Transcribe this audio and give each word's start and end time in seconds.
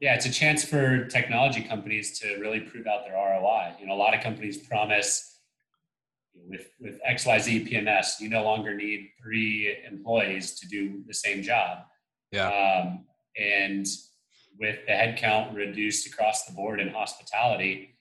Yeah, 0.00 0.14
it's 0.14 0.26
a 0.26 0.32
chance 0.32 0.64
for 0.64 1.04
technology 1.06 1.62
companies 1.62 2.18
to 2.20 2.38
really 2.38 2.60
prove 2.60 2.86
out 2.86 3.04
their 3.04 3.14
ROI. 3.14 3.74
You 3.78 3.86
know, 3.86 3.94
a 3.94 3.96
lot 3.96 4.14
of 4.14 4.22
companies 4.22 4.56
promise 4.56 5.38
with 6.48 6.68
with 6.80 7.00
XYZ 7.08 7.70
PMS, 7.70 8.20
you 8.20 8.28
no 8.28 8.42
longer 8.42 8.74
need 8.74 9.10
three 9.22 9.76
employees 9.86 10.58
to 10.60 10.68
do 10.68 11.02
the 11.06 11.14
same 11.14 11.42
job. 11.42 11.80
Yeah. 12.32 12.48
Um, 12.48 13.04
and 13.38 13.86
with 14.58 14.78
the 14.86 14.92
headcount 14.92 15.54
reduced 15.54 16.06
across 16.06 16.44
the 16.44 16.52
board 16.52 16.80
in 16.80 16.88
hospitality, 16.88 17.98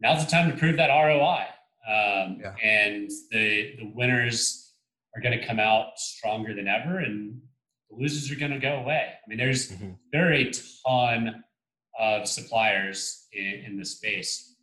now's 0.00 0.24
the 0.24 0.30
time 0.30 0.50
to 0.50 0.56
prove 0.56 0.76
that 0.76 0.88
ROI. 0.88 1.46
Um, 1.88 2.38
Yeah. 2.40 2.54
And 2.62 3.10
the 3.30 3.76
the 3.78 3.92
winners 3.94 4.74
are 5.16 5.22
going 5.22 5.38
to 5.38 5.44
come 5.44 5.58
out 5.58 5.98
stronger 5.98 6.54
than 6.54 6.68
ever, 6.68 6.98
and 6.98 7.40
the 7.90 7.96
losers 7.96 8.30
are 8.30 8.38
going 8.38 8.52
to 8.52 8.58
go 8.58 8.76
away. 8.76 9.12
I 9.24 9.28
mean, 9.28 9.38
there's 9.38 9.70
Mhm. 9.72 9.98
there 10.12 10.28
are 10.28 10.32
a 10.32 10.50
ton 10.84 11.44
of 11.98 12.28
suppliers 12.28 13.26
in, 13.32 13.64
in 13.66 13.76
the 13.78 13.84
space. 13.84 14.56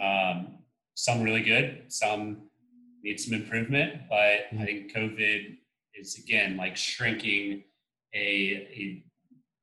Um, 0.00 0.58
some 0.94 1.22
really 1.22 1.42
good, 1.42 1.92
some 1.92 2.48
need 3.02 3.18
some 3.20 3.34
improvement, 3.34 4.02
but 4.08 4.46
I 4.58 4.64
think 4.64 4.92
COVID 4.92 5.58
is 5.94 6.18
again 6.18 6.56
like 6.56 6.76
shrinking 6.76 7.64
a, 8.14 8.68
a 8.76 9.04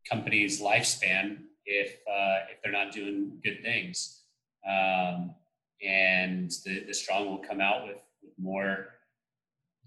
company's 0.10 0.62
lifespan 0.62 1.44
if 1.66 1.98
uh, 2.10 2.40
if 2.52 2.62
they're 2.62 2.72
not 2.72 2.92
doing 2.92 3.40
good 3.44 3.62
things. 3.64 4.24
Um, 4.68 5.36
and 5.82 6.52
the, 6.66 6.84
the 6.86 6.94
strong 6.94 7.28
will 7.30 7.38
come 7.38 7.62
out 7.62 7.88
with, 7.88 7.98
with 8.22 8.34
more 8.38 8.88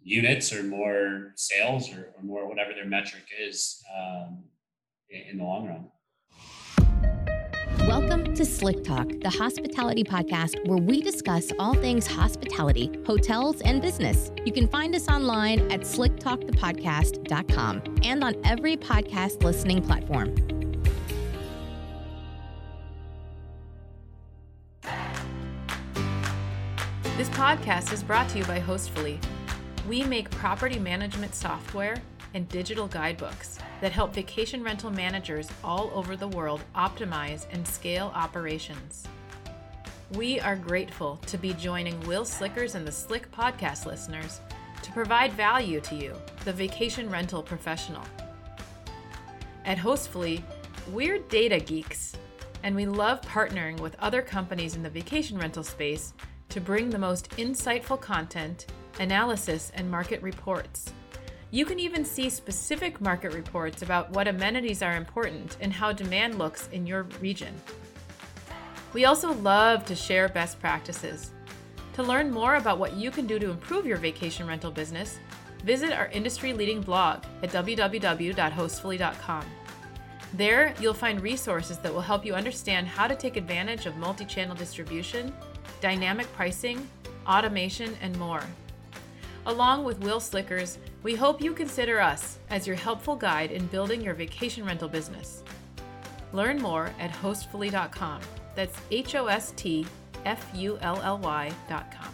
units 0.04 0.52
or 0.52 0.62
more 0.62 1.32
sales 1.36 1.90
or, 1.92 2.12
or 2.16 2.22
more 2.22 2.48
whatever 2.48 2.72
their 2.74 2.86
metric 2.86 3.24
is 3.40 3.82
um, 3.96 4.44
in, 5.08 5.22
in 5.30 5.38
the 5.38 5.44
long 5.44 5.68
run. 5.68 5.88
Welcome 7.88 8.34
to 8.34 8.44
Slick 8.44 8.84
Talk, 8.84 9.08
the 9.22 9.30
hospitality 9.30 10.04
podcast 10.04 10.68
where 10.68 10.78
we 10.78 11.02
discuss 11.02 11.50
all 11.58 11.74
things 11.74 12.06
hospitality, 12.06 12.92
hotels, 13.06 13.60
and 13.62 13.82
business. 13.82 14.30
You 14.44 14.52
can 14.52 14.68
find 14.68 14.94
us 14.94 15.08
online 15.08 15.60
at 15.72 15.80
slicktalkthepodcast.com 15.80 17.82
and 18.04 18.22
on 18.22 18.36
every 18.44 18.76
podcast 18.76 19.42
listening 19.42 19.82
platform. 19.82 20.34
This 27.16 27.28
podcast 27.30 27.92
is 27.92 28.02
brought 28.02 28.28
to 28.30 28.38
you 28.38 28.44
by 28.44 28.58
Hostfully. 28.58 29.20
We 29.88 30.04
make 30.04 30.30
property 30.30 30.78
management 30.78 31.34
software 31.34 31.96
and 32.34 32.48
digital 32.48 32.86
guidebooks 32.86 33.58
that 33.80 33.90
help 33.90 34.14
vacation 34.14 34.62
rental 34.62 34.92
managers 34.92 35.48
all 35.64 35.90
over 35.92 36.14
the 36.14 36.28
world 36.28 36.62
optimize 36.76 37.46
and 37.50 37.66
scale 37.66 38.12
operations. 38.14 39.04
We 40.12 40.38
are 40.38 40.54
grateful 40.54 41.16
to 41.26 41.36
be 41.36 41.52
joining 41.54 41.98
Will 42.02 42.24
Slickers 42.24 42.76
and 42.76 42.86
the 42.86 42.92
Slick 42.92 43.32
podcast 43.32 43.84
listeners 43.84 44.40
to 44.82 44.92
provide 44.92 45.32
value 45.32 45.80
to 45.80 45.96
you, 45.96 46.14
the 46.44 46.52
vacation 46.52 47.10
rental 47.10 47.42
professional. 47.42 48.04
At 49.64 49.78
Hostfully, 49.78 50.42
we're 50.92 51.18
data 51.18 51.58
geeks, 51.58 52.12
and 52.62 52.76
we 52.76 52.86
love 52.86 53.20
partnering 53.22 53.80
with 53.80 53.96
other 53.98 54.22
companies 54.22 54.76
in 54.76 54.82
the 54.84 54.90
vacation 54.90 55.38
rental 55.38 55.64
space 55.64 56.12
to 56.50 56.60
bring 56.60 56.88
the 56.88 56.98
most 56.98 57.30
insightful 57.30 58.00
content, 58.00 58.66
analysis, 59.00 59.72
and 59.74 59.90
market 59.90 60.22
reports. 60.22 60.92
You 61.50 61.66
can 61.66 61.78
even 61.78 62.04
see 62.04 62.30
specific 62.30 63.00
market 63.00 63.34
reports 63.34 63.82
about 63.82 64.10
what 64.10 64.26
amenities 64.26 64.82
are 64.82 64.96
important 64.96 65.56
and 65.60 65.72
how 65.72 65.92
demand 65.92 66.38
looks 66.38 66.68
in 66.72 66.86
your 66.86 67.02
region. 67.20 67.54
We 68.92 69.04
also 69.04 69.34
love 69.34 69.84
to 69.86 69.94
share 69.94 70.28
best 70.28 70.60
practices. 70.60 71.30
To 71.94 72.02
learn 72.02 72.30
more 72.30 72.56
about 72.56 72.78
what 72.78 72.96
you 72.96 73.10
can 73.10 73.26
do 73.26 73.38
to 73.38 73.50
improve 73.50 73.86
your 73.86 73.98
vacation 73.98 74.46
rental 74.46 74.70
business, 74.70 75.18
visit 75.64 75.92
our 75.92 76.06
industry 76.08 76.54
leading 76.54 76.80
blog 76.80 77.22
at 77.42 77.50
www.hostfully.com. 77.50 79.44
There, 80.34 80.74
you'll 80.80 80.94
find 80.94 81.20
resources 81.20 81.76
that 81.78 81.92
will 81.92 82.00
help 82.00 82.24
you 82.24 82.34
understand 82.34 82.86
how 82.86 83.06
to 83.06 83.14
take 83.14 83.36
advantage 83.36 83.84
of 83.84 83.96
multi 83.96 84.24
channel 84.24 84.56
distribution, 84.56 85.34
dynamic 85.82 86.32
pricing, 86.32 86.88
automation, 87.26 87.94
and 88.00 88.18
more. 88.18 88.42
Along 89.46 89.82
with 89.82 89.98
Will 90.00 90.20
Slickers, 90.20 90.78
we 91.02 91.16
hope 91.16 91.42
you 91.42 91.52
consider 91.52 92.00
us 92.00 92.38
as 92.50 92.64
your 92.66 92.76
helpful 92.76 93.16
guide 93.16 93.50
in 93.50 93.66
building 93.66 94.00
your 94.00 94.14
vacation 94.14 94.64
rental 94.64 94.88
business. 94.88 95.42
Learn 96.32 96.62
more 96.62 96.92
at 97.00 97.10
hostfully.com. 97.10 98.20
That's 98.54 98.78
H 98.90 99.16
O 99.16 99.26
S 99.26 99.52
T 99.56 99.84
F 100.24 100.48
U 100.54 100.78
L 100.80 101.00
L 101.02 101.18
Y.com. 101.18 102.08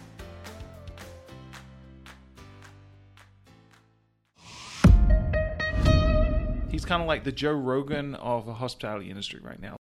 He's 6.71 6.85
kind 6.85 7.01
of 7.01 7.07
like 7.07 7.23
the 7.23 7.31
Joe 7.31 7.51
Rogan 7.51 8.15
of 8.15 8.45
the 8.45 8.53
hospitality 8.53 9.09
industry 9.09 9.39
right 9.43 9.61
now. 9.61 9.75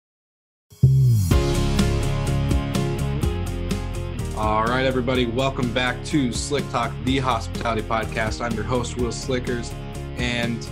All 4.37 4.65
right, 4.65 4.85
everybody, 4.85 5.27
welcome 5.27 5.73
back 5.73 6.05
to 6.07 6.33
Slick 6.33 6.69
Talk, 6.71 6.93
the 7.05 7.19
hospitality 7.19 7.83
podcast. 7.83 8.45
I'm 8.45 8.51
your 8.53 8.65
host, 8.65 8.97
Will 8.97 9.13
Slickers, 9.13 9.73
and 10.17 10.69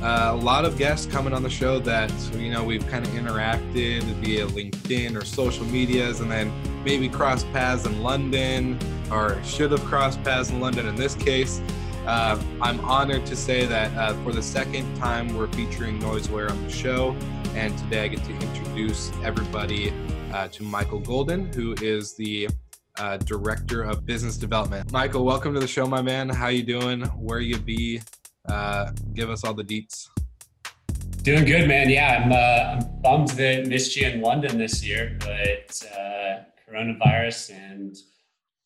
uh, 0.00 0.30
a 0.32 0.34
lot 0.34 0.64
of 0.64 0.78
guests 0.78 1.04
coming 1.04 1.34
on 1.34 1.42
the 1.42 1.50
show 1.50 1.78
that 1.80 2.10
you 2.32 2.50
know 2.50 2.64
we've 2.64 2.88
kind 2.88 3.06
of 3.06 3.12
interacted 3.12 4.00
via 4.00 4.46
LinkedIn 4.46 5.14
or 5.14 5.26
social 5.26 5.66
medias, 5.66 6.20
and 6.20 6.30
then 6.30 6.50
maybe 6.84 7.06
crossed 7.06 7.44
paths 7.52 7.84
in 7.84 8.02
London, 8.02 8.78
or 9.10 9.38
should 9.44 9.72
have 9.72 9.84
crossed 9.84 10.24
paths 10.24 10.48
in 10.48 10.58
London 10.58 10.86
in 10.86 10.96
this 10.96 11.14
case. 11.14 11.60
Uh, 12.06 12.42
I'm 12.62 12.80
honored 12.80 13.26
to 13.26 13.36
say 13.36 13.66
that 13.66 13.94
uh, 13.94 14.14
for 14.24 14.32
the 14.32 14.42
second 14.42 14.96
time 14.96 15.36
we're 15.36 15.48
featuring 15.48 16.00
NoiseAware 16.00 16.50
on 16.50 16.62
the 16.64 16.70
show, 16.70 17.14
and 17.54 17.76
today 17.76 18.04
I 18.04 18.08
get 18.08 18.24
to 18.24 18.32
introduce 18.32 19.12
everybody 19.22 19.92
uh, 20.32 20.48
to 20.48 20.62
Michael 20.62 21.00
Golden, 21.00 21.52
who 21.52 21.74
is 21.82 22.14
the 22.14 22.48
uh, 23.02 23.16
director 23.18 23.82
of 23.82 24.06
business 24.06 24.36
development. 24.36 24.92
Michael, 24.92 25.24
welcome 25.24 25.52
to 25.54 25.60
the 25.60 25.66
show, 25.66 25.86
my 25.86 26.00
man. 26.00 26.28
How 26.28 26.48
you 26.48 26.62
doing? 26.62 27.02
Where 27.28 27.40
you 27.40 27.58
be? 27.58 28.00
Uh, 28.48 28.92
give 29.12 29.28
us 29.28 29.42
all 29.44 29.54
the 29.54 29.64
deets. 29.64 30.08
Doing 31.22 31.44
good, 31.44 31.66
man. 31.66 31.90
Yeah, 31.90 32.22
I'm, 32.22 32.32
uh, 32.32 32.80
I'm 32.86 33.00
bummed 33.02 33.30
that 33.30 33.66
missed 33.66 33.96
you 33.96 34.06
in 34.06 34.20
London 34.20 34.56
this 34.56 34.84
year, 34.84 35.16
but 35.18 35.82
uh, 35.98 36.44
coronavirus 36.68 37.50
and 37.50 37.96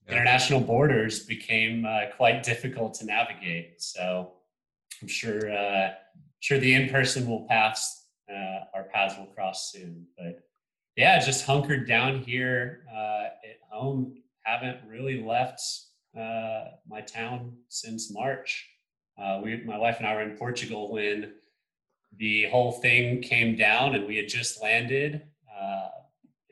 Yeah. 0.06 0.12
international 0.12 0.60
borders 0.60 1.24
became 1.34 1.84
uh, 1.86 2.14
quite 2.16 2.42
difficult 2.42 2.94
to 2.98 3.06
navigate. 3.06 3.80
So 3.82 4.32
I'm 5.00 5.08
sure 5.08 5.50
uh, 5.50 5.94
sure 6.40 6.58
the 6.58 6.74
in 6.74 6.88
person 6.90 7.26
will 7.26 7.46
pass. 7.48 8.04
Uh, 8.30 8.58
our 8.74 8.84
paths 8.92 9.16
will 9.18 9.30
cross 9.36 9.72
soon. 9.72 10.06
But 10.16 10.34
yeah, 10.96 11.18
just 11.24 11.44
hunkered 11.46 11.88
down 11.88 12.12
here 12.22 12.84
uh, 12.90 13.24
at 13.50 13.58
home. 13.70 14.02
Haven't 14.46 14.78
really 14.88 15.22
left 15.22 15.60
uh, 16.16 16.66
my 16.88 17.00
town 17.00 17.52
since 17.68 18.12
March. 18.12 18.64
Uh, 19.20 19.40
we, 19.42 19.62
my 19.64 19.76
wife 19.76 19.96
and 19.98 20.06
I 20.06 20.14
were 20.14 20.22
in 20.22 20.36
Portugal 20.36 20.92
when 20.92 21.32
the 22.16 22.44
whole 22.44 22.72
thing 22.72 23.22
came 23.22 23.56
down, 23.56 23.96
and 23.96 24.06
we 24.06 24.16
had 24.16 24.28
just 24.28 24.62
landed. 24.62 25.22
Uh, 25.50 25.88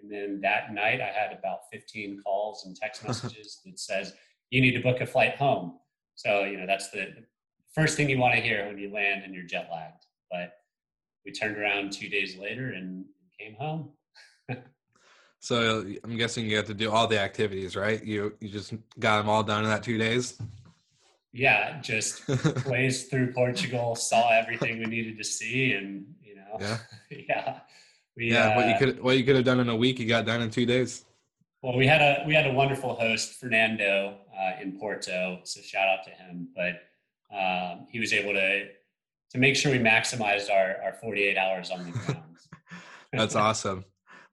and 0.02 0.10
then 0.10 0.40
that 0.42 0.74
night, 0.74 1.00
I 1.00 1.06
had 1.06 1.38
about 1.38 1.60
15 1.72 2.20
calls 2.24 2.64
and 2.66 2.74
text 2.74 3.04
messages 3.06 3.60
that 3.64 3.78
says, 3.78 4.14
"You 4.50 4.60
need 4.60 4.72
to 4.72 4.82
book 4.82 5.00
a 5.00 5.06
flight 5.06 5.36
home." 5.36 5.78
So 6.16 6.44
you 6.44 6.58
know 6.58 6.66
that's 6.66 6.90
the 6.90 7.14
first 7.74 7.96
thing 7.96 8.10
you 8.10 8.18
want 8.18 8.34
to 8.34 8.40
hear 8.40 8.66
when 8.66 8.78
you 8.78 8.92
land 8.92 9.22
and 9.24 9.34
you're 9.34 9.44
jet 9.44 9.68
lagged. 9.70 10.04
But 10.30 10.54
we 11.24 11.32
turned 11.32 11.56
around 11.56 11.92
two 11.92 12.08
days 12.08 12.36
later 12.36 12.70
and 12.70 13.04
came 13.38 13.54
home. 13.54 13.90
So 15.44 15.84
I'm 16.02 16.16
guessing 16.16 16.48
you 16.48 16.56
have 16.56 16.64
to 16.68 16.74
do 16.74 16.90
all 16.90 17.06
the 17.06 17.20
activities, 17.20 17.76
right? 17.76 18.02
You 18.02 18.34
you 18.40 18.48
just 18.48 18.72
got 18.98 19.18
them 19.18 19.28
all 19.28 19.42
done 19.42 19.62
in 19.62 19.68
that 19.68 19.82
two 19.82 19.98
days. 19.98 20.40
Yeah, 21.34 21.82
just 21.82 22.26
blazed 22.64 23.10
through 23.10 23.34
Portugal, 23.34 23.94
saw 23.94 24.32
everything 24.32 24.78
we 24.78 24.86
needed 24.86 25.18
to 25.18 25.24
see, 25.24 25.74
and 25.74 26.06
you 26.22 26.36
know, 26.36 26.56
Yeah. 26.58 26.78
yeah, 27.28 27.58
We, 28.16 28.32
yeah, 28.32 28.56
what 28.56 28.68
you 28.68 28.72
uh, 28.72 28.78
could 28.78 29.02
what 29.02 29.18
you 29.18 29.24
could 29.24 29.36
have 29.36 29.44
done 29.44 29.60
in 29.60 29.68
a 29.68 29.76
week, 29.76 29.98
you 29.98 30.06
got 30.06 30.24
done 30.24 30.40
in 30.40 30.48
two 30.48 30.64
days. 30.64 31.04
Well, 31.60 31.76
we 31.76 31.86
had 31.86 32.00
a 32.00 32.24
we 32.26 32.32
had 32.32 32.46
a 32.46 32.52
wonderful 32.54 32.94
host, 32.94 33.34
Fernando, 33.34 34.16
uh, 34.34 34.62
in 34.62 34.78
Porto. 34.78 35.40
So 35.44 35.60
shout 35.60 35.86
out 35.86 36.04
to 36.04 36.10
him. 36.10 36.48
But 36.56 37.36
um, 37.36 37.86
he 37.90 38.00
was 38.00 38.14
able 38.14 38.32
to 38.32 38.68
to 39.32 39.38
make 39.38 39.56
sure 39.56 39.70
we 39.72 39.78
maximized 39.78 40.50
our 40.50 40.82
our 40.82 40.94
48 41.02 41.36
hours 41.36 41.70
on 41.70 41.84
the 41.84 41.90
ground. 41.90 42.38
That's 43.12 43.36
awesome. 43.36 43.84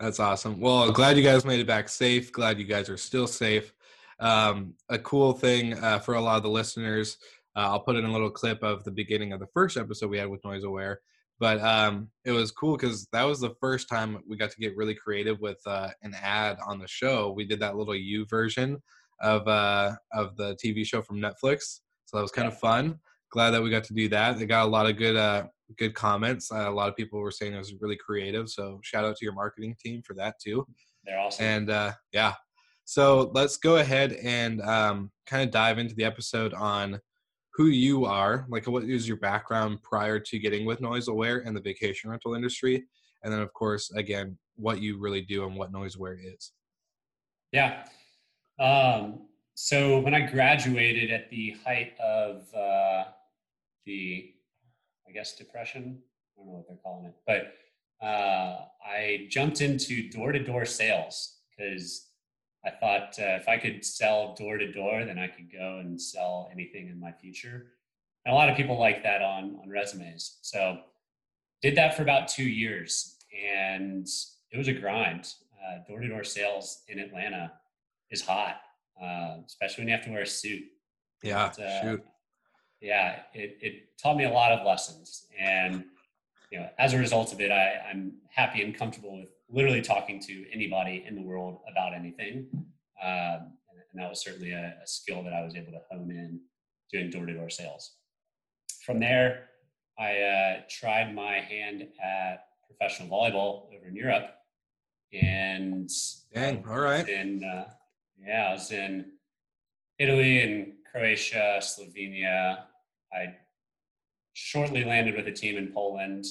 That's 0.02 0.20
awesome. 0.20 0.60
Well, 0.60 0.92
glad 0.92 1.16
you 1.16 1.22
guys 1.22 1.46
made 1.46 1.60
it 1.60 1.68
back 1.68 1.88
safe. 1.88 2.32
Glad 2.32 2.58
you 2.58 2.66
guys 2.66 2.90
are 2.90 2.98
still 2.98 3.28
safe. 3.28 3.72
Um, 4.20 4.74
a 4.90 4.98
cool 4.98 5.34
thing 5.34 5.76
uh, 5.78 6.00
for 6.00 6.16
a 6.16 6.22
lot 6.22 6.38
of 6.38 6.44
the 6.44 6.50
listeners, 6.50 7.18
uh, 7.56 7.70
I'll 7.70 7.82
put 7.82 7.96
in 7.96 8.06
a 8.06 8.12
little 8.12 8.32
clip 8.32 8.64
of 8.64 8.84
the 8.84 8.90
beginning 8.90 9.32
of 9.32 9.40
the 9.40 9.46
first 9.54 9.78
episode 9.78 10.10
we 10.10 10.18
had 10.18 10.28
with 10.28 10.44
Noise 10.44 10.64
Aware. 10.64 11.02
But 11.40 11.62
um, 11.62 12.10
it 12.26 12.32
was 12.32 12.50
cool 12.50 12.78
because 12.78 13.08
that 13.14 13.22
was 13.22 13.40
the 13.40 13.54
first 13.62 13.90
time 13.90 14.18
we 14.28 14.38
got 14.38 14.50
to 14.50 14.58
get 14.58 14.76
really 14.76 14.96
creative 14.96 15.40
with 15.40 15.60
uh, 15.68 15.90
an 16.02 16.16
ad 16.20 16.58
on 16.66 16.80
the 16.80 16.88
show. 16.88 17.32
We 17.32 17.46
did 17.46 17.60
that 17.60 17.76
little 17.76 17.96
You 17.96 18.26
version 18.26 18.82
of 19.20 19.48
uh, 19.48 19.94
of 20.14 20.36
the 20.36 20.56
TV 20.56 20.84
show 20.84 21.04
from 21.04 21.18
Netflix, 21.18 21.82
so 22.06 22.18
that 22.18 22.24
was 22.24 22.32
kind 22.32 22.48
of 22.48 22.58
fun. 22.58 22.98
Glad 23.30 23.52
that 23.52 23.62
we 23.62 23.70
got 23.70 23.84
to 23.84 23.94
do 23.94 24.10
that. 24.10 24.40
They 24.40 24.48
got 24.48 24.66
a 24.66 24.70
lot 24.70 24.90
of 24.90 24.98
good 24.98 25.16
uh, 25.16 25.46
good 25.78 25.94
comments. 25.94 26.52
Uh, 26.52 26.70
a 26.70 26.72
lot 26.72 26.90
of 26.90 26.96
people 26.96 27.20
were 27.20 27.32
saying 27.32 27.54
it 27.54 27.58
was 27.58 27.74
really 27.80 27.98
creative. 27.98 28.50
So 28.50 28.80
shout 28.84 29.06
out 29.06 29.18
to 29.18 29.26
your 29.26 29.34
marketing 29.34 29.76
team 29.84 30.02
for 30.06 30.14
that 30.16 30.36
too. 30.44 30.66
They're 31.06 31.20
awesome. 31.20 31.46
And 31.46 31.70
uh, 31.70 31.92
yeah, 32.12 32.34
so 32.86 33.32
let's 33.34 33.58
go 33.58 33.78
ahead 33.78 34.14
and 34.14 34.62
um, 34.62 35.12
kind 35.26 35.44
of 35.44 35.52
dive 35.52 35.80
into 35.80 35.96
the 35.96 36.04
episode 36.04 36.54
on 36.54 37.00
who 37.54 37.68
you 37.68 38.06
are, 38.06 38.46
like 38.50 38.68
what 38.68 38.84
is 38.84 39.08
your 39.08 39.18
background 39.18 39.82
prior 39.84 40.20
to 40.20 40.40
getting 40.40 40.66
with 40.66 40.82
Noise 40.82 41.08
Aware 41.08 41.40
and 41.40 41.56
the 41.56 41.62
vacation 41.62 42.10
rental 42.10 42.34
industry, 42.34 42.84
and 43.24 43.32
then 43.32 43.42
of 43.42 43.54
course 43.54 43.92
again 43.92 44.38
what 44.56 44.82
you 44.82 45.00
really 45.00 45.22
do 45.22 45.46
and 45.46 45.56
what 45.56 45.72
Noise 45.72 45.96
Aware 45.96 46.18
is. 46.22 46.52
Yeah. 47.52 47.84
Um, 48.60 49.28
so 49.56 50.00
when 50.00 50.14
I 50.14 50.22
graduated 50.22 51.12
at 51.12 51.30
the 51.30 51.56
height 51.66 51.94
of 52.00 52.48
uh, 52.54 53.04
the, 53.86 54.34
I 55.12 55.14
guess, 55.14 55.36
depression, 55.36 56.00
I 56.00 56.40
don't 56.40 56.48
know 56.48 56.54
what 56.54 56.68
they're 56.70 56.78
calling 56.78 57.06
it, 57.06 57.16
but 57.28 58.06
uh, 58.06 58.66
I 58.86 59.28
jumped 59.30 59.60
into 59.60 60.10
door 60.10 60.32
to 60.32 60.42
door 60.42 60.66
sales 60.66 61.40
because 61.50 62.08
I 62.66 62.70
thought 62.70 63.18
uh, 63.20 63.36
if 63.36 63.50
I 63.50 63.58
could 63.58 63.84
sell 63.84 64.34
door 64.36 64.58
to 64.58 64.72
door, 64.72 65.04
then 65.04 65.20
I 65.20 65.28
could 65.28 65.52
go 65.52 65.80
and 65.80 66.02
sell 66.02 66.50
anything 66.54 66.88
in 66.88 66.98
my 66.98 67.12
future. 67.12 67.74
And 68.26 68.34
a 68.34 68.36
lot 68.36 68.50
of 68.50 68.56
people 68.56 68.80
like 68.80 69.04
that 69.04 69.22
on 69.22 69.58
on 69.62 69.70
resumes. 69.70 70.38
So 70.44 70.80
did 71.62 71.76
that 71.76 71.96
for 71.96 72.04
about 72.04 72.30
two 72.30 72.48
years, 72.48 73.18
and 73.54 74.08
it 74.52 74.58
was 74.58 74.70
a 74.70 74.74
grind. 74.74 75.34
Door 75.88 76.02
to 76.02 76.08
door 76.08 76.24
sales 76.24 76.84
in 76.88 77.00
Atlanta 77.00 77.52
is 78.10 78.22
hot, 78.22 78.62
uh, 79.02 79.38
especially 79.46 79.82
when 79.82 79.90
you 79.90 79.96
have 79.96 80.06
to 80.06 80.12
wear 80.12 80.24
a 80.24 80.28
suit. 80.28 80.64
Yeah, 81.22 81.46
uh, 81.46 81.82
shoot. 81.82 82.04
Yeah, 82.82 83.20
it, 83.34 83.58
it 83.62 83.98
taught 84.02 84.18
me 84.18 84.26
a 84.26 84.30
lot 84.30 84.52
of 84.52 84.66
lessons. 84.66 85.28
And, 85.40 85.86
you 86.52 86.60
know, 86.60 86.68
as 86.80 86.94
a 86.94 86.98
result 86.98 87.32
of 87.32 87.40
it, 87.40 87.52
I, 87.52 87.76
I'm 87.90 88.14
happy 88.30 88.64
and 88.64 88.76
comfortable 88.76 89.20
with 89.20 89.30
literally 89.50 89.82
talking 89.82 90.20
to 90.22 90.46
anybody 90.52 91.06
in 91.08 91.16
the 91.16 91.22
world 91.22 91.60
about 91.72 91.94
anything. 91.94 92.48
Um, 93.02 93.54
and, 93.70 93.80
and 93.92 94.02
that 94.02 94.10
was 94.10 94.22
certainly 94.22 94.52
a, 94.52 94.76
a 94.84 94.88
skill 94.88 95.24
that 95.24 95.34
I 95.34 95.44
was 95.44 95.56
able 95.56 95.72
to 95.72 95.82
hone 95.90 96.10
in 96.12 96.40
doing 96.92 97.10
door 97.10 97.26
to 97.26 97.34
door 97.34 97.50
sales. 97.50 97.92
From 98.86 99.00
there, 99.00 99.50
I 100.00 100.18
uh, 100.18 100.62
tried 100.70 101.14
my 101.14 101.36
hand 101.36 101.88
at 102.04 102.46
professional 102.66 103.10
volleyball 103.10 103.68
over 103.76 103.88
in 103.88 103.96
Europe. 103.96 104.32
And 105.14 105.90
Dang, 106.34 106.66
all 106.68 106.80
right. 106.80 107.08
In, 107.08 107.44
uh, 107.44 107.70
yeah, 108.26 108.48
I 108.50 108.54
was 108.54 108.72
in 108.72 109.06
Italy 110.00 110.42
and 110.42 110.74
Croatia, 110.92 111.60
Slovenia. 111.62 112.64
I 113.14 113.36
shortly 114.34 114.84
landed 114.84 115.16
with 115.16 115.28
a 115.28 115.32
team 115.32 115.58
in 115.58 115.72
Poland. 115.74 116.26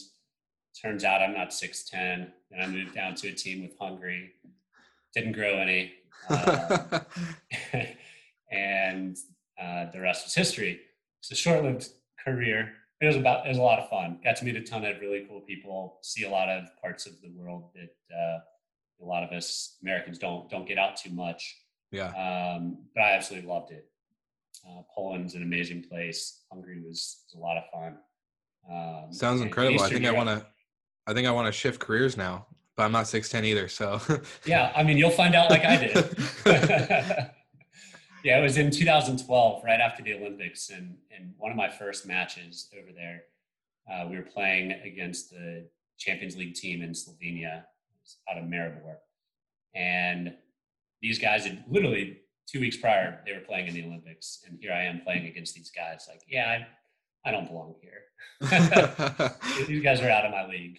Turns 0.80 1.04
out 1.04 1.22
I'm 1.22 1.34
not 1.34 1.50
6'10. 1.50 2.30
And 2.52 2.62
I 2.62 2.66
moved 2.66 2.94
down 2.94 3.14
to 3.16 3.28
a 3.28 3.32
team 3.32 3.62
with 3.62 3.78
Hungary. 3.78 4.32
Didn't 5.14 5.32
grow 5.32 5.58
any. 5.58 5.92
Um, 6.28 7.00
and 8.50 9.16
uh, 9.60 9.90
the 9.92 10.00
rest 10.00 10.26
is 10.26 10.34
history. 10.34 10.80
It's 11.20 11.30
a 11.30 11.34
short-lived 11.34 11.88
career. 12.24 12.72
It 13.00 13.06
was 13.06 13.16
about. 13.16 13.46
It 13.46 13.48
was 13.48 13.58
a 13.58 13.62
lot 13.62 13.78
of 13.78 13.88
fun. 13.88 14.18
Got 14.22 14.36
to 14.36 14.44
meet 14.44 14.56
a 14.56 14.60
ton 14.60 14.84
of 14.84 15.00
really 15.00 15.24
cool 15.26 15.40
people. 15.40 15.98
See 16.02 16.24
a 16.24 16.30
lot 16.30 16.50
of 16.50 16.64
parts 16.82 17.06
of 17.06 17.14
the 17.22 17.30
world 17.34 17.70
that 17.74 18.14
uh, 18.14 18.40
a 19.02 19.06
lot 19.06 19.22
of 19.22 19.30
us 19.30 19.78
Americans 19.82 20.18
don't 20.18 20.50
don't 20.50 20.68
get 20.68 20.78
out 20.78 20.96
too 20.96 21.10
much. 21.10 21.56
yeah, 21.92 22.08
Um, 22.08 22.78
but 22.94 23.02
I 23.02 23.12
absolutely 23.12 23.48
loved 23.48 23.72
it. 23.72 23.89
Uh, 24.66 24.82
Poland's 24.94 25.34
an 25.34 25.42
amazing 25.42 25.82
place. 25.82 26.42
Hungary 26.52 26.82
was, 26.82 27.24
was 27.26 27.34
a 27.36 27.38
lot 27.38 27.56
of 27.56 27.64
fun. 27.72 27.96
Um, 28.70 29.12
sounds 29.12 29.40
incredible. 29.40 29.80
I 29.80 29.84
Eastern 29.84 30.02
think 30.02 30.14
I 30.14 30.16
want 30.16 30.28
to. 30.28 30.46
I 31.06 31.14
think 31.14 31.26
I 31.26 31.30
want 31.30 31.46
to 31.46 31.52
shift 31.52 31.80
careers 31.80 32.16
now, 32.16 32.46
but 32.76 32.84
I'm 32.84 32.92
not 32.92 33.08
six 33.08 33.28
ten 33.28 33.44
either. 33.44 33.68
So 33.68 34.00
Yeah, 34.44 34.72
I 34.76 34.82
mean, 34.82 34.98
you'll 34.98 35.10
find 35.10 35.34
out 35.34 35.50
like 35.50 35.64
I 35.64 35.76
did. 35.76 35.94
yeah, 38.24 38.38
it 38.38 38.42
was 38.42 38.58
in 38.58 38.70
2012, 38.70 39.64
right 39.64 39.80
after 39.80 40.02
the 40.02 40.14
Olympics, 40.14 40.70
and 40.70 40.96
and 41.16 41.34
one 41.38 41.50
of 41.50 41.56
my 41.56 41.68
first 41.68 42.06
matches 42.06 42.68
over 42.78 42.92
there, 42.92 43.22
uh, 43.90 44.06
we 44.08 44.16
were 44.16 44.22
playing 44.22 44.72
against 44.84 45.30
the 45.30 45.68
Champions 45.98 46.36
League 46.36 46.54
team 46.54 46.82
in 46.82 46.90
Slovenia, 46.90 47.64
out 48.30 48.38
of 48.38 48.44
Maribor, 48.44 48.96
and 49.74 50.34
these 51.00 51.18
guys 51.18 51.46
had 51.46 51.64
literally 51.68 52.18
two 52.50 52.60
weeks 52.60 52.76
prior 52.76 53.20
they 53.24 53.32
were 53.32 53.40
playing 53.40 53.68
in 53.68 53.74
the 53.74 53.84
Olympics, 53.84 54.42
and 54.46 54.58
here 54.60 54.72
I 54.72 54.82
am 54.82 55.02
playing 55.02 55.26
against 55.26 55.54
these 55.54 55.70
guys. 55.70 56.06
Like, 56.08 56.22
yeah, 56.28 56.64
I, 57.24 57.28
I 57.28 57.32
don't 57.32 57.46
belong 57.46 57.74
here. 57.80 58.00
these 59.66 59.82
guys 59.82 60.00
are 60.00 60.10
out 60.10 60.24
of 60.24 60.32
my 60.32 60.46
league. 60.46 60.78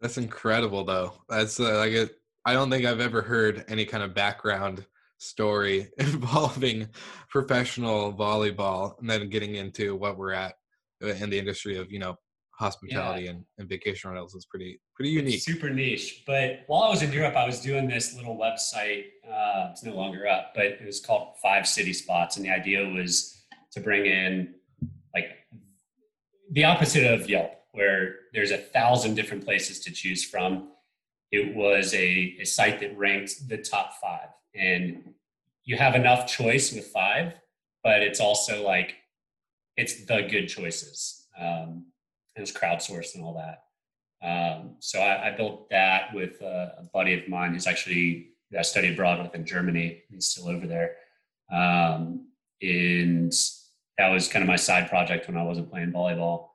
That's 0.00 0.18
incredible, 0.18 0.84
though. 0.84 1.12
That's 1.28 1.58
uh, 1.60 1.78
like 1.78 1.92
it. 1.92 2.16
I 2.44 2.54
don't 2.54 2.70
think 2.70 2.86
I've 2.86 3.00
ever 3.00 3.20
heard 3.20 3.64
any 3.68 3.84
kind 3.84 4.02
of 4.02 4.14
background 4.14 4.86
story 5.18 5.88
involving 5.98 6.88
professional 7.28 8.12
volleyball 8.12 8.98
and 9.00 9.10
then 9.10 9.28
getting 9.28 9.56
into 9.56 9.94
what 9.94 10.16
we're 10.16 10.32
at 10.32 10.54
in 11.00 11.30
the 11.30 11.38
industry 11.38 11.76
of 11.76 11.90
you 11.90 11.98
know 11.98 12.16
hospitality 12.60 13.26
and, 13.26 13.44
and 13.58 13.68
vacation 13.68 14.10
rentals 14.10 14.34
is 14.34 14.44
pretty 14.44 14.80
pretty 14.94 15.10
unique. 15.10 15.40
Super 15.40 15.70
niche. 15.70 16.22
But 16.26 16.64
while 16.66 16.82
I 16.82 16.90
was 16.90 17.02
in 17.02 17.10
Europe, 17.10 17.34
I 17.34 17.46
was 17.46 17.60
doing 17.60 17.88
this 17.88 18.14
little 18.14 18.36
website. 18.36 19.04
Uh, 19.26 19.70
it's 19.72 19.82
no 19.82 19.94
longer 19.94 20.28
up, 20.28 20.52
but 20.54 20.66
it 20.66 20.84
was 20.84 21.00
called 21.00 21.38
Five 21.42 21.66
City 21.66 21.94
Spots, 21.94 22.36
and 22.36 22.44
the 22.44 22.50
idea 22.50 22.86
was 22.86 23.42
to 23.72 23.80
bring 23.80 24.04
in 24.06 24.54
like 25.14 25.30
the 26.52 26.64
opposite 26.64 27.10
of 27.10 27.28
Yelp, 27.28 27.52
where 27.72 28.16
there's 28.34 28.50
a 28.50 28.58
thousand 28.58 29.14
different 29.14 29.44
places 29.44 29.80
to 29.80 29.90
choose 29.90 30.22
from. 30.22 30.68
It 31.32 31.54
was 31.54 31.94
a, 31.94 32.36
a 32.40 32.44
site 32.44 32.80
that 32.80 32.96
ranked 32.98 33.48
the 33.48 33.56
top 33.56 33.94
five, 34.02 34.28
and 34.54 35.14
you 35.64 35.76
have 35.76 35.94
enough 35.94 36.26
choice 36.26 36.72
with 36.72 36.86
five, 36.88 37.32
but 37.82 38.02
it's 38.02 38.20
also 38.20 38.64
like 38.66 38.96
it's 39.78 40.04
the 40.04 40.26
good 40.30 40.48
choices. 40.48 41.26
Um, 41.40 41.86
and 42.36 42.42
it's 42.42 42.56
crowdsourced 42.56 43.14
and 43.14 43.24
all 43.24 43.34
that. 43.34 43.64
Um, 44.22 44.76
so 44.80 45.00
I, 45.00 45.28
I 45.28 45.36
built 45.36 45.70
that 45.70 46.14
with 46.14 46.40
a, 46.42 46.74
a 46.78 46.84
buddy 46.92 47.14
of 47.14 47.28
mine 47.28 47.52
who's 47.52 47.66
actually 47.66 48.28
I 48.56 48.62
studied 48.62 48.94
abroad 48.94 49.22
with 49.22 49.34
in 49.34 49.46
Germany. 49.46 50.02
He's 50.10 50.26
still 50.26 50.48
over 50.48 50.66
there, 50.66 50.96
um, 51.52 52.26
and 52.60 53.32
that 53.96 54.08
was 54.08 54.28
kind 54.28 54.42
of 54.42 54.48
my 54.48 54.56
side 54.56 54.88
project 54.88 55.28
when 55.28 55.36
I 55.36 55.42
wasn't 55.42 55.70
playing 55.70 55.92
volleyball. 55.92 56.48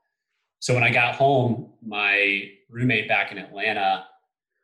So 0.60 0.74
when 0.74 0.84
I 0.84 0.92
got 0.92 1.16
home, 1.16 1.72
my 1.86 2.52
roommate 2.70 3.08
back 3.08 3.32
in 3.32 3.38
Atlanta 3.38 4.06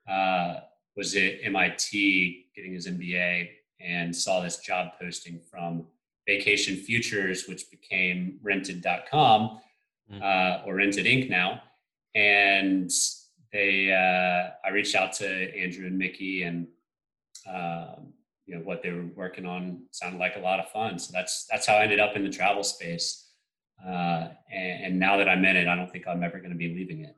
uh, 0.10 0.56
was 0.98 1.16
at 1.16 1.36
MIT 1.44 2.48
getting 2.56 2.74
his 2.74 2.88
MBA 2.88 3.50
and 3.80 4.16
saw 4.16 4.42
this 4.42 4.58
job 4.60 4.94
posting 5.00 5.40
from 5.40 5.86
Vacation 6.28 6.76
Futures, 6.76 7.48
which 7.48 7.70
became 7.72 8.40
Rented.com 8.42 9.60
uh, 10.22 10.62
or 10.66 10.76
Rented 10.76 11.06
Inc. 11.06 11.30
now. 11.30 11.62
And 12.16 12.92
they, 13.52 13.92
uh, 13.92 14.68
I 14.68 14.72
reached 14.72 14.96
out 14.96 15.14
to 15.14 15.58
Andrew 15.58 15.86
and 15.88 15.98
Mickey, 15.98 16.44
and 16.44 16.68
um, 17.48 18.14
you 18.46 18.56
know 18.56 18.62
what 18.62 18.82
they 18.82 18.92
were 18.92 19.06
working 19.16 19.46
on 19.46 19.84
sounded 19.92 20.20
like 20.20 20.36
a 20.36 20.40
lot 20.40 20.60
of 20.60 20.70
fun. 20.70 21.00
So 21.00 21.12
that's 21.14 21.46
that's 21.50 21.66
how 21.66 21.76
I 21.76 21.84
ended 21.84 22.00
up 22.00 22.16
in 22.16 22.24
the 22.24 22.30
travel 22.30 22.64
space. 22.64 23.30
Uh, 23.86 24.28
and, 24.52 24.84
and 24.86 25.00
now 25.00 25.18
that 25.18 25.28
I'm 25.28 25.44
in 25.44 25.56
it, 25.56 25.68
I 25.68 25.76
don't 25.76 25.92
think 25.92 26.08
I'm 26.08 26.24
ever 26.24 26.38
going 26.40 26.52
to 26.52 26.58
be 26.58 26.74
leaving 26.74 27.04
it. 27.04 27.16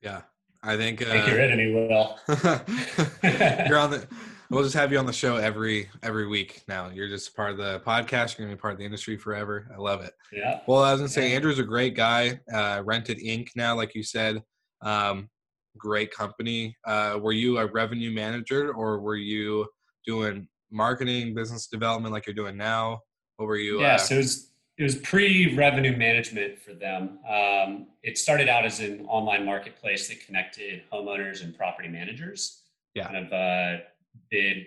Yeah, 0.00 0.22
I 0.62 0.76
think. 0.76 1.02
Uh, 1.02 1.06
I 1.06 1.12
think 1.12 1.26
you're 1.28 1.40
in 1.40 1.52
any 1.52 1.72
will. 1.72 2.18
you're 3.68 3.78
on 3.78 3.90
the. 3.90 4.06
We'll 4.52 4.62
just 4.62 4.74
have 4.74 4.92
you 4.92 4.98
on 4.98 5.06
the 5.06 5.14
show 5.14 5.36
every 5.36 5.88
every 6.02 6.26
week 6.26 6.62
now. 6.68 6.90
You're 6.90 7.08
just 7.08 7.34
part 7.34 7.52
of 7.52 7.56
the 7.56 7.80
podcast. 7.86 8.36
You're 8.36 8.46
gonna 8.46 8.54
be 8.54 8.60
part 8.60 8.74
of 8.74 8.78
the 8.78 8.84
industry 8.84 9.16
forever. 9.16 9.66
I 9.74 9.78
love 9.78 10.02
it. 10.02 10.12
Yeah. 10.30 10.60
Well, 10.66 10.82
I 10.82 10.92
was 10.92 11.00
gonna 11.00 11.08
say 11.08 11.30
Yeah. 11.30 11.36
Andrew's 11.36 11.58
a 11.58 11.62
great 11.62 11.96
guy. 11.96 12.38
Uh, 12.52 12.82
rented 12.84 13.16
Inc. 13.18 13.48
now, 13.56 13.74
like 13.74 13.94
you 13.94 14.02
said. 14.02 14.42
Um, 14.82 15.30
great 15.78 16.10
company. 16.10 16.76
Uh, 16.86 17.18
were 17.18 17.32
you 17.32 17.56
a 17.56 17.66
revenue 17.66 18.10
manager 18.10 18.74
or 18.74 19.00
were 19.00 19.16
you 19.16 19.66
doing 20.06 20.46
marketing, 20.70 21.32
business 21.32 21.66
development 21.66 22.12
like 22.12 22.26
you're 22.26 22.34
doing 22.34 22.58
now? 22.58 23.00
What 23.38 23.46
were 23.46 23.56
you? 23.56 23.80
Yeah, 23.80 23.94
uh, 23.94 23.98
so 23.98 24.16
it 24.16 24.18
was 24.18 24.50
it 24.76 24.82
was 24.82 24.96
pre-revenue 24.96 25.96
management 25.96 26.58
for 26.58 26.74
them. 26.74 27.20
Um, 27.26 27.86
it 28.02 28.18
started 28.18 28.50
out 28.50 28.66
as 28.66 28.80
an 28.80 29.06
online 29.06 29.46
marketplace 29.46 30.08
that 30.08 30.20
connected 30.26 30.82
homeowners 30.92 31.42
and 31.42 31.56
property 31.56 31.88
managers. 31.88 32.64
Yeah. 32.94 33.06
Kind 33.06 33.16
of 33.26 33.32
uh, 33.32 33.82
bid 34.30 34.66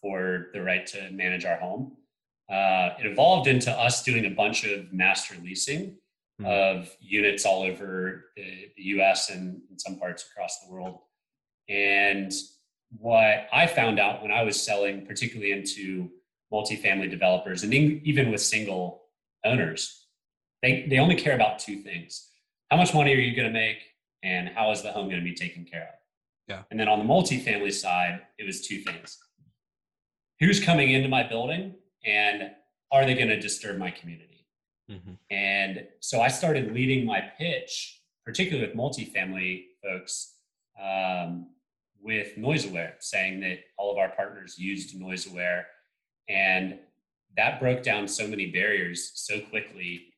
for 0.00 0.48
the 0.52 0.62
right 0.62 0.86
to 0.86 1.10
manage 1.10 1.44
our 1.44 1.56
home. 1.56 1.96
Uh, 2.50 2.90
it 3.00 3.06
evolved 3.06 3.48
into 3.48 3.70
us 3.70 4.02
doing 4.02 4.26
a 4.26 4.30
bunch 4.30 4.64
of 4.64 4.92
master 4.92 5.34
leasing 5.42 5.96
mm-hmm. 6.40 6.46
of 6.46 6.94
units 7.00 7.46
all 7.46 7.62
over 7.62 8.26
the, 8.36 8.70
US 8.76 9.30
and 9.30 9.62
in 9.70 9.78
some 9.78 9.98
parts 9.98 10.26
across 10.30 10.60
the 10.60 10.70
world. 10.70 10.98
And 11.68 12.32
what 12.98 13.48
I 13.52 13.66
found 13.66 13.98
out 13.98 14.20
when 14.20 14.30
I 14.30 14.42
was 14.42 14.60
selling, 14.60 15.06
particularly 15.06 15.52
into 15.52 16.10
multifamily 16.52 17.10
developers 17.10 17.62
and 17.62 17.72
even 17.72 18.30
with 18.30 18.42
single 18.42 19.04
owners, 19.44 20.06
they, 20.62 20.86
they 20.88 20.98
only 20.98 21.16
care 21.16 21.34
about 21.34 21.58
two 21.58 21.78
things. 21.78 22.28
How 22.70 22.76
much 22.76 22.94
money 22.94 23.14
are 23.14 23.18
you 23.18 23.34
going 23.34 23.48
to 23.48 23.52
make? 23.52 23.78
And 24.22 24.48
how 24.48 24.70
is 24.70 24.82
the 24.82 24.92
home 24.92 25.08
going 25.08 25.20
to 25.20 25.24
be 25.24 25.34
taken 25.34 25.64
care 25.64 25.82
of? 25.82 26.03
Yeah. 26.48 26.62
And 26.70 26.78
then 26.78 26.88
on 26.88 26.98
the 26.98 27.04
multifamily 27.04 27.72
side, 27.72 28.20
it 28.38 28.44
was 28.44 28.66
two 28.66 28.78
things. 28.80 29.18
Who's 30.40 30.62
coming 30.62 30.90
into 30.90 31.08
my 31.08 31.22
building 31.22 31.74
and 32.04 32.50
are 32.92 33.06
they 33.06 33.14
going 33.14 33.28
to 33.28 33.40
disturb 33.40 33.78
my 33.78 33.90
community? 33.90 34.46
Mm-hmm. 34.90 35.14
And 35.30 35.86
so 36.00 36.20
I 36.20 36.28
started 36.28 36.72
leading 36.72 37.06
my 37.06 37.20
pitch, 37.38 38.00
particularly 38.24 38.66
with 38.68 38.76
multifamily 38.76 39.64
folks, 39.82 40.34
um, 40.80 41.50
with 42.02 42.36
NoiseAware, 42.36 42.94
saying 43.00 43.40
that 43.40 43.60
all 43.78 43.90
of 43.90 43.98
our 43.98 44.10
partners 44.10 44.58
used 44.58 45.00
NoiseAware. 45.00 45.64
And 46.28 46.78
that 47.36 47.60
broke 47.60 47.82
down 47.82 48.06
so 48.06 48.28
many 48.28 48.50
barriers 48.50 49.12
so 49.14 49.40
quickly 49.40 50.08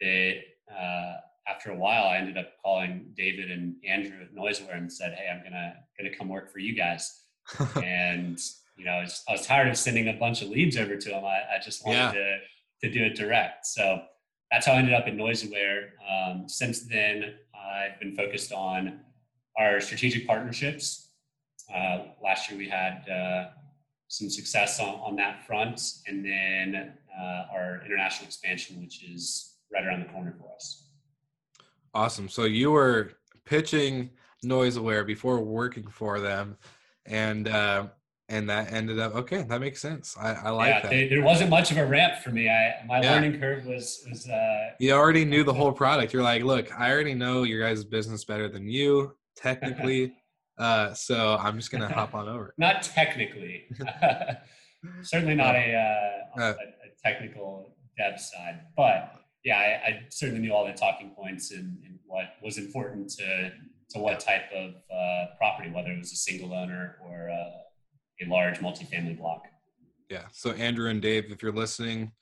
that 0.00 0.38
uh, 0.74 1.16
after 1.48 1.70
a 1.70 1.76
while, 1.76 2.04
I 2.04 2.16
ended 2.16 2.36
up 2.36 2.52
calling 2.62 3.12
David 3.16 3.50
and 3.50 3.76
Andrew 3.86 4.20
at 4.20 4.34
NoiseAware 4.34 4.76
and 4.76 4.92
said, 4.92 5.14
"Hey, 5.14 5.28
I'm 5.30 5.42
gonna 5.42 5.74
gonna 5.98 6.14
come 6.14 6.28
work 6.28 6.52
for 6.52 6.58
you 6.58 6.74
guys." 6.74 7.22
and 7.82 8.38
you 8.76 8.84
know, 8.84 8.92
I 8.92 9.00
was, 9.02 9.22
I 9.28 9.32
was, 9.32 9.46
tired 9.46 9.68
of 9.68 9.76
sending 9.78 10.08
a 10.08 10.12
bunch 10.12 10.42
of 10.42 10.48
leads 10.48 10.76
over 10.76 10.96
to 10.96 11.08
them. 11.08 11.24
I, 11.24 11.56
I 11.56 11.58
just 11.64 11.86
wanted 11.86 11.98
yeah. 11.98 12.12
to 12.12 12.38
to 12.82 12.90
do 12.90 13.04
it 13.04 13.14
direct. 13.14 13.66
So 13.66 14.02
that's 14.50 14.66
how 14.66 14.72
I 14.72 14.76
ended 14.76 14.94
up 14.94 15.06
at 15.06 15.14
NoiseAware. 15.14 15.88
Um, 16.10 16.48
since 16.48 16.82
then, 16.82 17.34
I've 17.54 17.98
been 18.00 18.14
focused 18.14 18.52
on 18.52 19.00
our 19.58 19.80
strategic 19.80 20.26
partnerships. 20.26 21.10
Uh, 21.74 22.04
last 22.22 22.50
year, 22.50 22.58
we 22.58 22.68
had 22.68 23.08
uh, 23.08 23.50
some 24.08 24.30
success 24.30 24.78
on, 24.78 24.94
on 24.96 25.16
that 25.16 25.46
front, 25.46 25.80
and 26.06 26.24
then 26.24 26.92
uh, 27.18 27.44
our 27.52 27.82
international 27.84 28.26
expansion, 28.26 28.80
which 28.80 29.02
is 29.02 29.56
right 29.72 29.84
around 29.84 30.00
the 30.00 30.12
corner 30.12 30.34
for 30.38 30.54
us. 30.54 30.85
Awesome. 31.96 32.28
So 32.28 32.44
you 32.44 32.72
were 32.72 33.12
pitching 33.46 34.10
NoiseAware 34.44 35.06
before 35.06 35.40
working 35.40 35.88
for 35.88 36.20
them, 36.20 36.58
and 37.06 37.48
uh, 37.48 37.86
and 38.28 38.50
that 38.50 38.70
ended 38.70 38.98
up 38.98 39.14
okay. 39.14 39.44
That 39.44 39.62
makes 39.62 39.80
sense. 39.80 40.14
I, 40.20 40.32
I 40.34 40.50
like 40.50 40.68
yeah, 40.68 40.80
that. 40.82 40.90
They, 40.90 41.08
there 41.08 41.22
wasn't 41.22 41.48
much 41.48 41.70
of 41.70 41.78
a 41.78 41.86
ramp 41.86 42.22
for 42.22 42.32
me. 42.32 42.50
I 42.50 42.84
my 42.86 43.00
yeah. 43.00 43.14
learning 43.14 43.40
curve 43.40 43.64
was 43.64 44.04
was. 44.10 44.28
Uh, 44.28 44.72
you 44.78 44.92
already 44.92 45.24
knew 45.24 45.42
the 45.42 45.54
whole 45.54 45.72
product. 45.82 46.12
You're 46.12 46.22
like, 46.22 46.42
look, 46.42 46.70
I 46.78 46.92
already 46.92 47.14
know 47.14 47.44
your 47.44 47.66
guys' 47.66 47.82
business 47.82 48.26
better 48.26 48.50
than 48.50 48.68
you 48.68 49.16
technically. 49.34 50.12
uh, 50.58 50.92
so 50.92 51.38
I'm 51.40 51.56
just 51.56 51.70
gonna 51.70 51.90
hop 51.90 52.14
on 52.14 52.28
over. 52.28 52.52
Not 52.58 52.82
technically. 52.82 53.64
Certainly 55.02 55.36
not 55.36 55.54
a, 55.56 55.74
uh, 55.74 56.40
uh, 56.40 56.44
a, 56.44 56.48
a, 56.50 56.54
technical 57.02 57.74
dev 57.98 58.20
side, 58.20 58.60
but 58.76 59.25
yeah, 59.46 59.58
I, 59.58 59.88
I, 59.88 60.00
certainly 60.10 60.40
knew 60.40 60.52
all 60.52 60.66
the 60.66 60.72
talking 60.72 61.10
points 61.10 61.52
and, 61.52 61.78
and, 61.86 61.98
what 62.08 62.34
was 62.42 62.58
important 62.58 63.08
to 63.10 63.52
to 63.90 63.98
what 63.98 64.18
type 64.20 64.50
of 64.54 64.74
uh, 64.92 65.26
property, 65.38 65.70
whether 65.70 65.90
it 65.90 65.98
was 65.98 66.12
a 66.12 66.16
single 66.16 66.52
owner 66.52 66.96
or 67.04 67.30
uh, 67.30 68.24
a 68.24 68.28
large 68.28 68.58
multifamily 68.58 69.18
block. 69.18 69.42
Yeah. 70.08 70.24
So 70.32 70.50
Andrew 70.52 70.88
and 70.88 71.00
Dave, 71.00 71.30
if 71.30 71.42
you're 71.42 71.52
listening, 71.52 72.12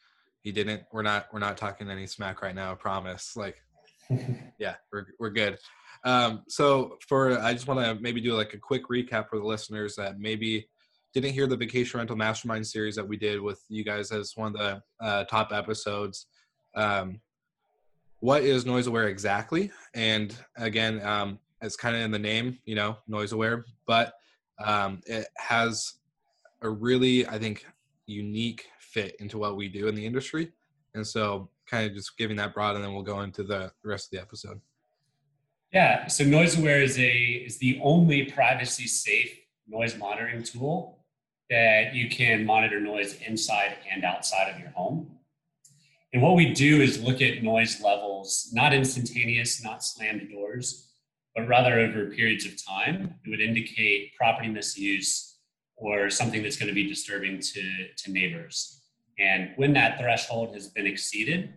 he 0.40 0.52
didn't. 0.52 0.82
We're 0.92 1.02
not. 1.02 1.28
We're 1.32 1.40
not 1.40 1.56
talking 1.56 1.90
any 1.90 2.06
smack 2.06 2.42
right 2.42 2.54
now. 2.54 2.72
I 2.72 2.74
promise. 2.74 3.36
Like, 3.36 3.56
yeah, 4.58 4.74
we're 4.92 5.06
we're 5.18 5.30
good. 5.30 5.58
Um, 6.04 6.42
so 6.48 6.98
for 7.08 7.40
I 7.40 7.54
just 7.54 7.66
want 7.66 7.80
to 7.80 8.02
maybe 8.02 8.20
do 8.20 8.34
like 8.34 8.52
a 8.52 8.58
quick 8.58 8.88
recap 8.88 9.28
for 9.30 9.38
the 9.38 9.46
listeners 9.46 9.96
that 9.96 10.18
maybe 10.18 10.68
didn't 11.14 11.32
hear 11.32 11.46
the 11.46 11.56
vacation 11.56 11.98
rental 11.98 12.16
mastermind 12.16 12.66
series 12.66 12.96
that 12.96 13.08
we 13.08 13.16
did 13.16 13.40
with 13.40 13.62
you 13.68 13.84
guys 13.84 14.12
as 14.12 14.32
one 14.34 14.48
of 14.48 14.58
the 14.58 14.82
uh, 15.00 15.24
top 15.24 15.52
episodes. 15.52 16.26
Um, 16.76 17.20
what 18.20 18.42
is 18.42 18.64
NoiseAware 18.64 19.08
exactly? 19.08 19.70
And 19.94 20.34
again, 20.56 21.04
um, 21.06 21.38
it's 21.60 21.76
kind 21.76 21.94
of 21.94 22.02
in 22.02 22.10
the 22.10 22.18
name, 22.18 22.58
you 22.64 22.74
know, 22.74 22.96
NoiseAware, 23.08 23.64
but 23.86 24.14
um, 24.64 25.00
it 25.06 25.26
has 25.36 25.94
a 26.62 26.68
really, 26.68 27.26
I 27.26 27.38
think, 27.38 27.66
unique 28.06 28.66
fit 28.78 29.16
into 29.20 29.38
what 29.38 29.56
we 29.56 29.68
do 29.68 29.88
in 29.88 29.94
the 29.94 30.04
industry. 30.04 30.52
And 30.94 31.06
so, 31.06 31.50
kind 31.66 31.86
of 31.86 31.94
just 31.94 32.16
giving 32.16 32.36
that 32.36 32.54
broad, 32.54 32.76
and 32.76 32.84
then 32.84 32.92
we'll 32.92 33.02
go 33.02 33.20
into 33.22 33.42
the 33.42 33.72
rest 33.82 34.06
of 34.06 34.10
the 34.12 34.22
episode. 34.22 34.60
Yeah. 35.72 36.06
So, 36.06 36.24
NoiseAware 36.24 36.82
is 36.82 36.98
a 36.98 37.10
is 37.10 37.58
the 37.58 37.80
only 37.82 38.24
privacy 38.24 38.86
safe 38.86 39.36
noise 39.68 39.96
monitoring 39.96 40.42
tool 40.42 40.98
that 41.50 41.94
you 41.94 42.08
can 42.08 42.44
monitor 42.44 42.80
noise 42.80 43.18
inside 43.26 43.76
and 43.92 44.04
outside 44.04 44.52
of 44.52 44.60
your 44.60 44.70
home. 44.70 45.10
And 46.14 46.22
what 46.22 46.36
we 46.36 46.54
do 46.54 46.80
is 46.80 47.02
look 47.02 47.20
at 47.20 47.42
noise 47.42 47.82
levels, 47.82 48.48
not 48.52 48.72
instantaneous, 48.72 49.64
not 49.64 49.82
slammed 49.82 50.30
doors, 50.30 50.92
but 51.34 51.48
rather 51.48 51.80
over 51.80 52.06
periods 52.06 52.46
of 52.46 52.52
time. 52.64 53.16
It 53.26 53.30
would 53.30 53.40
indicate 53.40 54.14
property 54.16 54.48
misuse 54.48 55.38
or 55.76 56.08
something 56.10 56.40
that's 56.40 56.56
going 56.56 56.68
to 56.68 56.74
be 56.74 56.88
disturbing 56.88 57.40
to, 57.40 57.88
to 57.96 58.12
neighbors. 58.12 58.80
And 59.18 59.50
when 59.56 59.72
that 59.72 59.98
threshold 59.98 60.54
has 60.54 60.68
been 60.68 60.86
exceeded, 60.86 61.52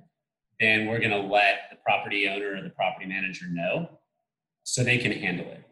then 0.60 0.88
we're 0.88 1.00
going 1.00 1.12
to 1.12 1.20
let 1.20 1.70
the 1.70 1.78
property 1.86 2.28
owner 2.28 2.56
or 2.56 2.64
the 2.64 2.72
property 2.72 3.06
manager 3.06 3.46
know 3.48 3.88
so 4.64 4.84
they 4.84 4.98
can 4.98 5.12
handle 5.12 5.46
it. 5.52 5.64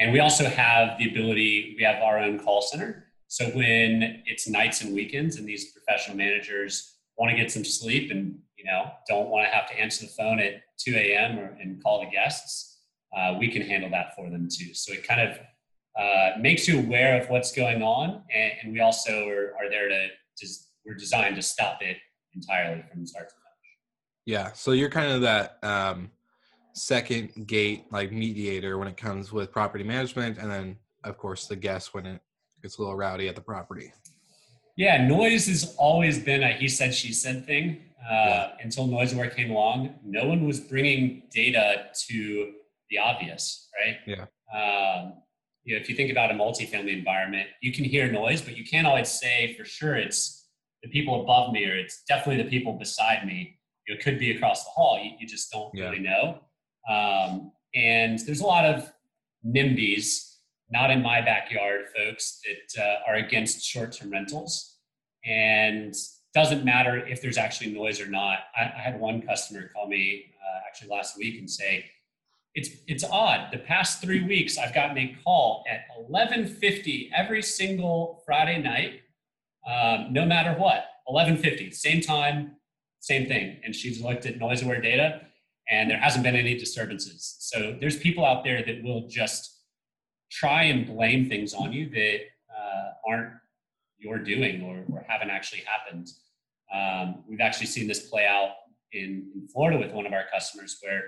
And 0.00 0.12
we 0.12 0.18
also 0.18 0.48
have 0.48 0.98
the 0.98 1.08
ability, 1.08 1.76
we 1.78 1.84
have 1.84 2.02
our 2.02 2.18
own 2.18 2.40
call 2.40 2.62
center. 2.62 3.04
So 3.28 3.44
when 3.50 4.24
it's 4.26 4.48
nights 4.48 4.80
and 4.80 4.92
weekends 4.92 5.36
and 5.36 5.48
these 5.48 5.70
professional 5.70 6.16
managers 6.16 6.97
want 7.18 7.30
to 7.30 7.36
get 7.36 7.50
some 7.50 7.64
sleep 7.64 8.10
and 8.10 8.38
you 8.56 8.64
know 8.64 8.90
don't 9.08 9.28
want 9.28 9.46
to 9.46 9.54
have 9.54 9.68
to 9.68 9.78
answer 9.78 10.06
the 10.06 10.12
phone 10.12 10.38
at 10.38 10.62
2 10.78 10.94
a.m. 10.94 11.38
or 11.38 11.56
and 11.60 11.82
call 11.82 12.00
the 12.00 12.10
guests, 12.10 12.78
uh, 13.16 13.34
we 13.38 13.48
can 13.48 13.62
handle 13.62 13.90
that 13.90 14.14
for 14.16 14.30
them 14.30 14.48
too. 14.50 14.72
So 14.74 14.92
it 14.92 15.06
kind 15.06 15.20
of 15.20 15.38
uh, 15.98 16.38
makes 16.38 16.68
you 16.68 16.78
aware 16.78 17.20
of 17.20 17.28
what's 17.28 17.52
going 17.52 17.82
on, 17.82 18.22
and, 18.34 18.52
and 18.62 18.72
we 18.72 18.80
also 18.80 19.28
are, 19.28 19.54
are 19.58 19.68
there 19.68 19.88
to 19.88 20.08
just 20.38 20.70
we're 20.86 20.94
designed 20.94 21.36
to 21.36 21.42
stop 21.42 21.82
it 21.82 21.96
entirely 22.34 22.82
from 22.90 23.04
start 23.04 23.28
to 23.28 23.34
finish. 23.34 23.44
Yeah, 24.24 24.52
so 24.52 24.72
you're 24.72 24.90
kind 24.90 25.12
of 25.12 25.22
that 25.22 25.58
um, 25.62 26.10
second 26.74 27.46
gate 27.46 27.86
like 27.90 28.12
mediator 28.12 28.78
when 28.78 28.88
it 28.88 28.96
comes 28.96 29.32
with 29.32 29.50
property 29.50 29.84
management, 29.84 30.38
and 30.38 30.50
then 30.50 30.76
of 31.04 31.18
course 31.18 31.46
the 31.46 31.56
guest 31.56 31.94
when 31.94 32.06
it 32.06 32.20
gets 32.62 32.78
a 32.78 32.80
little 32.80 32.96
rowdy 32.96 33.28
at 33.28 33.34
the 33.34 33.40
property. 33.40 33.92
Yeah, 34.78 35.04
noise 35.04 35.48
has 35.48 35.74
always 35.76 36.20
been 36.20 36.44
a 36.44 36.52
he 36.52 36.68
said 36.68 36.94
she 36.94 37.12
said 37.12 37.44
thing 37.44 37.80
uh, 38.08 38.14
yeah. 38.14 38.50
until 38.62 38.86
NoiseAware 38.86 39.34
came 39.34 39.50
along. 39.50 39.96
No 40.04 40.26
one 40.26 40.46
was 40.46 40.60
bringing 40.60 41.24
data 41.32 41.86
to 42.06 42.52
the 42.88 42.98
obvious, 42.98 43.68
right? 43.76 43.96
Yeah. 44.06 44.26
Um, 44.54 45.14
you 45.64 45.74
know, 45.74 45.80
if 45.80 45.88
you 45.88 45.96
think 45.96 46.12
about 46.12 46.30
a 46.30 46.34
multifamily 46.34 46.96
environment, 46.96 47.48
you 47.60 47.72
can 47.72 47.84
hear 47.84 48.10
noise, 48.10 48.40
but 48.40 48.56
you 48.56 48.64
can't 48.64 48.86
always 48.86 49.08
say 49.08 49.52
for 49.58 49.64
sure 49.64 49.96
it's 49.96 50.46
the 50.84 50.88
people 50.90 51.22
above 51.22 51.52
me 51.52 51.66
or 51.66 51.76
it's 51.76 52.04
definitely 52.08 52.40
the 52.44 52.48
people 52.48 52.74
beside 52.74 53.26
me. 53.26 53.58
It 53.86 54.00
could 54.00 54.20
be 54.20 54.30
across 54.30 54.62
the 54.62 54.70
hall. 54.70 55.00
You, 55.02 55.10
you 55.18 55.26
just 55.26 55.50
don't 55.50 55.74
yeah. 55.74 55.86
really 55.86 55.98
know. 55.98 56.38
Um, 56.88 57.50
and 57.74 58.20
there's 58.20 58.42
a 58.42 58.46
lot 58.46 58.64
of 58.64 58.92
NIMBYs, 59.44 60.36
not 60.70 60.90
in 60.90 61.02
my 61.02 61.20
backyard, 61.20 61.86
folks, 61.96 62.40
that 62.44 62.82
uh, 62.82 63.10
are 63.10 63.16
against 63.16 63.64
short-term 63.64 64.10
rentals. 64.10 64.76
And 65.24 65.94
doesn't 66.34 66.64
matter 66.64 67.06
if 67.06 67.22
there's 67.22 67.38
actually 67.38 67.72
noise 67.72 68.00
or 68.00 68.06
not. 68.06 68.40
I, 68.56 68.62
I 68.62 68.80
had 68.80 69.00
one 69.00 69.22
customer 69.22 69.70
call 69.74 69.88
me 69.88 70.26
uh, 70.42 70.60
actually 70.66 70.88
last 70.88 71.16
week 71.16 71.38
and 71.38 71.50
say, 71.50 71.84
it's 72.54 72.70
it's 72.86 73.04
odd. 73.04 73.52
The 73.52 73.58
past 73.58 74.00
three 74.00 74.22
weeks, 74.24 74.58
I've 74.58 74.74
gotten 74.74 74.98
a 74.98 75.16
call 75.22 75.64
at 75.70 75.80
11:50 76.10 77.10
every 77.14 77.42
single 77.42 78.22
Friday 78.26 78.60
night, 78.60 79.02
um, 79.66 80.12
no 80.12 80.24
matter 80.24 80.58
what. 80.58 80.86
11:50, 81.08 81.72
same 81.74 82.00
time, 82.00 82.56
same 83.00 83.26
thing. 83.26 83.60
And 83.64 83.74
she's 83.74 84.02
looked 84.02 84.26
at 84.26 84.38
noise 84.38 84.62
aware 84.62 84.80
data, 84.80 85.22
and 85.70 85.90
there 85.90 85.98
hasn't 85.98 86.24
been 86.24 86.36
any 86.36 86.56
disturbances. 86.58 87.36
So 87.38 87.76
there's 87.80 87.98
people 87.98 88.24
out 88.24 88.44
there 88.44 88.62
that 88.64 88.82
will 88.82 89.08
just 89.08 89.57
try 90.30 90.64
and 90.64 90.86
blame 90.86 91.28
things 91.28 91.54
on 91.54 91.72
you 91.72 91.88
that 91.90 92.18
uh, 92.56 92.90
aren't 93.08 93.32
your 93.98 94.18
doing 94.18 94.62
or, 94.62 94.84
or 94.94 95.04
haven't 95.08 95.30
actually 95.30 95.62
happened. 95.62 96.08
Um, 96.72 97.24
we've 97.28 97.40
actually 97.40 97.66
seen 97.66 97.88
this 97.88 98.08
play 98.08 98.26
out 98.26 98.50
in, 98.92 99.30
in 99.34 99.48
Florida 99.48 99.78
with 99.78 99.92
one 99.92 100.06
of 100.06 100.12
our 100.12 100.24
customers 100.32 100.78
where 100.82 101.02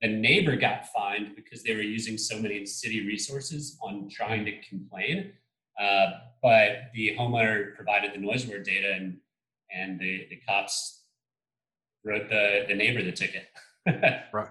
the 0.00 0.08
neighbor 0.08 0.56
got 0.56 0.86
fined 0.88 1.36
because 1.36 1.62
they 1.62 1.74
were 1.74 1.82
using 1.82 2.16
so 2.16 2.40
many 2.40 2.64
city 2.64 3.06
resources 3.06 3.76
on 3.82 4.08
trying 4.10 4.44
to 4.46 4.52
complain. 4.68 5.32
Uh, 5.78 6.06
but 6.42 6.90
the 6.94 7.14
homeowner 7.18 7.74
provided 7.74 8.12
the 8.14 8.18
noise 8.18 8.46
aware 8.46 8.62
data 8.62 8.92
and, 8.94 9.18
and 9.74 10.00
the, 10.00 10.26
the 10.30 10.36
cops 10.48 11.04
wrote 12.04 12.28
the, 12.28 12.64
the 12.68 12.74
neighbor 12.74 13.02
the 13.02 13.12
ticket. 13.12 13.48
right. 14.32 14.48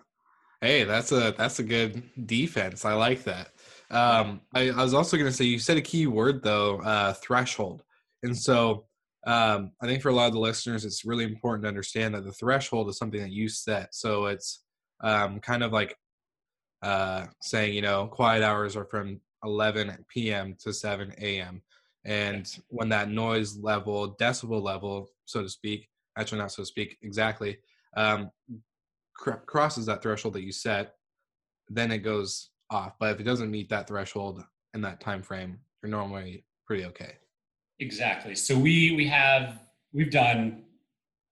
Hey, 0.62 0.84
that's 0.84 1.14
a 1.14 1.34
that's 1.38 1.60
a 1.60 1.64
good 1.64 2.04
defense. 2.26 2.84
I 2.84 2.94
like 2.94 3.24
that. 3.24 3.54
Um, 3.92 4.42
I, 4.54 4.70
I 4.70 4.84
was 4.84 4.94
also 4.94 5.18
going 5.18 5.30
to 5.30 5.36
say 5.36 5.46
you 5.46 5.60
said 5.60 5.78
a 5.78 5.82
key 5.82 6.08
word 6.08 6.44
though, 6.44 6.80
uh, 6.82 7.14
threshold, 7.14 7.84
and 8.24 8.38
so 8.38 8.86
um, 9.28 9.72
I 9.82 9.86
think 9.86 10.02
for 10.02 10.10
a 10.10 10.14
lot 10.14 10.28
of 10.28 10.34
the 10.34 10.40
listeners, 10.40 10.86
it's 10.86 11.06
really 11.06 11.24
important 11.24 11.64
to 11.64 11.70
understand 11.70 12.16
that 12.16 12.24
the 12.24 12.32
threshold 12.32 12.90
is 12.90 12.98
something 12.98 13.22
that 13.22 13.32
you 13.32 13.50
set. 13.50 13.94
So 13.94 14.28
it's 14.28 14.64
um, 15.02 15.40
kind 15.40 15.64
of 15.64 15.74
like 15.74 15.96
uh, 16.82 17.26
saying, 17.42 17.74
you 17.74 17.82
know, 17.82 18.08
quiet 18.08 18.44
hours 18.44 18.76
are 18.76 18.86
from 18.86 19.20
11 19.44 20.06
p.m. 20.08 20.56
to 20.62 20.74
7 20.74 21.14
a.m. 21.20 21.62
And 22.06 22.50
when 22.70 22.90
that 22.90 23.10
noise 23.10 23.58
level, 23.58 24.16
decibel 24.20 24.62
level, 24.62 25.10
so 25.26 25.42
to 25.42 25.50
speak, 25.50 25.90
actually 26.18 26.40
not 26.40 26.52
so 26.52 26.64
to 26.64 26.66
speak 26.66 26.98
exactly, 27.02 27.58
um, 27.98 28.32
cr- 29.16 29.32
crosses 29.46 29.86
that 29.88 30.02
threshold 30.02 30.36
that 30.36 30.44
you 30.44 30.54
set, 30.54 30.96
then 31.68 31.92
it 31.92 32.00
goes 32.00 32.50
off. 32.70 32.94
But 33.00 33.12
if 33.14 33.20
it 33.20 33.24
doesn't 33.24 33.52
meet 33.52 33.70
that 33.70 33.88
threshold 33.88 34.44
in 34.74 34.82
that 34.82 35.02
time 35.02 35.22
frame, 35.22 35.60
you're 35.82 35.90
normally 35.90 36.44
pretty 36.66 36.86
okay. 36.86 37.14
Exactly. 37.80 38.36
So 38.36 38.58
we 38.58 38.94
we 38.96 39.08
have 39.08 39.60
we've 39.94 40.12
done 40.12 40.64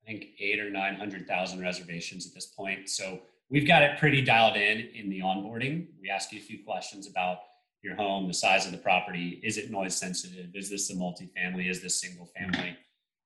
I 0.04 0.12
think 0.12 0.28
eight 0.40 0.60
or 0.60 0.70
nine 0.70 0.96
hundred 0.96 1.28
thousand 1.28 1.62
reservations 1.62 2.26
at 2.26 2.34
this 2.34 2.46
point. 2.46 2.90
So 2.90 3.20
we've 3.50 3.68
got 3.68 3.84
it 3.84 3.98
pretty 3.98 4.22
dialed 4.22 4.56
in 4.56 4.90
in 4.94 5.10
the 5.10 5.20
onboarding. 5.20 5.88
We 6.02 6.10
ask 6.10 6.32
you 6.32 6.40
a 6.40 6.42
few 6.44 6.64
questions 6.64 7.08
about 7.08 7.40
your 7.84 7.96
home, 7.96 8.28
the 8.28 8.34
size 8.34 8.66
of 8.66 8.72
the 8.72 8.78
property, 8.78 9.40
is 9.44 9.58
it 9.58 9.70
noise 9.70 9.96
sensitive, 9.96 10.56
is 10.56 10.70
this 10.70 10.90
a 10.90 10.96
multifamily, 10.96 11.70
is 11.70 11.82
this 11.82 12.02
single 12.02 12.26
family, 12.26 12.76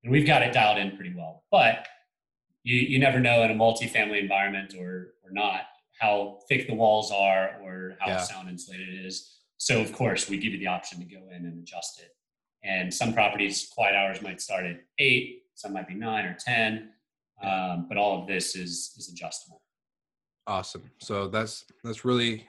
and 0.03 0.11
we've 0.11 0.27
got 0.27 0.41
it 0.41 0.53
dialed 0.53 0.77
in 0.77 0.95
pretty 0.95 1.13
well. 1.15 1.43
But 1.51 1.87
you 2.63 2.75
you 2.75 2.99
never 2.99 3.19
know 3.19 3.43
in 3.43 3.51
a 3.51 3.55
multifamily 3.55 4.19
environment 4.19 4.73
or 4.73 5.13
or 5.23 5.31
not 5.31 5.61
how 6.01 6.39
thick 6.49 6.67
the 6.67 6.73
walls 6.73 7.11
are 7.11 7.57
or 7.63 7.95
how 7.99 8.09
yeah. 8.09 8.17
sound 8.17 8.49
insulated 8.49 8.89
it 8.89 9.05
is. 9.05 9.37
So 9.57 9.79
of 9.79 9.93
course 9.93 10.27
we 10.27 10.37
give 10.37 10.51
you 10.51 10.57
the 10.57 10.67
option 10.67 10.99
to 10.99 11.05
go 11.05 11.21
in 11.29 11.45
and 11.45 11.61
adjust 11.61 12.01
it. 12.01 12.09
And 12.63 12.91
some 12.91 13.13
properties, 13.13 13.69
quiet 13.71 13.95
hours 13.95 14.19
might 14.21 14.41
start 14.41 14.65
at 14.65 14.77
eight, 14.97 15.43
some 15.53 15.73
might 15.73 15.87
be 15.87 15.93
nine 15.93 16.25
or 16.25 16.35
10, 16.43 16.89
um, 17.43 17.85
but 17.87 17.97
all 17.99 18.19
of 18.19 18.27
this 18.27 18.55
is, 18.55 18.95
is 18.97 19.09
adjustable. 19.13 19.61
Awesome. 20.47 20.89
So 20.99 21.27
that's, 21.27 21.65
that's 21.83 22.03
really, 22.03 22.47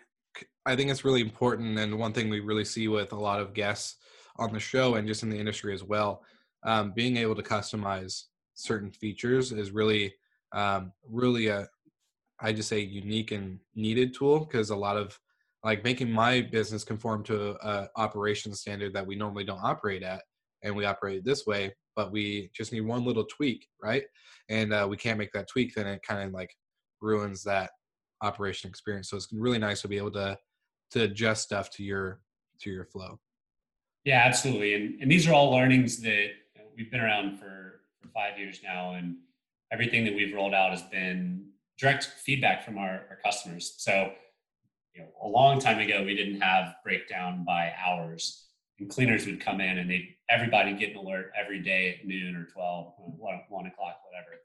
I 0.64 0.75
think 0.75 0.90
it's 0.90 1.04
really 1.04 1.21
important. 1.21 1.78
And 1.78 1.99
one 1.99 2.14
thing 2.14 2.30
we 2.30 2.40
really 2.40 2.64
see 2.64 2.88
with 2.88 3.12
a 3.12 3.21
lot 3.21 3.38
of 3.38 3.52
guests 3.52 3.97
on 4.37 4.50
the 4.50 4.61
show 4.61 4.94
and 4.94 5.06
just 5.06 5.23
in 5.23 5.28
the 5.28 5.38
industry 5.38 5.75
as 5.75 5.85
well, 5.85 6.23
um, 6.64 6.92
being 6.97 7.18
able 7.18 7.35
to 7.35 7.42
customize 7.42 8.25
certain 8.54 8.90
features 8.90 9.52
is 9.52 9.73
really, 9.73 10.14
um, 10.52 10.92
really 11.06 11.49
a, 11.49 11.68
I 12.42 12.52
just 12.52 12.68
say 12.68 12.80
unique 12.80 13.30
and 13.30 13.58
needed 13.75 14.14
tool 14.14 14.40
because 14.40 14.70
a 14.70 14.76
lot 14.76 14.96
of 14.96 15.18
like 15.64 15.84
making 15.84 16.11
my 16.11 16.40
business 16.40 16.82
conform 16.82 17.22
to 17.25 17.56
a 17.64 17.88
operation 17.96 18.52
standard 18.52 18.92
that 18.94 19.06
we 19.06 19.14
normally 19.14 19.44
don't 19.44 19.62
operate 19.62 20.02
at 20.02 20.22
and 20.62 20.75
we 20.75 20.84
operate 20.84 21.25
this 21.25 21.46
way 21.46 21.72
but 21.94 22.11
we 22.11 22.50
just 22.54 22.72
need 22.72 22.80
one 22.80 23.04
little 23.04 23.25
tweak 23.25 23.66
right? 23.82 24.04
And 24.48 24.72
uh, 24.72 24.87
we 24.88 24.96
can't 24.96 25.18
make 25.18 25.33
that 25.33 25.48
tweak 25.48 25.74
then 25.74 25.87
it 25.87 26.02
kind 26.02 26.22
of 26.22 26.33
like 26.33 26.50
ruins 27.00 27.42
that 27.44 27.70
operation 28.22 28.68
experience. 28.68 29.11
So 29.11 29.16
it's 29.16 29.28
really 29.33 29.59
nice 29.59 29.83
to 29.83 29.88
be 29.88 29.96
able 29.96 30.12
to 30.12 30.37
to 30.92 31.02
adjust 31.05 31.44
stuff 31.44 31.70
to 31.70 31.85
your 31.85 32.20
to 32.61 32.70
your 32.70 32.85
flow. 32.87 33.20
Yeah 34.05 34.22
absolutely 34.24 34.74
and, 34.74 35.00
and 35.00 35.11
these 35.11 35.28
are 35.28 35.33
all 35.33 35.52
learnings 35.52 36.00
that 36.00 36.31
we've 36.76 36.90
been 36.90 37.00
around 37.00 37.38
for, 37.38 37.83
for 38.00 38.09
five 38.09 38.38
years 38.38 38.61
now 38.64 38.94
and 38.94 39.16
everything 39.72 40.05
that 40.05 40.14
we've 40.14 40.35
rolled 40.35 40.55
out 40.55 40.70
has 40.70 40.83
been 40.83 41.46
direct 41.78 42.04
feedback 42.04 42.64
from 42.64 42.78
our, 42.78 43.06
our 43.11 43.18
customers 43.24 43.74
so 43.78 44.12
you 44.94 45.02
know, 45.02 45.08
a 45.22 45.28
long 45.28 45.58
time 45.58 45.78
ago, 45.78 46.02
we 46.04 46.14
didn't 46.14 46.40
have 46.40 46.76
breakdown 46.85 47.44
by 47.44 47.72
hours. 47.85 48.46
And 48.78 48.90
cleaners 48.90 49.26
would 49.26 49.40
come 49.40 49.61
in 49.61 49.78
and 49.78 49.88
they 49.88 50.16
everybody 50.28 50.74
get 50.74 50.90
an 50.90 50.96
alert 50.96 51.32
every 51.38 51.61
day 51.61 51.98
at 51.98 52.06
noon 52.06 52.37
or 52.37 52.46
12, 52.46 52.94
1, 52.98 53.40
1 53.48 53.66
o'clock, 53.66 54.00
whatever. 54.04 54.40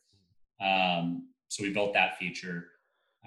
Um, 1.00 1.30
so 1.48 1.64
we 1.64 1.72
built 1.72 1.94
that 1.94 2.18
feature. 2.18 2.66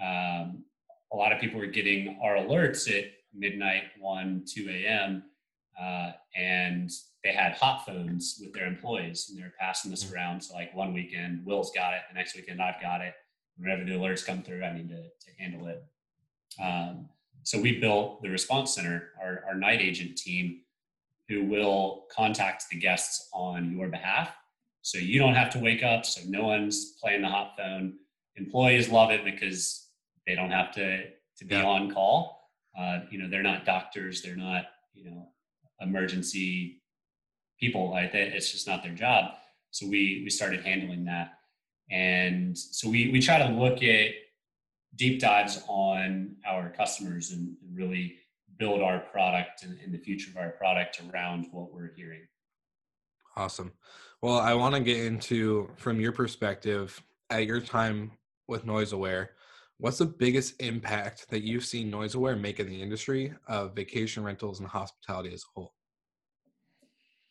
Um, 0.01 0.63
a 1.11 1.17
lot 1.17 1.31
of 1.31 1.39
people 1.39 1.59
were 1.59 1.67
getting 1.67 2.19
our 2.23 2.35
alerts 2.35 2.89
at 2.89 3.05
midnight, 3.33 3.83
1, 3.99 4.45
2 4.47 4.69
a.m. 4.69 5.23
Uh, 5.79 6.11
and 6.35 6.89
they 7.23 7.33
had 7.33 7.53
hot 7.53 7.85
phones 7.85 8.39
with 8.41 8.53
their 8.53 8.67
employees 8.67 9.27
and 9.29 9.37
they 9.37 9.43
were 9.43 9.53
passing 9.59 9.91
this 9.91 10.05
mm-hmm. 10.05 10.15
around. 10.15 10.41
So 10.41 10.53
like 10.53 10.73
one 10.75 10.93
weekend, 10.93 11.45
Will's 11.45 11.71
got 11.75 11.93
it. 11.93 12.01
The 12.09 12.17
next 12.17 12.35
weekend, 12.35 12.61
I've 12.61 12.81
got 12.81 13.01
it. 13.01 13.13
Whenever 13.57 13.83
the 13.83 13.91
alerts 13.91 14.25
come 14.25 14.41
through, 14.41 14.63
I 14.63 14.73
need 14.73 14.89
to, 14.89 15.03
to 15.03 15.31
handle 15.39 15.67
it. 15.67 15.83
Um, 16.61 17.09
so 17.43 17.59
we 17.59 17.79
built 17.79 18.21
the 18.21 18.29
response 18.29 18.75
center, 18.75 19.09
our, 19.21 19.43
our 19.47 19.55
night 19.55 19.81
agent 19.81 20.17
team, 20.17 20.61
who 21.27 21.45
will 21.45 22.05
contact 22.11 22.65
the 22.69 22.77
guests 22.77 23.29
on 23.33 23.71
your 23.71 23.87
behalf. 23.87 24.35
So 24.81 24.97
you 24.97 25.19
don't 25.19 25.35
have 25.35 25.49
to 25.51 25.59
wake 25.59 25.83
up. 25.83 26.05
So 26.05 26.21
no 26.27 26.45
one's 26.45 26.93
playing 27.01 27.21
the 27.21 27.29
hot 27.29 27.53
phone. 27.57 27.93
Employees 28.35 28.89
love 28.89 29.11
it 29.11 29.23
because 29.23 29.87
they 30.25 30.35
don't 30.35 30.51
have 30.51 30.71
to 30.73 31.03
to 31.37 31.45
be 31.45 31.55
yeah. 31.55 31.63
on 31.63 31.91
call. 31.91 32.49
Uh, 32.77 32.99
you 33.09 33.17
know, 33.17 33.29
they're 33.29 33.43
not 33.43 33.65
doctors. 33.65 34.21
They're 34.21 34.35
not 34.35 34.65
you 34.93 35.05
know 35.05 35.29
emergency 35.79 36.81
people. 37.59 37.91
Like 37.91 38.11
that. 38.13 38.35
It's 38.35 38.51
just 38.51 38.67
not 38.67 38.83
their 38.83 38.93
job. 38.93 39.31
So 39.71 39.87
we 39.87 40.21
we 40.23 40.29
started 40.29 40.65
handling 40.65 41.05
that, 41.05 41.37
and 41.91 42.57
so 42.57 42.89
we 42.89 43.09
we 43.11 43.21
try 43.21 43.37
to 43.37 43.53
look 43.53 43.83
at 43.83 44.11
deep 44.95 45.19
dives 45.19 45.63
on 45.67 46.35
our 46.47 46.69
customers 46.69 47.31
and, 47.31 47.55
really 47.73 48.15
build 48.57 48.81
our 48.81 48.99
product 48.99 49.63
and, 49.63 49.79
and 49.79 49.91
the 49.91 49.97
future 49.97 50.29
of 50.29 50.37
our 50.37 50.51
product 50.51 51.01
around 51.09 51.47
what 51.51 51.73
we're 51.73 51.93
hearing. 51.95 52.21
Awesome. 53.35 53.71
Well, 54.21 54.37
I 54.37 54.53
want 54.53 54.75
to 54.75 54.81
get 54.81 55.03
into 55.03 55.67
from 55.77 55.99
your 55.99 56.11
perspective 56.11 57.01
at 57.31 57.47
your 57.47 57.59
time 57.59 58.11
with 58.47 58.65
Noise 58.65 58.91
Aware. 58.91 59.31
What's 59.77 59.97
the 59.97 60.05
biggest 60.05 60.61
impact 60.61 61.27
that 61.31 61.41
you've 61.41 61.65
seen 61.65 61.89
Noise 61.89 62.13
Aware 62.13 62.35
make 62.35 62.59
in 62.59 62.67
the 62.67 62.79
industry 62.79 63.33
of 63.47 63.73
vacation 63.73 64.23
rentals 64.23 64.59
and 64.59 64.67
hospitality 64.67 65.33
as 65.33 65.41
a 65.41 65.51
whole? 65.55 65.73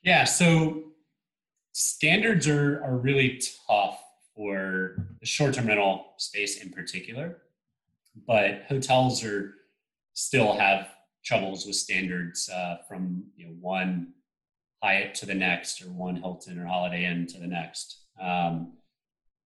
Yeah, 0.03 0.25
so 0.25 0.83
standards 1.73 2.49
are, 2.49 2.83
are 2.83 2.97
really 2.97 3.41
tough 3.69 4.03
for 4.41 5.07
the 5.21 5.27
short-term 5.27 5.67
rental 5.67 6.15
space 6.17 6.63
in 6.63 6.71
particular 6.71 7.39
but 8.27 8.63
hotels 8.69 9.23
are 9.25 9.55
still 10.15 10.57
have 10.57 10.89
troubles 11.25 11.67
with 11.67 11.77
standards 11.77 12.49
uh, 12.49 12.77
from 12.89 13.25
you 13.37 13.47
know 13.47 13.53
one 13.61 14.13
Hyatt 14.83 15.15
to 15.17 15.27
the 15.27 15.35
next, 15.35 15.83
or 15.83 15.87
one 15.87 16.17
Hilton 16.17 16.59
or 16.59 16.67
Holiday 16.67 17.05
Inn 17.05 17.27
to 17.29 17.39
the 17.39 17.47
next. 17.47 18.07
Um, 18.21 18.75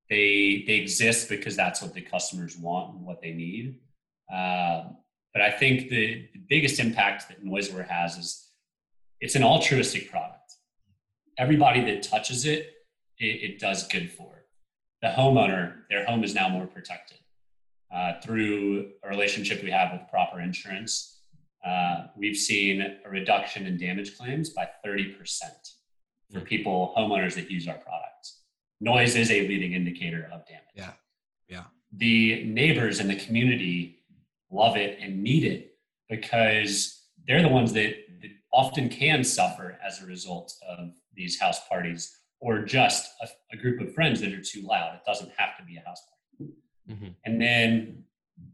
they 0.09 0.65
they 0.67 0.75
exist 0.75 1.29
because 1.29 1.57
that's 1.57 1.83
what 1.83 1.95
the 1.95 2.01
customers 2.01 2.57
want 2.57 2.95
and 2.95 3.05
what 3.05 3.21
they 3.21 3.33
need. 3.33 3.81
Uh, 4.33 4.85
but 5.33 5.43
I 5.43 5.51
think 5.51 5.91
the, 5.91 6.29
the 6.33 6.41
biggest 6.49 6.79
impact 6.79 7.29
that 7.29 7.45
NoiseAware 7.45 7.89
has 7.89 8.17
is 8.17 8.49
it's 9.21 9.35
an 9.35 9.43
altruistic 9.43 10.11
product. 10.11 10.53
Everybody 11.37 11.81
that 11.87 12.05
touches 12.05 12.45
it, 12.45 12.71
it, 13.19 13.25
it 13.25 13.59
does 13.59 13.89
good 13.89 14.13
for. 14.13 14.44
The 15.05 15.11
homeowner, 15.11 15.75
their 15.91 16.07
home 16.07 16.25
is 16.25 16.35
now 16.35 16.49
more 16.49 16.67
protected 16.67 17.19
uh, 17.95 18.15
through 18.23 18.93
a 19.03 19.09
relationship 19.11 19.63
we 19.63 19.71
have 19.71 19.93
with 19.93 20.09
proper 20.09 20.41
insurance, 20.41 21.19
uh, 21.63 22.07
we've 22.17 22.39
seen 22.39 22.81
a 22.81 23.11
reduction 23.11 23.67
in 23.67 23.77
damage 23.77 24.17
claims 24.17 24.49
by 24.49 24.67
30% 24.83 25.13
for 26.33 26.39
hmm. 26.39 26.45
people, 26.47 26.95
homeowners 26.97 27.35
that 27.35 27.51
use 27.51 27.69
our 27.69 27.77
products. 27.77 28.45
Noise 28.81 29.15
is 29.15 29.31
a 29.31 29.47
leading 29.47 29.75
indicator 29.75 30.27
of 30.33 30.47
damage. 30.47 30.63
Yeah. 30.75 30.93
Yeah. 31.51 31.65
The 31.93 32.45
neighbors 32.45 32.99
in 32.99 33.07
the 33.07 33.17
community 33.17 33.99
love 34.51 34.79
it 34.79 34.99
and 35.03 35.23
need 35.23 35.45
it 35.45 35.77
because 36.09 37.03
they're 37.29 37.43
the 37.43 37.49
ones 37.49 37.75
that, 37.75 37.95
that 38.23 38.31
often 38.55 38.89
can 38.89 39.23
suffer 39.23 39.79
as 39.87 40.03
a 40.03 40.07
result 40.07 40.55
of 40.67 40.95
these 41.15 41.39
house 41.39 41.61
parties 41.69 42.21
or 42.45 42.63
just 42.63 43.11
a, 43.23 43.29
a, 43.55 43.57
group 43.57 43.81
of 43.81 43.95
friends 43.95 44.21
that 44.21 44.31
are 44.31 44.43
too 44.43 44.61
loud. 44.61 44.95
It 44.95 45.01
doesn't 45.07 45.33
have 45.39 45.57
to 45.57 45.65
be 45.65 45.79
a 45.79 45.81
house 45.81 46.03
party. 46.39 46.53
Mm-hmm. 46.91 47.13
And 47.25 47.41
then 47.41 48.05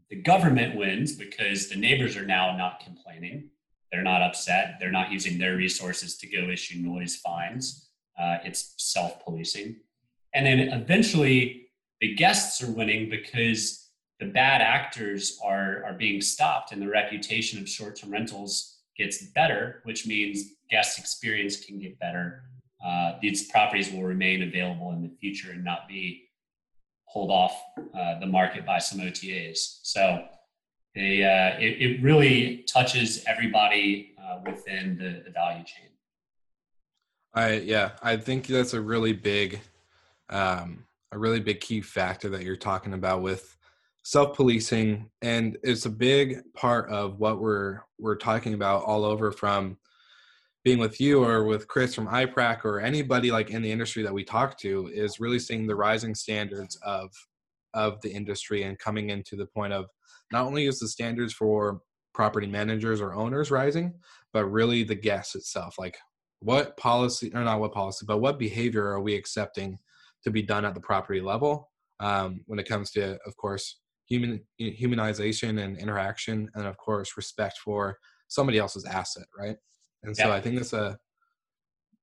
the 0.09 0.15
government 0.15 0.77
wins 0.77 1.11
because 1.11 1.67
the 1.67 1.75
neighbors 1.75 2.15
are 2.15 2.25
now 2.25 2.55
not 2.55 2.79
complaining. 2.79 3.49
They're 3.91 4.01
not 4.01 4.21
upset. 4.21 4.77
They're 4.79 4.91
not 4.91 5.11
using 5.11 5.37
their 5.37 5.57
resources 5.57 6.17
to 6.19 6.27
go 6.27 6.49
issue 6.49 6.79
noise 6.79 7.17
fines. 7.17 7.89
Uh, 8.17 8.37
it's 8.45 8.75
self 8.77 9.25
policing. 9.25 9.75
And 10.33 10.45
then 10.45 10.59
eventually 10.59 11.67
the 11.99 12.15
guests 12.15 12.63
are 12.63 12.71
winning 12.71 13.09
because 13.09 13.89
the 14.21 14.27
bad 14.27 14.61
actors 14.61 15.37
are, 15.43 15.83
are 15.83 15.95
being 15.95 16.21
stopped 16.21 16.71
and 16.71 16.81
the 16.81 16.87
reputation 16.87 17.59
of 17.59 17.67
short 17.67 17.99
term 17.99 18.11
rentals 18.11 18.77
gets 18.97 19.25
better, 19.31 19.81
which 19.83 20.07
means 20.07 20.43
guest 20.69 20.97
experience 20.97 21.65
can 21.65 21.77
get 21.77 21.99
better. 21.99 22.43
Uh, 22.85 23.13
these 23.21 23.49
properties 23.49 23.91
will 23.91 24.03
remain 24.03 24.41
available 24.41 24.91
in 24.91 25.01
the 25.01 25.09
future 25.19 25.51
and 25.51 25.63
not 25.63 25.87
be 25.87 26.29
pulled 27.11 27.29
off 27.29 27.61
uh, 27.93 28.19
the 28.19 28.25
market 28.25 28.65
by 28.65 28.79
some 28.79 28.99
OTAs. 28.99 29.79
So 29.83 30.23
they, 30.95 31.23
uh, 31.23 31.59
it, 31.59 31.81
it, 31.81 32.03
really 32.03 32.63
touches 32.67 33.23
everybody 33.25 34.15
uh, 34.21 34.39
within 34.45 34.97
the, 34.97 35.23
the 35.25 35.31
value 35.31 35.63
chain. 35.63 35.89
I 37.33 37.59
yeah, 37.59 37.91
I 38.01 38.17
think 38.17 38.47
that's 38.47 38.73
a 38.73 38.81
really 38.81 39.13
big, 39.13 39.61
um, 40.29 40.85
a 41.13 41.17
really 41.17 41.39
big 41.39 41.61
key 41.61 41.81
factor 41.81 42.29
that 42.29 42.43
you're 42.43 42.57
talking 42.57 42.93
about 42.93 43.21
with 43.21 43.55
self-policing, 44.03 45.09
and 45.21 45.57
it's 45.63 45.85
a 45.85 45.89
big 45.89 46.41
part 46.53 46.89
of 46.89 47.19
what 47.19 47.39
we're 47.39 47.81
we're 47.99 48.15
talking 48.15 48.53
about 48.53 48.83
all 48.83 49.05
over 49.05 49.31
from 49.31 49.77
being 50.63 50.77
with 50.77 51.01
you 51.01 51.23
or 51.23 51.43
with 51.43 51.67
Chris 51.67 51.95
from 51.95 52.07
IPRAC 52.07 52.65
or 52.65 52.79
anybody 52.79 53.31
like 53.31 53.49
in 53.49 53.61
the 53.61 53.71
industry 53.71 54.03
that 54.03 54.13
we 54.13 54.23
talk 54.23 54.57
to 54.59 54.89
is 54.93 55.19
really 55.19 55.39
seeing 55.39 55.65
the 55.65 55.75
rising 55.75 56.15
standards 56.15 56.77
of 56.83 57.11
of 57.73 58.01
the 58.01 58.11
industry 58.11 58.63
and 58.63 58.77
coming 58.79 59.09
into 59.09 59.35
the 59.35 59.45
point 59.45 59.73
of 59.73 59.85
not 60.31 60.45
only 60.45 60.65
is 60.65 60.79
the 60.79 60.87
standards 60.87 61.33
for 61.33 61.81
property 62.13 62.47
managers 62.47 62.99
or 62.99 63.13
owners 63.13 63.49
rising, 63.49 63.93
but 64.33 64.45
really 64.45 64.83
the 64.83 64.95
guests 64.95 65.35
itself. 65.35 65.75
Like 65.79 65.97
what 66.39 66.75
policy 66.77 67.31
or 67.33 67.43
not 67.43 67.59
what 67.59 67.73
policy, 67.73 68.05
but 68.05 68.19
what 68.19 68.39
behavior 68.39 68.85
are 68.87 69.01
we 69.01 69.15
accepting 69.15 69.77
to 70.23 70.31
be 70.31 70.41
done 70.41 70.65
at 70.65 70.73
the 70.73 70.81
property 70.81 71.21
level 71.21 71.69
um, 71.99 72.41
when 72.47 72.59
it 72.59 72.67
comes 72.67 72.91
to, 72.91 73.17
of 73.25 73.37
course, 73.37 73.77
human 74.07 74.41
humanization 74.59 75.63
and 75.63 75.77
interaction, 75.77 76.49
and 76.55 76.67
of 76.67 76.77
course 76.77 77.15
respect 77.15 77.57
for 77.63 77.97
somebody 78.27 78.57
else's 78.57 78.85
asset, 78.85 79.25
right? 79.37 79.55
And 80.03 80.15
so 80.15 80.27
yeah. 80.27 80.33
I 80.33 80.41
think 80.41 80.55
that's 80.55 80.73
a 80.73 80.99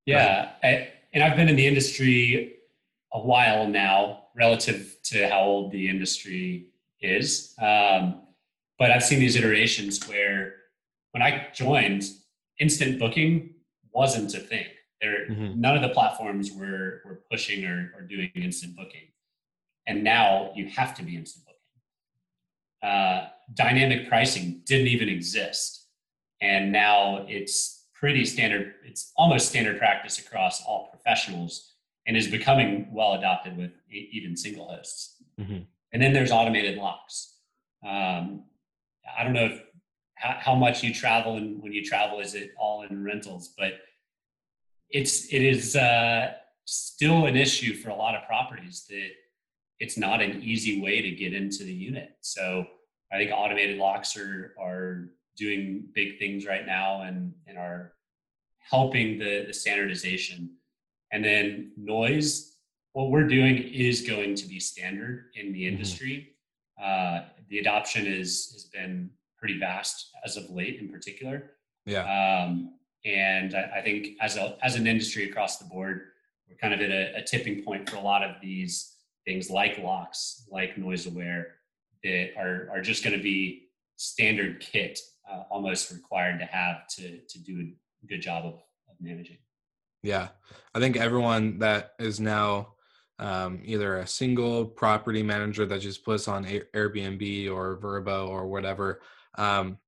yeah, 0.09 0.53
I, 0.63 0.89
and 1.13 1.23
I've 1.23 1.37
been 1.37 1.49
in 1.49 1.57
the 1.57 1.67
industry 1.67 2.55
a 3.13 3.21
while 3.21 3.67
now, 3.67 4.25
relative 4.35 4.97
to 5.05 5.29
how 5.29 5.41
old 5.41 5.73
the 5.73 5.89
industry 5.89 6.71
is. 7.01 7.55
Um, 7.61 8.23
but 8.79 8.91
I've 8.91 9.05
seen 9.05 9.19
these 9.19 9.37
iterations 9.37 10.09
where 10.09 10.55
when 11.13 11.23
I 11.23 11.49
joined, 11.55 12.05
instant 12.59 12.99
booking 12.99 13.55
wasn't 13.93 14.35
a 14.35 14.39
thing. 14.39 14.67
There, 15.01 15.29
mm-hmm. 15.29 15.61
none 15.61 15.77
of 15.77 15.83
the 15.83 15.91
platforms 15.91 16.53
were 16.53 17.03
were 17.05 17.21
pushing 17.31 17.65
or, 17.65 17.93
or 17.97 18.03
doing 18.03 18.31
instant 18.35 18.77
booking, 18.77 19.13
and 19.87 20.03
now 20.03 20.53
you 20.57 20.69
have 20.69 20.95
to 20.97 21.03
be 21.03 21.17
instant 21.17 21.45
booking. 21.45 22.91
Uh, 22.91 23.29
dynamic 23.55 24.09
pricing 24.09 24.63
didn't 24.65 24.89
even 24.89 25.09
exist, 25.09 25.87
and 26.41 26.73
now 26.73 27.27
it's 27.29 27.78
pretty 27.99 28.25
standard. 28.25 28.75
It's 28.85 29.13
almost 29.17 29.49
standard 29.49 29.79
practice 29.79 30.19
across 30.19 30.65
all 30.65 30.89
professionals, 30.91 31.75
and 32.07 32.17
is 32.17 32.29
becoming 32.29 32.89
well 32.93 33.15
adopted 33.15 33.57
with 33.57 33.73
even 33.91 34.37
single 34.37 34.69
hosts. 34.69 35.17
Mm-hmm. 35.39 35.63
And 35.93 36.03
then 36.03 36.13
there's 36.13 36.31
automated 36.31 36.79
locks. 36.79 37.35
Um, 37.87 38.45
I 39.17 39.25
don't 39.25 39.33
know 39.33 39.47
if, 39.47 39.63
how, 40.15 40.37
how, 40.39 40.55
much 40.55 40.83
you 40.83 40.93
travel 40.93 41.37
and 41.37 41.63
when 41.63 41.73
you 41.73 41.85
travel, 41.85 42.21
is 42.21 42.35
it 42.35 42.53
all 42.59 42.83
in 42.83 43.05
rentals? 43.05 43.55
But 43.57 43.75
it's 44.91 45.27
it 45.33 45.43
is 45.43 45.77
uh, 45.77 46.33
still 46.65 47.27
an 47.27 47.37
issue 47.37 47.75
for 47.75 47.91
a 47.91 47.95
lot 47.95 48.15
of 48.15 48.27
properties 48.27 48.87
that 48.89 49.11
it's 49.81 49.97
not 49.97 50.21
an 50.21 50.43
easy 50.43 50.81
way 50.81 51.03
to 51.03 51.11
get 51.11 51.35
into 51.35 51.63
the 51.63 51.73
unit. 51.73 52.17
So 52.21 52.67
I 53.13 53.17
think 53.17 53.31
automated 53.33 53.79
locks 53.79 54.17
are 54.17 54.55
are 54.61 55.11
doing 55.39 55.85
big 55.95 56.19
things 56.19 56.47
right 56.47 56.67
now 56.67 57.03
and 57.03 57.33
and 57.47 57.57
are 57.57 57.93
helping 58.59 59.19
the 59.19 59.45
the 59.47 59.53
standardization. 59.53 60.51
And 61.13 61.25
then 61.25 61.73
noise, 61.77 62.57
what 62.93 63.11
we're 63.11 63.27
doing 63.27 63.57
is 63.59 64.03
going 64.03 64.35
to 64.35 64.47
be 64.47 64.61
standard 64.61 65.31
in 65.35 65.53
the 65.53 65.63
mm-hmm. 65.63 65.75
industry. 65.75 66.35
Mm-hmm. 66.81 66.85
Uh, 66.85 67.29
the 67.49 67.59
adoption 67.59 68.07
is 68.07 68.51
has 68.53 68.65
been 68.65 69.11
pretty 69.39 69.59
vast 69.59 70.11
as 70.25 70.37
of 70.37 70.51
late, 70.51 70.81
in 70.81 70.89
particular. 70.89 71.53
Yeah. 71.87 72.03
Um, 72.03 72.75
and 73.05 73.55
I, 73.55 73.79
I, 73.79 73.83
think 73.83 74.09
as 74.21 74.37
a 74.37 74.59
as 74.63 74.75
an 74.75 74.87
industry 74.87 75.31
across 75.31 75.59
the 75.59 75.65
board, 75.65 76.09
we're 76.49 76.57
kind 76.57 76.75
of 76.75 76.81
at 76.81 76.91
a, 76.91 77.17
a 77.17 77.23
tipping 77.23 77.63
point 77.63 77.89
for 77.89 77.97
a 77.97 78.01
lot 78.01 78.23
of 78.23 78.37
these 78.43 78.97
things 79.25 79.51
like 79.51 79.79
locks, 79.79 80.47
like 80.51 80.77
noise 80.77 81.07
aware, 81.07 81.55
that 82.03 82.31
are 82.37 82.69
are 82.73 82.83
just 82.83 83.05
going 83.05 83.17
to 83.17 83.23
be 83.23 83.69
standard 83.97 84.61
kit, 84.61 84.99
uh, 85.31 85.43
almost 85.51 85.91
required 85.91 86.39
to 86.41 86.47
have 86.47 86.87
to 86.89 87.19
to 87.29 87.39
do 87.39 87.73
a 88.03 88.07
good 88.07 88.21
job 88.21 88.45
of, 88.47 88.55
of 88.55 88.97
managing. 89.01 89.39
Yeah, 90.03 90.29
I 90.75 90.81
think 90.81 90.97
everyone 90.97 91.59
that 91.59 91.93
is 91.99 92.21
now 92.21 92.75
um, 93.19 93.61
either 93.65 93.97
a 93.97 94.07
single 94.07 94.65
property 94.65 95.23
manager 95.23 95.67
that 95.67 95.81
just 95.81 96.05
puts 96.05 96.29
on 96.29 96.45
Airbnb 96.45 97.51
or 97.51 97.79
Vrbo 97.79 98.29
or 98.29 98.47
whatever, 98.47 99.01
um, 99.37 99.79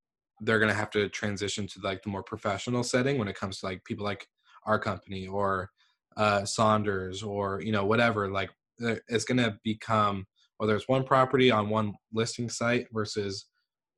they're 0.40 0.59
to 0.72 0.74
have 0.74 0.90
to 0.90 1.09
transition 1.09 1.66
to 1.68 1.81
like 1.83 2.03
the 2.03 2.11
more 2.11 2.22
professional 2.22 2.83
setting 2.83 3.18
when 3.18 3.29
it 3.29 3.38
comes 3.38 3.61
to 3.61 3.66
like 3.66 3.85
people 3.85 4.05
like 4.05 4.26
our 4.66 4.79
company 4.79 5.26
or 5.26 5.70
uh, 6.16 6.44
Saunders 6.44 7.22
or 7.22 7.61
you 7.62 7.72
know 7.72 7.85
whatever. 7.85 8.29
Like 8.29 8.50
it's 8.79 9.24
to 9.38 9.59
become 9.62 10.26
whether 10.57 10.74
it's 10.74 10.88
one 10.88 11.05
property 11.05 11.50
on 11.50 11.68
one 11.68 11.94
listing 12.12 12.48
site 12.48 12.87
versus 12.92 13.46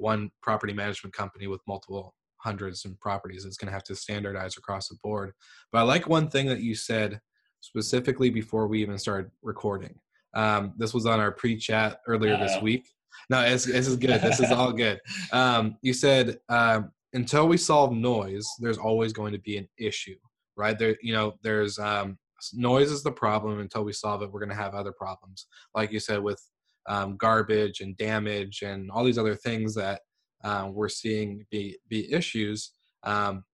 one 0.02 0.30
property 0.42 0.72
management 0.72 1.14
company 1.14 1.46
with 1.46 1.60
multiple 1.66 2.14
hundreds 2.36 2.84
of 2.84 2.98
properties. 3.00 3.44
It's 3.44 3.56
going 3.56 3.68
to 3.68 3.72
have 3.72 3.84
to 3.84 3.94
standardize 3.94 4.56
across 4.56 4.88
the 4.88 4.96
board. 5.02 5.32
But 5.70 5.78
I 5.78 5.82
like 5.82 6.08
one 6.08 6.28
thing 6.28 6.46
that 6.48 6.60
you 6.60 6.74
said 6.74 7.20
specifically 7.60 8.28
before 8.28 8.66
we 8.66 8.82
even 8.82 8.98
started 8.98 9.30
recording. 9.42 9.94
Um, 10.34 10.74
this 10.76 10.92
was 10.92 11.06
on 11.06 11.20
our 11.20 11.30
pre-chat 11.30 12.00
earlier 12.06 12.36
this 12.36 12.60
week. 12.60 12.88
No, 13.30 13.42
this 13.42 13.66
is 13.66 13.96
good. 13.96 14.20
This 14.20 14.40
is 14.40 14.50
all 14.50 14.72
good. 14.72 15.00
Um, 15.32 15.76
you 15.82 15.94
said 15.94 16.38
um, 16.48 16.90
until 17.12 17.46
we 17.46 17.56
solve 17.56 17.92
noise, 17.92 18.46
there's 18.58 18.78
always 18.78 19.12
going 19.12 19.32
to 19.32 19.38
be 19.38 19.56
an 19.56 19.68
issue, 19.78 20.16
right? 20.56 20.78
There, 20.78 20.96
you 21.00 21.12
know, 21.12 21.34
there's 21.42 21.78
um, 21.78 22.18
noise 22.52 22.90
is 22.90 23.02
the 23.02 23.12
problem. 23.12 23.60
Until 23.60 23.84
we 23.84 23.92
solve 23.92 24.22
it, 24.22 24.32
we're 24.32 24.40
going 24.40 24.56
to 24.56 24.62
have 24.62 24.74
other 24.74 24.92
problems, 24.92 25.46
like 25.74 25.92
you 25.92 26.00
said, 26.00 26.20
with 26.22 26.42
um, 26.88 27.16
garbage 27.16 27.80
and 27.80 27.96
damage 27.96 28.62
and 28.62 28.90
all 28.90 29.04
these 29.04 29.18
other 29.18 29.34
things 29.34 29.74
that 29.74 30.00
uh, 30.44 30.68
we're 30.72 30.88
seeing 30.88 31.44
be 31.50 31.78
be 31.88 32.12
issues. 32.12 32.72
Um, 33.04 33.44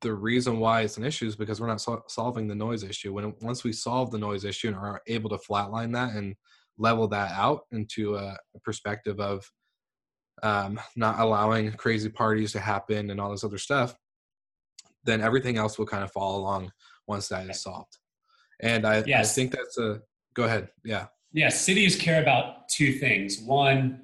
the 0.00 0.14
reason 0.14 0.58
why 0.58 0.82
it's 0.82 0.96
an 0.96 1.04
issue 1.04 1.26
is 1.26 1.36
because 1.36 1.60
we're 1.60 1.66
not 1.66 1.80
so- 1.80 2.04
solving 2.08 2.48
the 2.48 2.54
noise 2.54 2.82
issue. 2.82 3.12
When 3.12 3.34
once 3.42 3.64
we 3.64 3.72
solve 3.72 4.10
the 4.10 4.18
noise 4.18 4.44
issue 4.44 4.68
and 4.68 4.76
are 4.76 5.02
able 5.06 5.28
to 5.30 5.36
flatline 5.36 5.92
that 5.92 6.14
and 6.14 6.34
level 6.78 7.06
that 7.08 7.32
out 7.32 7.62
into 7.72 8.16
a, 8.16 8.36
perspective 8.64 9.20
of 9.20 9.44
um, 10.42 10.80
not 10.96 11.20
allowing 11.20 11.72
crazy 11.72 12.08
parties 12.08 12.52
to 12.52 12.60
happen 12.60 13.10
and 13.10 13.20
all 13.20 13.30
this 13.30 13.44
other 13.44 13.58
stuff, 13.58 13.94
then 15.04 15.20
everything 15.20 15.58
else 15.58 15.78
will 15.78 15.86
kind 15.86 16.04
of 16.04 16.12
fall 16.12 16.38
along 16.38 16.70
once 17.06 17.28
that 17.28 17.48
is 17.48 17.62
solved. 17.62 17.98
And 18.60 18.86
I, 18.86 19.02
yes. 19.06 19.32
I 19.32 19.34
think 19.34 19.52
that's 19.52 19.78
a 19.78 20.00
go 20.34 20.44
ahead. 20.44 20.68
Yeah. 20.84 21.06
Yeah. 21.32 21.48
Cities 21.48 21.96
care 21.96 22.20
about 22.20 22.68
two 22.68 22.92
things. 22.92 23.40
One, 23.40 24.02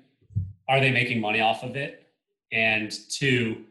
are 0.69 0.81
they 0.81 0.91
making 0.91 1.21
money 1.21 1.41
off 1.41 1.63
of 1.63 1.77
it? 1.77 2.07
And 2.53 2.91
two, 3.11 3.65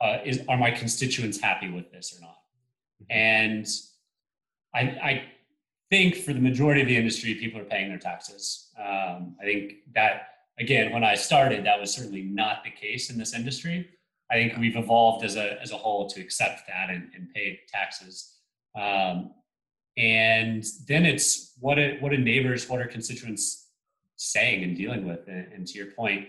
uh, 0.00 0.18
is 0.24 0.40
are 0.48 0.56
my 0.56 0.70
constituents 0.70 1.40
happy 1.40 1.70
with 1.70 1.90
this 1.90 2.16
or 2.16 2.20
not? 2.20 2.38
And 3.10 3.66
I, 4.74 4.80
I 4.80 5.24
think 5.90 6.16
for 6.16 6.32
the 6.32 6.40
majority 6.40 6.82
of 6.82 6.88
the 6.88 6.96
industry, 6.96 7.34
people 7.34 7.60
are 7.60 7.64
paying 7.64 7.88
their 7.88 7.98
taxes. 7.98 8.70
Um, 8.78 9.36
I 9.40 9.44
think 9.44 9.74
that 9.94 10.28
again, 10.58 10.92
when 10.92 11.04
I 11.04 11.14
started, 11.14 11.64
that 11.66 11.80
was 11.80 11.94
certainly 11.94 12.22
not 12.22 12.64
the 12.64 12.70
case 12.70 13.10
in 13.10 13.18
this 13.18 13.34
industry. 13.34 13.88
I 14.30 14.34
think 14.34 14.58
we've 14.58 14.76
evolved 14.76 15.24
as 15.24 15.36
a 15.36 15.60
as 15.62 15.70
a 15.70 15.76
whole 15.76 16.08
to 16.08 16.20
accept 16.20 16.66
that 16.66 16.90
and, 16.90 17.10
and 17.14 17.32
pay 17.32 17.60
taxes. 17.68 18.34
Um, 18.74 19.32
and 19.96 20.64
then 20.86 21.06
it's 21.06 21.54
what 21.58 21.78
are, 21.78 21.96
what 22.00 22.12
are 22.12 22.18
neighbors, 22.18 22.68
what 22.68 22.80
are 22.80 22.86
constituents 22.86 23.68
saying 24.16 24.62
and 24.62 24.76
dealing 24.76 25.06
with? 25.06 25.26
And, 25.26 25.52
and 25.52 25.66
to 25.66 25.78
your 25.78 25.92
point, 25.92 26.26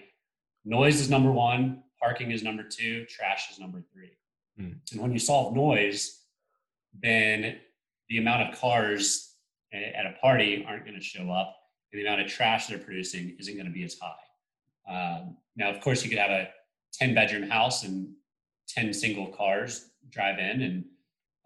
noise 0.63 1.01
is 1.01 1.09
number 1.09 1.31
one, 1.31 1.83
parking 2.01 2.31
is 2.31 2.43
number 2.43 2.63
two, 2.63 3.05
trash 3.05 3.51
is 3.51 3.59
number 3.59 3.83
three. 3.93 4.11
Mm. 4.59 4.77
And 4.91 5.01
when 5.01 5.11
you 5.11 5.19
solve 5.19 5.55
noise, 5.55 6.21
then 7.01 7.57
the 8.09 8.17
amount 8.17 8.49
of 8.49 8.59
cars 8.59 9.35
at 9.73 10.05
a 10.05 10.15
party 10.21 10.65
aren't 10.67 10.85
going 10.85 10.97
to 10.97 11.03
show 11.03 11.29
up, 11.29 11.55
and 11.91 11.99
the 11.99 12.07
amount 12.07 12.21
of 12.21 12.27
trash 12.27 12.67
they're 12.67 12.77
producing 12.77 13.35
isn't 13.39 13.55
going 13.55 13.67
to 13.67 13.71
be 13.71 13.83
as 13.83 13.97
high. 13.99 14.13
Um, 14.89 15.37
now, 15.57 15.69
of 15.69 15.81
course, 15.81 16.03
you 16.03 16.09
could 16.09 16.19
have 16.19 16.31
a 16.31 16.49
10 16.93 17.13
bedroom 17.13 17.49
house 17.49 17.83
and 17.83 18.13
10 18.69 18.93
single 18.93 19.27
cars 19.27 19.89
drive 20.09 20.39
in 20.39 20.61
and 20.61 20.85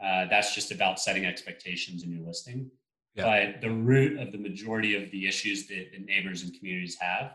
uh, 0.03 0.25
that's 0.29 0.55
just 0.55 0.71
about 0.71 0.99
setting 0.99 1.25
expectations 1.25 2.03
in 2.03 2.11
your 2.11 2.25
listing. 2.25 2.69
Yeah. 3.13 3.51
but 3.51 3.61
the 3.61 3.69
root 3.69 4.17
of 4.21 4.31
the 4.31 4.37
majority 4.37 4.95
of 4.95 5.11
the 5.11 5.27
issues 5.27 5.67
that, 5.67 5.91
that 5.91 6.05
neighbors 6.05 6.43
and 6.43 6.57
communities 6.57 6.97
have 7.01 7.33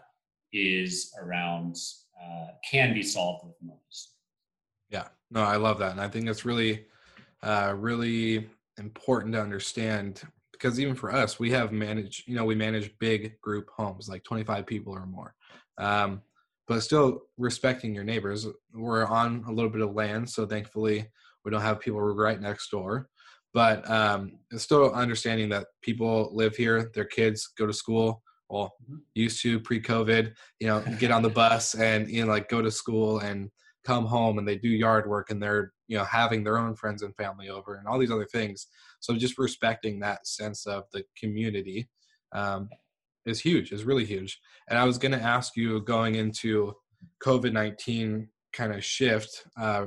is 0.51 1.13
around 1.21 1.77
uh, 2.19 2.47
can 2.71 2.95
be 2.95 3.03
solved 3.03 3.47
with 3.47 3.57
noise 3.61 4.17
yeah. 4.91 5.09
No 5.31 5.43
i 5.43 5.57
love 5.57 5.79
that. 5.79 5.93
And 5.93 6.01
i 6.01 6.09
think 6.09 6.29
it's 6.29 6.45
really 6.45 6.87
uh, 7.43 7.75
really 7.77 8.49
important 8.79 9.35
to 9.35 9.41
understand 9.41 10.23
because 10.53 10.81
even 10.81 10.95
for 10.95 11.13
us 11.13 11.39
we 11.39 11.51
have 11.51 11.73
managed 11.73 12.27
you 12.27 12.35
know 12.35 12.45
we 12.45 12.55
manage 12.55 12.99
big 12.99 13.39
group 13.41 13.69
homes 13.77 14.09
like 14.09 14.25
25 14.25 14.67
people 14.67 14.95
or 14.95 15.07
more. 15.07 15.35
Um, 15.79 16.23
but 16.69 16.81
still 16.81 17.23
respecting 17.39 17.95
your 17.95 18.03
neighbors. 18.03 18.45
We're 18.75 19.07
on 19.07 19.45
a 19.47 19.53
little 19.53 19.71
bit 19.71 19.83
of 19.83 19.95
land, 19.95 20.29
so 20.29 20.47
thankfully 20.47 21.07
we 21.47 21.53
don't 21.53 21.63
have 21.63 21.81
people 21.81 22.01
right 22.01 22.41
next 22.41 22.71
door. 22.71 23.09
But 23.55 23.89
um, 23.89 24.33
it's 24.51 24.65
still 24.65 24.93
understanding 24.93 25.49
that 25.51 25.69
people 25.81 26.31
live 26.35 26.57
here, 26.57 26.91
their 26.93 27.05
kids 27.05 27.53
go 27.57 27.67
to 27.67 27.73
school. 27.73 28.23
Well, 28.51 28.75
mm-hmm. 28.85 28.97
used 29.15 29.41
to 29.43 29.61
pre-COVID, 29.61 30.35
you 30.61 30.67
know, 30.67 30.85
get 30.99 31.11
on 31.13 31.23
the 31.23 31.31
bus 31.43 31.75
and 31.75 32.11
you 32.11 32.25
know, 32.25 32.31
like 32.31 32.49
go 32.49 32.61
to 32.61 32.71
school 32.71 33.21
and 33.21 33.51
come 33.85 34.05
home 34.05 34.39
and 34.39 34.47
they 34.47 34.57
do 34.57 34.69
yard 34.69 35.09
work 35.09 35.31
and 35.31 35.41
they're 35.41 35.73
you 35.87 35.97
know 35.97 36.05
having 36.05 36.43
their 36.43 36.59
own 36.59 36.75
friends 36.75 37.03
and 37.03 37.15
family 37.15 37.49
over 37.49 37.77
and 37.77 37.87
all 37.87 37.99
these 37.99 38.11
other 38.11 38.27
things. 38.27 38.67
So 39.01 39.15
just 39.15 39.39
respecting 39.39 40.01
that 40.01 40.27
sense 40.27 40.67
of 40.67 40.85
the 40.93 41.05
community 41.17 41.89
um, 42.33 42.69
is 43.25 43.41
huge, 43.41 43.73
is 43.73 43.85
really 43.85 44.05
huge. 44.05 44.41
And 44.69 44.79
I 44.79 44.85
was 44.85 44.99
going 44.99 45.13
to 45.13 45.23
ask 45.23 45.57
you 45.57 45.81
going 45.83 46.17
into 46.17 46.75
COVID 47.25 47.53
19 47.53 48.29
kind 48.53 48.73
of 48.73 48.85
shift, 48.85 49.45
uh, 49.57 49.87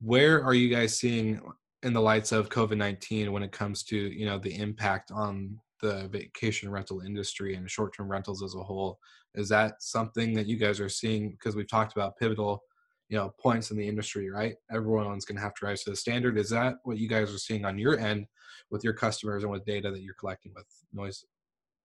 where 0.00 0.42
are 0.44 0.54
you 0.54 0.68
guys 0.68 0.96
seeing 0.98 1.40
in 1.82 1.92
the 1.92 2.00
lights 2.00 2.32
of 2.32 2.48
COVID 2.48 2.76
19 2.76 3.32
when 3.32 3.42
it 3.42 3.52
comes 3.52 3.82
to, 3.84 3.96
you 3.96 4.26
know, 4.26 4.38
the 4.38 4.56
impact 4.56 5.10
on 5.10 5.58
the 5.80 6.08
vacation 6.08 6.70
rental 6.70 7.00
industry 7.00 7.54
and 7.54 7.70
short 7.70 7.94
term 7.96 8.10
rentals 8.10 8.42
as 8.42 8.54
a 8.54 8.62
whole? 8.62 8.98
Is 9.34 9.48
that 9.48 9.82
something 9.82 10.32
that 10.34 10.46
you 10.46 10.56
guys 10.56 10.80
are 10.80 10.88
seeing? 10.88 11.30
Because 11.30 11.56
we've 11.56 11.68
talked 11.68 11.92
about 11.92 12.16
pivotal 12.18 12.62
you 13.08 13.18
know 13.18 13.32
points 13.40 13.70
in 13.70 13.76
the 13.76 13.86
industry 13.86 14.30
right 14.30 14.54
everyone's 14.72 15.24
going 15.24 15.36
to 15.36 15.42
have 15.42 15.54
to 15.54 15.66
rise 15.66 15.82
to 15.84 15.90
the 15.90 15.96
standard 15.96 16.38
is 16.38 16.48
that 16.50 16.76
what 16.84 16.98
you 16.98 17.08
guys 17.08 17.32
are 17.32 17.38
seeing 17.38 17.64
on 17.64 17.78
your 17.78 17.98
end 17.98 18.26
with 18.70 18.82
your 18.82 18.94
customers 18.94 19.42
and 19.42 19.52
with 19.52 19.64
data 19.64 19.90
that 19.90 20.00
you're 20.00 20.14
collecting 20.14 20.52
with 20.54 20.66
noise 20.92 21.24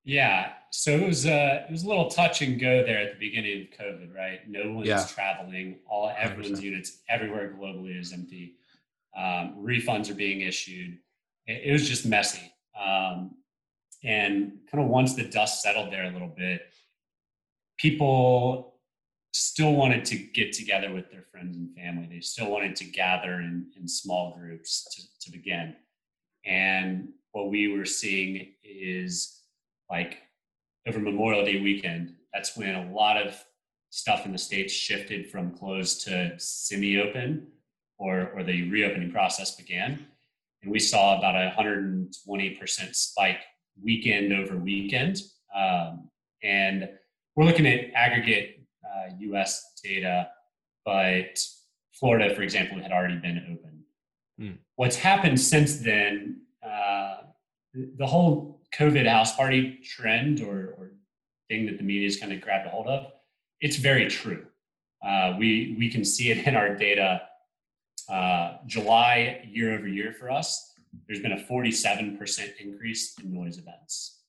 yeah, 0.10 0.54
so 0.72 0.90
it 0.90 1.06
was 1.06 1.28
uh, 1.28 1.66
it 1.68 1.72
was 1.72 1.84
a 1.84 1.88
little 1.88 2.10
touch 2.10 2.42
and 2.42 2.60
go 2.60 2.84
there 2.84 2.98
at 2.98 3.14
the 3.14 3.20
beginning 3.20 3.62
of 3.62 3.80
COVID, 3.80 4.16
right? 4.16 4.40
No 4.50 4.72
one's 4.72 4.88
yeah. 4.88 5.06
traveling. 5.06 5.78
All 5.88 6.12
everyone's 6.18 6.60
100%. 6.60 6.64
units 6.64 6.98
everywhere 7.08 7.56
globally 7.56 8.00
is 8.00 8.12
empty. 8.12 8.56
Um, 9.16 9.58
refunds 9.60 10.10
are 10.10 10.16
being 10.16 10.42
issued. 10.42 10.98
It, 11.46 11.62
it 11.66 11.72
was 11.72 11.88
just 11.88 12.08
messy. 12.08 12.52
Um, 12.80 13.36
and 14.04 14.54
kind 14.72 14.84
of 14.84 14.90
once 14.90 15.14
the 15.14 15.26
dust 15.26 15.62
settled 15.62 15.94
there 15.94 16.06
a 16.06 16.12
little 16.12 16.34
bit, 16.36 16.62
people 17.78 18.80
still 19.32 19.74
wanted 19.74 20.06
to 20.06 20.18
get 20.18 20.54
together 20.54 20.92
with 20.92 21.12
their 21.12 21.26
friends 21.32 21.56
and 21.56 21.76
family. 21.76 22.08
They 22.10 22.22
still 22.22 22.50
wanted 22.50 22.76
to 22.78 22.86
gather 22.86 23.34
in, 23.34 23.68
in 23.80 23.88
small 23.88 24.36
groups 24.36 24.88
to, 24.96 25.30
to 25.30 25.38
begin. 25.38 25.76
And 26.46 27.10
what 27.32 27.52
we 27.52 27.78
were 27.78 27.86
seeing 27.86 28.54
is 28.64 29.39
like 29.90 30.20
over 30.88 31.00
Memorial 31.00 31.46
Day 31.46 31.62
weekend, 31.62 32.16
that's 32.34 32.56
when 32.56 32.76
a 32.76 32.92
lot 32.94 33.18
of 33.18 33.36
stuff 33.90 34.26
in 34.26 34.32
the 34.32 34.38
states 34.38 34.72
shifted 34.74 35.30
from 35.30 35.56
closed 35.58 36.06
to 36.06 36.34
semi-open, 36.38 37.48
or 37.98 38.32
or 38.36 38.44
the 38.44 38.70
reopening 38.70 39.12
process 39.12 39.56
began, 39.56 40.06
and 40.62 40.72
we 40.72 40.80
saw 40.80 41.18
about 41.18 41.36
a 41.36 41.48
120 41.48 42.50
percent 42.52 42.96
spike 42.96 43.42
weekend 43.82 44.34
over 44.34 44.58
weekend. 44.58 45.18
Um, 45.56 46.10
and 46.44 46.90
we're 47.36 47.46
looking 47.46 47.68
at 47.68 47.92
aggregate 47.96 48.62
uh, 48.86 49.14
U.S. 49.20 49.80
data, 49.84 50.30
but 50.86 51.40
Florida, 51.94 52.34
for 52.34 52.44
example, 52.44 52.82
had 52.82 52.92
already 52.92 53.18
been 53.18 53.38
open. 53.52 53.84
Mm. 54.40 54.58
What's 54.76 54.96
happened 54.96 55.40
since 55.40 55.78
then? 55.78 56.42
Uh, 56.66 57.18
the 57.74 58.06
whole 58.06 58.59
COVID 58.76 59.08
house 59.08 59.36
party 59.36 59.80
trend 59.84 60.42
or, 60.42 60.76
or 60.78 60.92
thing 61.48 61.66
that 61.66 61.78
the 61.78 61.84
media's 61.84 62.18
kind 62.18 62.32
of 62.32 62.42
grabbed 62.42 62.68
a 62.68 62.70
hold 62.70 62.88
of, 62.88 63.12
it's 63.62 63.78
very 63.78 64.08
true. 64.08 64.46
Uh, 65.06 65.36
we 65.38 65.76
we 65.78 65.90
can 65.90 66.04
see 66.04 66.32
it 66.32 66.46
in 66.46 66.56
our 66.56 66.76
data. 66.76 67.22
Uh, 68.10 68.58
July 68.66 69.48
year 69.52 69.78
over 69.78 69.88
year 69.88 70.12
for 70.12 70.32
us, 70.32 70.74
there's 71.08 71.22
been 71.22 71.34
a 71.34 71.38
47% 71.38 72.58
increase 72.60 73.16
in 73.20 73.32
noise 73.32 73.58
events, 73.60 74.22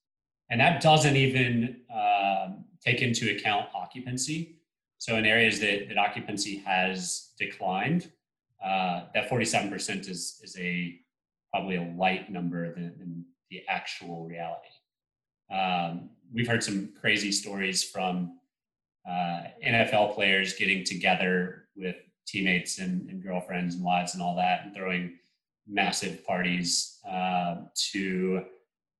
and 0.50 0.61
that 0.61 0.83
doesn't 0.83 1.16
even 1.16 1.81
um, 1.92 2.64
take 2.85 3.00
into 3.03 3.35
account 3.35 3.66
occupancy. 3.74 4.57
So 4.98 5.16
in 5.16 5.24
areas 5.24 5.61
that, 5.61 5.88
that 5.88 5.96
occupancy 5.96 6.59
has 6.59 7.31
declined, 7.38 8.11
uh, 8.62 9.05
that 9.14 9.31
47% 9.31 10.09
is 10.09 10.40
is 10.42 10.57
a 10.59 11.00
probably 11.53 11.76
a 11.76 11.92
light 11.96 12.31
number 12.31 12.72
than, 12.74 12.98
than 12.98 13.24
the 13.50 13.62
actual 13.68 14.24
reality. 14.26 14.68
Um, 15.50 16.10
we've 16.32 16.46
heard 16.46 16.62
some 16.62 16.92
crazy 17.00 17.32
stories 17.32 17.82
from 17.82 18.38
uh, 19.08 19.42
NFL 19.66 20.14
players 20.14 20.54
getting 20.54 20.84
together 20.84 21.64
with 21.76 21.96
teammates 22.26 22.78
and, 22.78 23.08
and, 23.08 23.22
girlfriends 23.22 23.74
and 23.74 23.84
wives 23.84 24.14
and 24.14 24.22
all 24.22 24.36
that, 24.36 24.64
and 24.64 24.74
throwing 24.74 25.18
massive 25.66 26.24
parties 26.24 26.98
uh, 27.10 27.56
to 27.92 28.44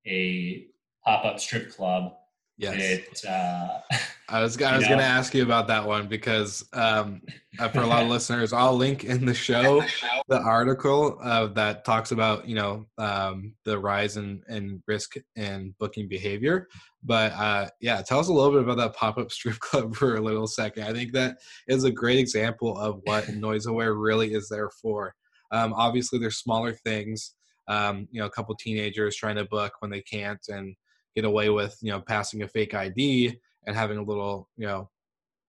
a 0.07 0.67
pop-up 1.05 1.39
strip 1.39 1.71
club 1.71 2.15
Yes. 2.61 2.77
It, 2.79 3.25
uh, 3.27 3.79
I 4.29 4.43
was 4.43 4.61
I 4.61 4.77
was 4.77 4.87
going 4.87 4.99
to 4.99 5.05
ask 5.05 5.35
you 5.35 5.43
about 5.43 5.67
that 5.69 5.87
one 5.87 6.09
because 6.09 6.63
um, 6.75 7.23
uh, 7.59 7.71
for 7.71 7.81
a 7.81 7.87
lot 7.87 8.03
of 8.03 8.09
listeners, 8.11 8.53
I'll 8.53 8.77
link 8.77 9.03
in 9.03 9.25
the 9.25 9.33
show 9.33 9.83
the 10.29 10.41
article 10.41 11.19
uh, 11.23 11.47
that 11.55 11.87
talks 11.87 12.13
about 12.13 12.47
you 12.47 12.55
know 12.55 12.87
um, 12.99 13.55
the 13.65 13.79
rise 13.79 14.19
in, 14.19 14.43
in 14.51 14.83
risk 14.87 15.15
and 15.37 15.77
booking 15.79 16.07
behavior. 16.07 16.69
But 17.03 17.33
uh, 17.33 17.71
yeah, 17.81 18.03
tell 18.03 18.19
us 18.19 18.29
a 18.29 18.33
little 18.33 18.53
bit 18.53 18.63
about 18.63 18.77
that 18.77 18.95
pop 18.95 19.17
up 19.17 19.33
strip 19.33 19.59
club 19.59 19.97
for 19.97 20.17
a 20.17 20.21
little 20.21 20.47
second. 20.47 20.83
I 20.83 20.93
think 20.93 21.13
that 21.13 21.39
is 21.67 21.85
a 21.85 21.91
great 21.91 22.19
example 22.19 22.79
of 22.79 23.01
what 23.05 23.31
Noise 23.31 23.65
Aware 23.67 23.95
really 23.95 24.35
is 24.35 24.51
there 24.51 24.71
for. 24.83 25.15
Um, 25.51 25.73
obviously, 25.73 26.19
there's 26.19 26.37
smaller 26.37 26.75
things. 26.75 27.35
Um, 27.69 28.07
you 28.11 28.21
know, 28.21 28.27
a 28.27 28.31
couple 28.31 28.55
teenagers 28.57 29.17
trying 29.17 29.37
to 29.37 29.45
book 29.47 29.73
when 29.79 29.91
they 29.91 30.03
can't, 30.03 30.41
and 30.49 30.77
get 31.15 31.25
away 31.25 31.51
with 31.51 31.77
you 31.83 31.91
know 31.91 32.01
passing 32.01 32.43
a 32.43 32.49
fake 32.49 32.75
ID 32.75 33.39
and 33.67 33.77
having 33.77 33.99
a 33.99 34.03
little 34.03 34.49
you 34.57 34.67
know 34.67 34.89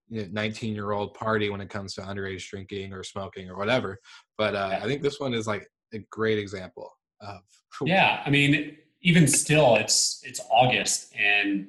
19 0.09 0.75
year 0.75 0.91
old 0.91 1.13
party 1.13 1.49
when 1.49 1.61
it 1.61 1.69
comes 1.69 1.93
to 1.93 2.01
underage 2.01 2.47
drinking 2.49 2.91
or 2.91 3.03
smoking 3.03 3.49
or 3.49 3.57
whatever. 3.57 3.97
But 4.37 4.55
uh, 4.55 4.79
I 4.81 4.85
think 4.85 5.01
this 5.01 5.19
one 5.19 5.33
is 5.33 5.47
like 5.47 5.67
a 5.93 5.99
great 6.09 6.37
example 6.37 6.91
of. 7.21 7.39
yeah, 7.85 8.21
I 8.25 8.29
mean, 8.29 8.77
even 9.01 9.27
still, 9.27 9.77
it's 9.77 10.21
it's 10.23 10.41
August 10.49 11.13
and 11.17 11.67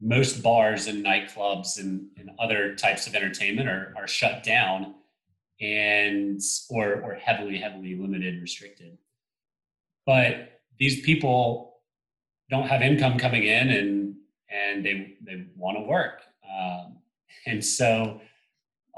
most 0.00 0.42
bars 0.42 0.86
and 0.86 1.04
nightclubs 1.04 1.78
and, 1.80 2.08
and 2.16 2.30
other 2.38 2.74
types 2.74 3.06
of 3.06 3.14
entertainment 3.14 3.68
are, 3.68 3.92
are 3.96 4.06
shut 4.06 4.42
down 4.44 4.94
and 5.60 6.40
or 6.70 7.02
or 7.02 7.14
heavily 7.14 7.58
heavily 7.58 7.96
limited 7.96 8.40
restricted 8.40 8.96
but 10.06 10.60
these 10.78 11.00
people 11.00 11.67
don't 12.50 12.66
have 12.66 12.82
income 12.82 13.18
coming 13.18 13.44
in 13.44 13.68
and 13.70 14.14
and 14.50 14.84
they 14.84 15.14
they 15.22 15.46
want 15.56 15.76
to 15.76 15.82
work 15.82 16.22
um, 16.48 16.96
and 17.46 17.64
so 17.64 18.20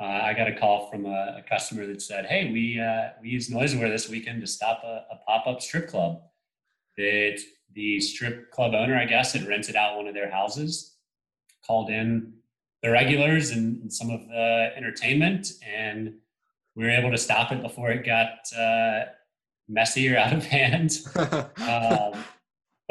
uh, 0.00 0.04
I 0.04 0.32
got 0.32 0.48
a 0.48 0.54
call 0.54 0.90
from 0.90 1.04
a, 1.04 1.36
a, 1.38 1.44
customer 1.46 1.86
that 1.86 2.00
said, 2.00 2.24
"Hey, 2.24 2.50
we 2.50 2.80
uh, 2.80 3.10
we 3.20 3.28
used 3.28 3.50
NoiseAware 3.50 3.90
this 3.90 4.08
weekend 4.08 4.40
to 4.40 4.46
stop 4.46 4.82
a, 4.82 5.04
a 5.12 5.16
pop 5.26 5.46
up 5.46 5.60
strip 5.60 5.88
club. 5.88 6.22
That 6.96 7.38
the 7.74 8.00
strip 8.00 8.50
club 8.50 8.72
owner, 8.74 8.96
I 8.96 9.04
guess, 9.04 9.34
had 9.34 9.46
rented 9.46 9.76
out 9.76 9.96
one 9.96 10.06
of 10.06 10.14
their 10.14 10.30
houses, 10.30 10.96
called 11.66 11.90
in 11.90 12.32
the 12.82 12.90
regulars 12.90 13.50
and, 13.50 13.82
and 13.82 13.92
some 13.92 14.08
of 14.08 14.26
the 14.26 14.70
entertainment, 14.74 15.52
and 15.66 16.14
we 16.74 16.84
were 16.84 16.90
able 16.90 17.10
to 17.10 17.18
stop 17.18 17.52
it 17.52 17.60
before 17.60 17.90
it 17.90 18.06
got 18.06 18.50
uh, 18.58 19.04
messy 19.68 20.12
or 20.12 20.16
out 20.16 20.32
of 20.32 20.46
hand. 20.46 20.98
um, 21.16 22.24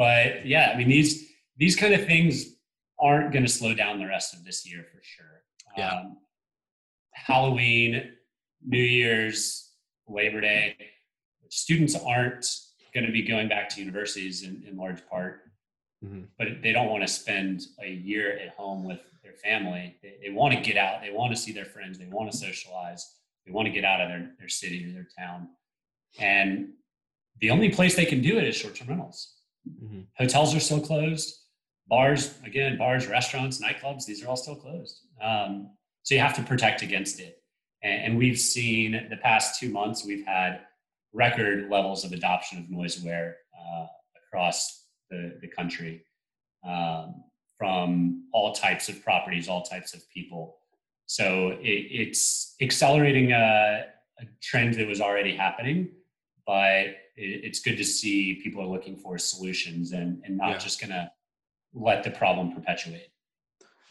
but 0.00 0.46
yeah, 0.46 0.72
I 0.72 0.78
mean 0.78 0.88
these 0.88 1.28
these 1.58 1.76
kind 1.76 1.92
of 1.92 2.06
things 2.06 2.54
aren't 2.98 3.32
going 3.32 3.44
to 3.44 3.52
slow 3.52 3.74
down 3.74 3.98
the 3.98 4.06
rest 4.06 4.32
of 4.32 4.42
this 4.46 4.66
year 4.66 4.82
for 4.90 4.98
sure. 5.02 5.42
Yeah. 5.76 5.90
Um, 5.90 6.16
Halloween, 7.12 8.12
New 8.66 8.82
Year's, 8.82 9.70
Labor 10.08 10.40
Day, 10.40 10.74
students 11.50 11.94
aren't 11.94 12.46
going 12.94 13.04
to 13.04 13.12
be 13.12 13.20
going 13.20 13.46
back 13.46 13.68
to 13.70 13.80
universities 13.80 14.42
in, 14.42 14.64
in 14.66 14.78
large 14.78 15.06
part, 15.06 15.42
mm-hmm. 16.02 16.22
but 16.38 16.48
they 16.62 16.72
don't 16.72 16.88
want 16.88 17.06
to 17.06 17.12
spend 17.12 17.66
a 17.84 17.90
year 17.90 18.38
at 18.38 18.54
home 18.54 18.84
with 18.84 19.00
their 19.22 19.34
family. 19.34 19.96
They, 20.02 20.14
they 20.22 20.30
want 20.30 20.54
to 20.54 20.60
get 20.62 20.78
out, 20.78 21.02
they 21.02 21.12
want 21.12 21.30
to 21.34 21.38
see 21.38 21.52
their 21.52 21.66
friends, 21.66 21.98
they 21.98 22.06
want 22.06 22.32
to 22.32 22.38
socialize. 22.38 23.16
they 23.44 23.52
want 23.52 23.66
to 23.66 23.72
get 23.72 23.84
out 23.84 24.00
of 24.00 24.08
their, 24.08 24.30
their 24.38 24.48
city 24.48 24.88
or 24.88 24.94
their 24.94 25.08
town. 25.18 25.48
And 26.18 26.70
the 27.38 27.50
only 27.50 27.68
place 27.68 27.96
they 27.96 28.06
can 28.06 28.22
do 28.22 28.38
it 28.38 28.44
is 28.44 28.56
short-term 28.56 28.88
rentals. 28.88 29.39
Mm-hmm. 29.82 30.00
Hotels 30.16 30.54
are 30.54 30.60
still 30.60 30.80
closed. 30.80 31.36
Bars, 31.86 32.38
again, 32.44 32.78
bars, 32.78 33.08
restaurants, 33.08 33.60
nightclubs, 33.60 34.04
these 34.04 34.22
are 34.22 34.28
all 34.28 34.36
still 34.36 34.54
closed. 34.54 35.00
Um, 35.20 35.70
so 36.02 36.14
you 36.14 36.20
have 36.20 36.36
to 36.36 36.42
protect 36.42 36.82
against 36.82 37.20
it. 37.20 37.42
And, 37.82 38.04
and, 38.04 38.18
we've 38.18 38.38
seen 38.38 39.08
the 39.10 39.16
past 39.16 39.58
two 39.58 39.70
months, 39.70 40.04
we've 40.04 40.24
had 40.24 40.60
record 41.12 41.68
levels 41.68 42.04
of 42.04 42.12
adoption 42.12 42.58
of 42.58 42.64
NoiseAware 42.66 43.32
uh, 43.58 43.86
across 44.16 44.86
the, 45.10 45.36
the 45.40 45.48
country 45.48 46.04
um, 46.66 47.24
from 47.58 48.24
all 48.32 48.52
types 48.52 48.88
of 48.88 49.02
properties, 49.02 49.48
all 49.48 49.62
types 49.62 49.94
of 49.94 50.02
people. 50.10 50.58
So 51.06 51.50
it, 51.60 51.86
it's 51.90 52.54
accelerating 52.60 53.32
a, 53.32 53.86
a, 54.20 54.24
trend 54.42 54.74
that 54.74 54.86
was 54.86 55.00
already 55.00 55.34
happening, 55.34 55.88
but 56.50 56.86
it, 57.16 57.44
it's 57.44 57.60
good 57.60 57.76
to 57.76 57.84
see 57.84 58.40
people 58.42 58.60
are 58.60 58.66
looking 58.66 58.96
for 58.96 59.16
solutions 59.18 59.92
and, 59.92 60.20
and 60.24 60.36
not 60.36 60.50
yeah. 60.50 60.58
just 60.58 60.80
going 60.80 60.90
to 60.90 61.08
let 61.72 62.02
the 62.02 62.10
problem 62.10 62.52
perpetuate. 62.52 63.12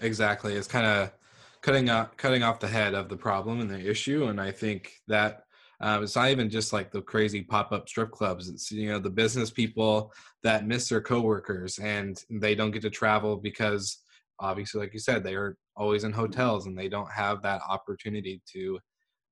Exactly. 0.02 0.56
It's 0.56 0.68
kind 0.68 0.86
of 0.86 1.14
cutting 1.62 1.90
off, 1.90 2.18
cutting 2.18 2.44
off 2.44 2.60
the 2.60 2.68
head 2.68 2.96
of 2.96 3.08
the 3.08 3.16
problem 3.16 3.62
and 3.62 3.70
the 3.70 3.90
issue. 3.90 4.26
And 4.26 4.42
I 4.42 4.52
think 4.52 4.92
that 5.08 5.44
um, 5.80 6.04
it's 6.04 6.18
not 6.18 6.32
even 6.32 6.50
just 6.50 6.74
like 6.74 6.92
the 6.92 7.02
crazy 7.02 7.42
pop-up 7.42 7.88
strip 7.88 8.12
clubs. 8.12 8.50
It's 8.50 8.70
you 8.70 8.90
know 8.90 9.00
the 9.00 9.10
business 9.10 9.50
people 9.50 10.12
that 10.44 10.68
miss 10.68 10.90
their 10.90 11.00
coworkers 11.00 11.80
and 11.80 12.22
they 12.30 12.56
don't 12.56 12.72
get 12.72 12.82
to 12.82 12.90
travel 12.90 13.38
because 13.38 14.00
obviously, 14.38 14.82
like 14.82 14.94
you 14.94 15.00
said, 15.00 15.24
they 15.24 15.36
are 15.36 15.56
always 15.78 16.04
in 16.04 16.12
hotels 16.12 16.66
and 16.66 16.78
they 16.78 16.90
don't 16.90 17.10
have 17.10 17.42
that 17.44 17.62
opportunity 17.70 18.42
to 18.52 18.78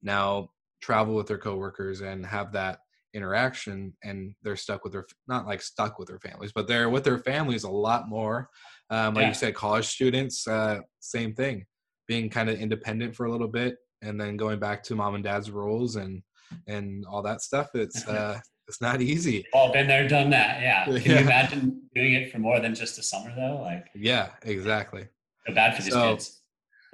now 0.02 0.50
travel 0.80 1.14
with 1.14 1.28
their 1.28 1.38
coworkers 1.38 2.00
and 2.00 2.26
have 2.26 2.54
that 2.54 2.80
interaction 3.18 3.94
and 4.04 4.34
they're 4.44 4.56
stuck 4.56 4.84
with 4.84 4.94
their 4.94 5.06
not 5.28 5.46
like 5.46 5.62
stuck 5.62 6.00
with 6.00 6.08
their 6.08 6.20
families 6.20 6.52
but 6.54 6.68
they're 6.68 6.90
with 6.90 7.04
their 7.04 7.20
families 7.20 7.64
a 7.64 7.70
lot 7.70 8.08
more 8.08 8.50
um, 8.90 9.16
like 9.16 9.24
yeah. 9.24 9.28
you 9.30 9.34
said 9.34 9.56
college 9.56 9.88
students 9.88 10.48
uh, 10.48 10.80
same 11.00 11.34
thing 11.34 11.66
being 12.08 12.30
kind 12.30 12.50
of 12.50 12.60
independent 12.60 13.16
for 13.16 13.26
a 13.26 13.32
little 13.32 13.48
bit 13.48 13.76
and 14.02 14.22
then 14.22 14.38
going 14.38 14.60
back 14.60 14.84
to 14.84 14.96
mom 14.96 15.16
and 15.16 15.24
dad's 15.24 15.52
roles 15.52 15.96
and 15.98 16.22
and 16.68 17.06
all 17.06 17.22
that 17.24 17.42
stuff. 17.42 17.70
It's 17.74 18.08
uh, 18.08 18.40
it's 18.68 18.82
not 18.82 19.02
easy. 19.02 19.46
All 19.54 19.72
been 19.72 19.88
there, 19.88 20.08
done 20.08 20.30
that. 20.32 20.62
Yeah. 20.62 20.86
Can 20.86 20.96
yeah. 20.96 21.20
you 21.20 21.26
imagine 21.26 21.82
doing 21.96 22.14
it 22.14 22.32
for 22.32 22.40
more 22.40 22.60
than 22.60 22.76
just 22.76 22.98
a 22.98 23.04
summer 23.04 23.34
though? 23.36 23.62
Like. 23.62 23.88
Yeah, 23.96 24.30
exactly. 24.44 25.08
So 25.48 25.54
bad 25.54 25.76
for 25.76 25.82
these 25.82 25.94
so, 25.94 26.12
kids. 26.12 26.42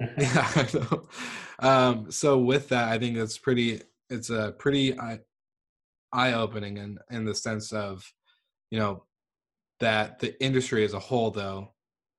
yeah. 0.18 0.98
um, 1.60 2.10
so 2.10 2.38
with 2.38 2.68
that, 2.70 2.88
I 2.88 2.98
think 2.98 3.16
it's 3.16 3.38
pretty. 3.38 3.82
It's 4.10 4.30
a 4.30 4.54
pretty 4.58 4.96
eye 6.14 6.32
opening 6.32 6.78
in 6.78 6.98
in 7.10 7.24
the 7.24 7.34
sense 7.34 7.72
of, 7.72 8.02
you 8.70 8.78
know, 8.78 9.04
that 9.80 10.18
the 10.20 10.42
industry 10.42 10.84
as 10.84 10.94
a 10.94 10.98
whole 10.98 11.30
though 11.30 11.74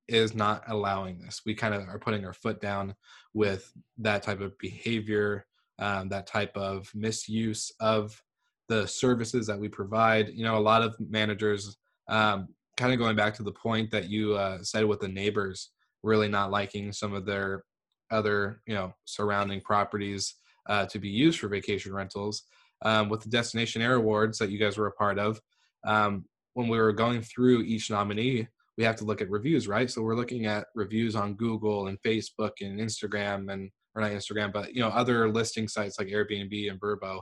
is 0.07 0.35
not 0.35 0.63
allowing 0.67 1.19
this. 1.19 1.41
We 1.45 1.55
kind 1.55 1.73
of 1.73 1.87
are 1.89 1.97
putting 1.97 2.25
our 2.25 2.33
foot 2.33 2.61
down 2.61 2.93
with 3.33 3.71
that 3.97 4.21
type 4.21 4.41
of 4.41 4.55
behavior 4.59 5.45
um, 5.79 6.09
that 6.09 6.27
type 6.27 6.55
of 6.55 6.89
misuse 6.93 7.71
of 7.79 8.21
the 8.69 8.87
services 8.87 9.47
that 9.47 9.59
we 9.59 9.67
provide. 9.67 10.29
You 10.29 10.43
know, 10.43 10.57
a 10.57 10.59
lot 10.59 10.81
of 10.81 10.95
managers, 10.99 11.77
um, 12.07 12.49
kind 12.77 12.93
of 12.93 12.99
going 12.99 13.15
back 13.15 13.33
to 13.35 13.43
the 13.43 13.51
point 13.51 13.91
that 13.91 14.09
you 14.09 14.33
uh, 14.35 14.59
said 14.61 14.85
with 14.85 14.99
the 14.99 15.07
neighbors 15.07 15.71
really 16.03 16.27
not 16.27 16.51
liking 16.51 16.91
some 16.91 17.13
of 17.13 17.25
their 17.25 17.63
other, 18.11 18.61
you 18.67 18.75
know, 18.75 18.93
surrounding 19.05 19.61
properties 19.61 20.35
uh, 20.67 20.85
to 20.85 20.99
be 20.99 21.09
used 21.09 21.39
for 21.39 21.47
vacation 21.47 21.93
rentals. 21.93 22.43
Um, 22.81 23.09
with 23.09 23.21
the 23.21 23.29
Destination 23.29 23.81
Air 23.81 23.95
Awards 23.95 24.37
that 24.37 24.49
you 24.49 24.59
guys 24.59 24.77
were 24.77 24.87
a 24.87 24.91
part 24.91 25.17
of, 25.17 25.39
um, 25.85 26.25
when 26.53 26.67
we 26.67 26.77
were 26.77 26.91
going 26.93 27.21
through 27.21 27.61
each 27.61 27.89
nominee, 27.89 28.47
we 28.77 28.83
have 28.83 28.97
to 28.97 29.05
look 29.05 29.21
at 29.21 29.29
reviews, 29.29 29.67
right? 29.67 29.89
So 29.89 30.01
we're 30.01 30.15
looking 30.15 30.45
at 30.45 30.67
reviews 30.75 31.15
on 31.15 31.35
Google 31.35 31.87
and 31.87 32.01
Facebook 32.01 32.51
and 32.61 32.79
Instagram 32.79 33.51
and 33.51 33.71
or 33.95 34.01
not 34.01 34.11
Instagram, 34.11 34.51
but 34.51 34.75
you 34.75 34.81
know 34.81 34.89
other 34.89 35.29
listing 35.29 35.67
sites 35.67 35.97
like 35.97 36.09
Airbnb 36.09 36.69
and 36.69 36.79
Vrbo, 36.79 37.21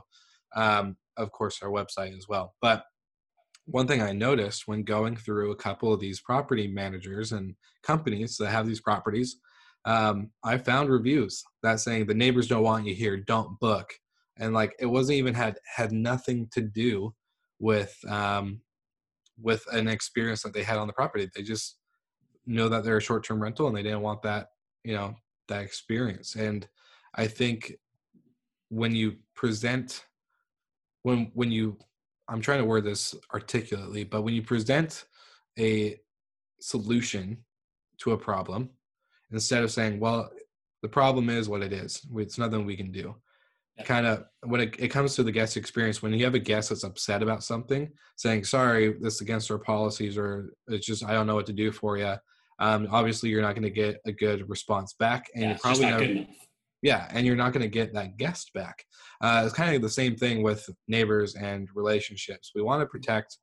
Um, 0.54 0.96
of 1.16 1.30
course, 1.30 1.62
our 1.62 1.70
website 1.70 2.16
as 2.16 2.26
well. 2.28 2.54
But 2.60 2.84
one 3.66 3.86
thing 3.86 4.02
I 4.02 4.12
noticed 4.12 4.66
when 4.66 4.82
going 4.82 5.16
through 5.16 5.52
a 5.52 5.56
couple 5.56 5.92
of 5.92 6.00
these 6.00 6.20
property 6.20 6.66
managers 6.66 7.32
and 7.32 7.54
companies 7.82 8.36
that 8.36 8.50
have 8.50 8.66
these 8.66 8.80
properties, 8.80 9.36
um, 9.84 10.30
I 10.42 10.58
found 10.58 10.88
reviews 10.90 11.42
that 11.62 11.80
saying 11.80 12.06
the 12.06 12.14
neighbors 12.14 12.48
don't 12.48 12.62
want 12.62 12.86
you 12.86 12.94
here, 12.94 13.16
don't 13.16 13.58
book, 13.60 13.94
and 14.38 14.52
like 14.54 14.74
it 14.78 14.86
wasn't 14.86 15.18
even 15.18 15.34
had 15.34 15.58
had 15.76 15.92
nothing 15.92 16.48
to 16.52 16.60
do 16.60 17.14
with 17.58 17.96
um, 18.08 18.60
with 19.40 19.64
an 19.72 19.88
experience 19.88 20.42
that 20.42 20.52
they 20.52 20.62
had 20.62 20.78
on 20.78 20.86
the 20.86 20.92
property. 20.92 21.28
They 21.34 21.42
just 21.42 21.76
know 22.46 22.68
that 22.68 22.84
they're 22.84 22.98
a 22.98 23.02
short 23.02 23.24
term 23.24 23.42
rental 23.42 23.66
and 23.66 23.76
they 23.76 23.82
didn't 23.82 24.02
want 24.02 24.22
that 24.22 24.48
you 24.84 24.94
know 24.94 25.14
that 25.48 25.62
experience 25.62 26.36
and 26.36 26.68
i 27.14 27.26
think 27.26 27.72
when 28.68 28.94
you 28.94 29.14
present 29.34 30.04
when 31.02 31.30
when 31.34 31.50
you 31.50 31.76
i'm 32.28 32.40
trying 32.40 32.58
to 32.58 32.64
word 32.64 32.84
this 32.84 33.14
articulately 33.32 34.04
but 34.04 34.22
when 34.22 34.34
you 34.34 34.42
present 34.42 35.04
a 35.58 35.98
solution 36.60 37.36
to 37.98 38.12
a 38.12 38.18
problem 38.18 38.68
instead 39.32 39.62
of 39.62 39.70
saying 39.70 39.98
well 39.98 40.30
the 40.82 40.88
problem 40.88 41.30
is 41.30 41.48
what 41.48 41.62
it 41.62 41.72
is 41.72 42.02
it's 42.16 42.36
nothing 42.36 42.66
we 42.66 42.76
can 42.76 42.92
do. 42.92 43.14
Kind 43.84 44.06
of 44.06 44.24
when 44.44 44.60
it, 44.60 44.76
it 44.78 44.88
comes 44.88 45.16
to 45.16 45.24
the 45.24 45.32
guest 45.32 45.56
experience 45.56 46.00
when 46.00 46.12
you 46.12 46.24
have 46.24 46.34
a 46.34 46.38
guest 46.38 46.68
that's 46.68 46.84
upset 46.84 47.22
about 47.22 47.42
something 47.42 47.90
saying 48.14 48.44
sorry 48.44 48.94
this 49.00 49.14
is 49.14 49.20
against 49.20 49.50
our 49.50 49.58
policies 49.58 50.16
or 50.16 50.52
it's 50.68 50.86
just 50.86 51.04
i 51.04 51.12
don't 51.12 51.26
know 51.26 51.34
what 51.34 51.46
to 51.46 51.52
do 51.52 51.72
for 51.72 51.98
you 51.98 52.14
um, 52.58 52.88
obviously 52.90 53.30
you're 53.30 53.42
not 53.42 53.54
going 53.54 53.62
to 53.62 53.70
get 53.70 54.00
a 54.06 54.12
good 54.12 54.48
response 54.48 54.94
back, 54.94 55.26
and 55.34 55.42
yeah, 55.42 55.48
you're 55.50 55.58
probably 55.58 56.14
not, 56.14 56.26
yeah, 56.82 57.08
and 57.10 57.26
you're 57.26 57.36
not 57.36 57.52
going 57.52 57.62
to 57.62 57.68
get 57.68 57.92
that 57.94 58.16
guest 58.16 58.52
back. 58.54 58.84
Uh, 59.20 59.42
it's 59.44 59.54
kind 59.54 59.74
of 59.74 59.82
the 59.82 59.88
same 59.88 60.16
thing 60.16 60.42
with 60.42 60.68
neighbors 60.86 61.34
and 61.34 61.68
relationships. 61.74 62.52
We 62.54 62.62
want 62.62 62.80
to 62.82 62.86
protect 62.86 63.38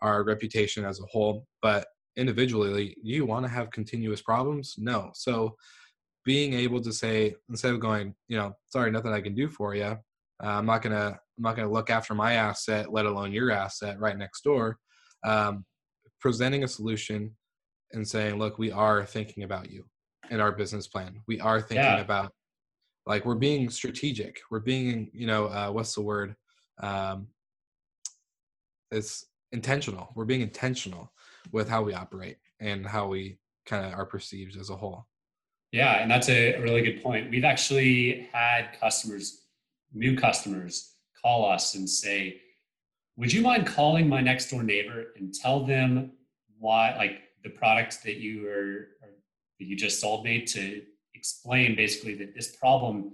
our 0.00 0.24
reputation 0.24 0.84
as 0.84 1.00
a 1.00 1.06
whole, 1.10 1.46
but 1.60 1.86
individually, 2.16 2.96
you 3.02 3.26
want 3.26 3.44
to 3.44 3.50
have 3.50 3.70
continuous 3.70 4.22
problems? 4.22 4.74
No. 4.78 5.10
So 5.14 5.56
being 6.24 6.54
able 6.54 6.80
to 6.80 6.92
say 6.92 7.34
instead 7.48 7.72
of 7.72 7.80
going, 7.80 8.14
you 8.28 8.36
know, 8.36 8.52
sorry, 8.66 8.90
nothing 8.90 9.12
I 9.12 9.20
can 9.20 9.34
do 9.34 9.48
for 9.48 9.74
you. 9.74 9.84
Uh, 9.84 9.98
I'm 10.40 10.66
not 10.66 10.82
gonna 10.82 11.18
I'm 11.38 11.42
not 11.42 11.56
gonna 11.56 11.70
look 11.70 11.90
after 11.90 12.14
my 12.14 12.34
asset, 12.34 12.92
let 12.92 13.06
alone 13.06 13.32
your 13.32 13.50
asset 13.50 14.00
right 14.00 14.16
next 14.16 14.42
door. 14.42 14.78
Um, 15.24 15.64
presenting 16.20 16.64
a 16.64 16.68
solution 16.68 17.30
and 17.92 18.06
saying, 18.06 18.38
look, 18.38 18.58
we 18.58 18.70
are 18.70 19.04
thinking 19.04 19.44
about 19.44 19.70
you 19.70 19.84
in 20.30 20.40
our 20.40 20.52
business 20.52 20.88
plan. 20.88 21.20
We 21.28 21.40
are 21.40 21.60
thinking 21.60 21.84
yeah. 21.84 22.00
about 22.00 22.32
like 23.06 23.24
we're 23.24 23.34
being 23.34 23.68
strategic. 23.68 24.40
We're 24.50 24.60
being, 24.60 25.10
you 25.12 25.26
know, 25.26 25.46
uh, 25.46 25.70
what's 25.70 25.94
the 25.94 26.02
word? 26.02 26.34
Um, 26.82 27.28
it's 28.90 29.26
intentional. 29.52 30.10
We're 30.14 30.24
being 30.24 30.40
intentional 30.40 31.12
with 31.52 31.68
how 31.68 31.82
we 31.82 31.94
operate 31.94 32.38
and 32.60 32.86
how 32.86 33.08
we 33.08 33.38
kind 33.66 33.84
of 33.84 33.92
are 33.92 34.06
perceived 34.06 34.56
as 34.56 34.70
a 34.70 34.76
whole. 34.76 35.06
Yeah, 35.74 36.00
and 36.00 36.08
that's 36.08 36.28
a 36.28 36.56
really 36.60 36.82
good 36.82 37.02
point. 37.02 37.30
We've 37.30 37.44
actually 37.44 38.28
had 38.32 38.78
customers, 38.78 39.42
new 39.92 40.16
customers, 40.16 40.94
call 41.20 41.50
us 41.50 41.74
and 41.74 41.90
say, 41.90 42.40
"Would 43.16 43.32
you 43.32 43.42
mind 43.42 43.66
calling 43.66 44.08
my 44.08 44.20
next 44.20 44.50
door 44.50 44.62
neighbor 44.62 45.06
and 45.16 45.34
tell 45.34 45.66
them 45.66 46.12
why, 46.60 46.94
like, 46.94 47.22
the 47.42 47.50
product 47.50 48.04
that 48.04 48.18
you 48.18 48.48
are 48.48 48.86
that 49.58 49.66
you 49.66 49.74
just 49.74 50.00
sold 50.00 50.24
me 50.24 50.42
to 50.42 50.80
explain 51.14 51.74
basically 51.74 52.14
that 52.14 52.36
this 52.36 52.54
problem 52.54 53.12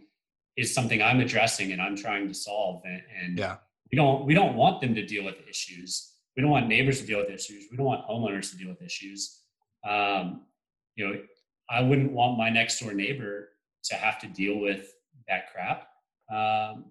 is 0.58 0.74
something 0.74 1.00
I'm 1.00 1.20
addressing 1.20 1.72
and 1.72 1.80
I'm 1.80 1.96
trying 1.96 2.28
to 2.28 2.34
solve. 2.34 2.82
And, 2.84 3.02
and 3.22 3.38
yeah. 3.38 3.56
we 3.90 3.96
don't 3.96 4.26
we 4.26 4.34
don't 4.34 4.54
want 4.54 4.82
them 4.82 4.94
to 4.96 5.06
deal 5.06 5.24
with 5.24 5.36
issues. 5.48 6.12
We 6.36 6.42
don't 6.42 6.50
want 6.50 6.68
neighbors 6.68 7.00
to 7.00 7.06
deal 7.06 7.20
with 7.20 7.30
issues. 7.30 7.68
We 7.70 7.78
don't 7.78 7.86
want 7.86 8.06
homeowners 8.06 8.50
to 8.50 8.58
deal 8.58 8.68
with 8.68 8.82
issues. 8.82 9.44
Um, 9.82 10.42
you 10.94 11.08
know, 11.08 11.20
I 11.70 11.80
wouldn't 11.82 12.12
want 12.12 12.36
my 12.36 12.50
next 12.50 12.80
door 12.80 12.92
neighbor 12.92 13.50
to 13.84 13.94
have 13.94 14.18
to 14.20 14.26
deal 14.26 14.58
with 14.58 14.92
that 15.28 15.52
crap. 15.52 15.88
Um, 16.30 16.86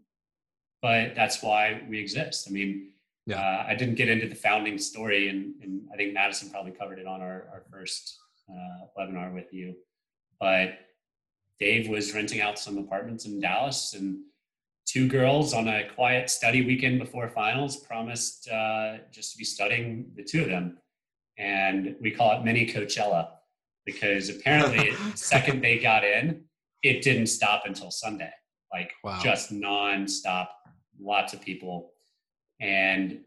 but 0.82 1.14
that's 1.16 1.44
why 1.44 1.82
we 1.90 2.00
exist. 2.00 2.48
I 2.50 2.52
mean, 2.52 2.92
yeah. 3.26 3.42
Uh, 3.42 3.66
I 3.68 3.76
didn't 3.76 3.96
get 3.96 4.10
into 4.10 4.28
the 4.28 4.34
founding 4.34 4.80
story, 4.80 5.30
and, 5.30 5.54
and, 5.62 5.82
I 5.94 5.98
think 5.98 6.14
Madison 6.14 6.50
probably 6.50 6.72
covered 6.72 6.98
it 6.98 7.06
on 7.06 7.22
our, 7.22 7.48
our 7.54 7.64
first 7.72 8.18
uh, 8.50 8.88
webinar 8.98 9.32
with 9.36 9.54
you. 9.54 9.76
But 10.40 10.80
Dave 11.60 11.90
was 11.90 12.16
renting 12.16 12.42
out 12.42 12.58
some 12.58 12.80
apartments 12.80 13.26
in 13.26 13.40
Dallas, 13.40 13.94
and 13.94 14.20
two 14.88 15.08
girls 15.08 15.54
on 15.54 15.68
a 15.68 15.88
quiet 15.94 16.32
study 16.32 16.66
weekend 16.66 16.98
before 16.98 17.30
finals 17.30 17.78
promised 17.78 18.50
uh, 18.50 18.98
just 19.12 19.34
to 19.34 19.38
be 19.38 19.44
studying 19.44 20.12
the 20.16 20.24
two 20.24 20.42
of 20.42 20.48
them. 20.48 20.80
And 21.38 21.96
we 22.02 22.10
call 22.10 22.40
it 22.40 22.44
mini 22.44 22.66
Coachella 22.66 23.28
because 23.92 24.30
apparently, 24.30 24.92
the 25.12 25.18
second 25.18 25.62
they 25.62 25.80
got 25.80 26.04
in, 26.04 26.44
it 26.84 27.02
didn't 27.02 27.28
stop 27.28 27.64
until 27.66 27.92
Sunday. 27.92 28.32
like 28.72 28.92
Wow. 29.04 29.20
just 29.24 29.52
nonstop, 29.52 30.48
lots 31.02 31.34
of 31.34 31.42
people. 31.42 31.94
And 32.62 33.22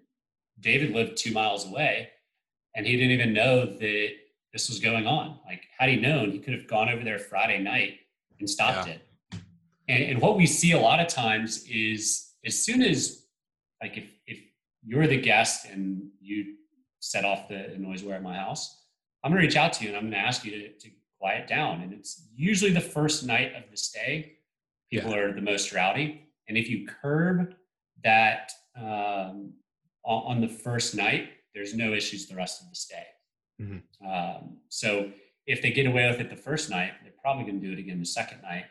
David 0.61 0.91
lived 0.93 1.17
two 1.17 1.33
miles 1.33 1.67
away 1.67 2.09
and 2.77 2.87
he 2.87 2.97
didn't 2.97 3.11
even 3.13 3.33
know 3.33 3.67
that 3.67 4.09
this 4.53 4.69
was 4.69 4.79
going 4.79 5.07
on. 5.07 5.39
Like, 5.47 5.63
had 5.79 5.89
he 5.89 5.97
known, 5.97 6.31
he 6.31 6.39
could 6.39 6.55
have 6.55 6.69
gone 6.69 6.89
over 6.89 7.03
there 7.03 7.19
Friday 7.19 7.59
night 7.59 7.95
and 8.39 8.49
stopped 8.49 8.87
Yeah. 8.87 8.95
it. 8.95 9.09
And, 9.89 10.03
and 10.05 10.21
what 10.21 10.37
we 10.37 10.47
see 10.47 10.73
a 10.73 10.79
lot 10.79 11.01
of 11.01 11.09
times 11.09 11.65
is 11.69 12.35
as 12.45 12.63
soon 12.65 12.83
as, 12.83 13.25
like, 13.83 13.97
if, 13.97 14.05
if 14.27 14.39
you're 14.85 15.07
the 15.09 15.21
guest 15.21 15.67
and 15.67 16.09
you 16.21 16.55
set 17.01 17.25
off 17.25 17.49
the 17.49 17.75
NoiseAware 17.79 18.17
at 18.17 18.23
my 18.23 18.37
house, 18.37 18.82
I'm 19.23 19.31
gonna 19.31 19.41
reach 19.43 19.57
out 19.57 19.73
to 19.75 19.85
you 19.85 19.91
and 19.91 19.97
I'm 19.97 20.05
gonna 20.05 20.17
ask 20.17 20.45
you 20.45 20.51
to, 20.53 20.69
to 20.73 20.91
quiet 21.19 21.47
down. 21.47 21.81
And 21.83 21.93
it's 21.93 22.29
usually 22.35 22.73
the 22.73 22.81
first 22.81 23.25
night 23.25 23.55
of 23.55 23.63
the 23.71 23.77
stay, 23.77 24.39
people 24.91 25.15
are 25.15 25.33
the 25.33 25.41
most 25.41 25.73
rowdy. 25.73 26.29
And 26.49 26.59
if 26.59 26.69
you 26.69 26.87
curb 26.87 27.55
that 28.03 28.51
um, 28.77 29.53
on, 30.05 30.41
the 30.41 30.49
first 30.49 30.97
night, 30.97 31.29
there's 31.55 31.75
no 31.75 31.93
issues 31.93 32.27
the 32.27 32.35
rest 32.35 32.61
of 32.63 32.69
the 32.69 32.75
stay. 32.75 33.07
Mhm. 33.61 33.83
Um, 34.05 34.57
so 34.69 35.13
if 35.47 35.63
they 35.63 35.71
get 35.71 35.87
away 35.87 36.11
with 36.11 36.21
it 36.21 36.29
the 36.29 36.37
first 36.37 36.71
night, 36.71 36.93
they're 37.03 37.13
probably 37.23 37.45
going 37.45 37.61
to 37.61 37.67
do 37.67 37.73
it 37.73 37.79
again 37.79 38.01
the 38.01 38.07
second 38.07 38.43
night 38.43 38.65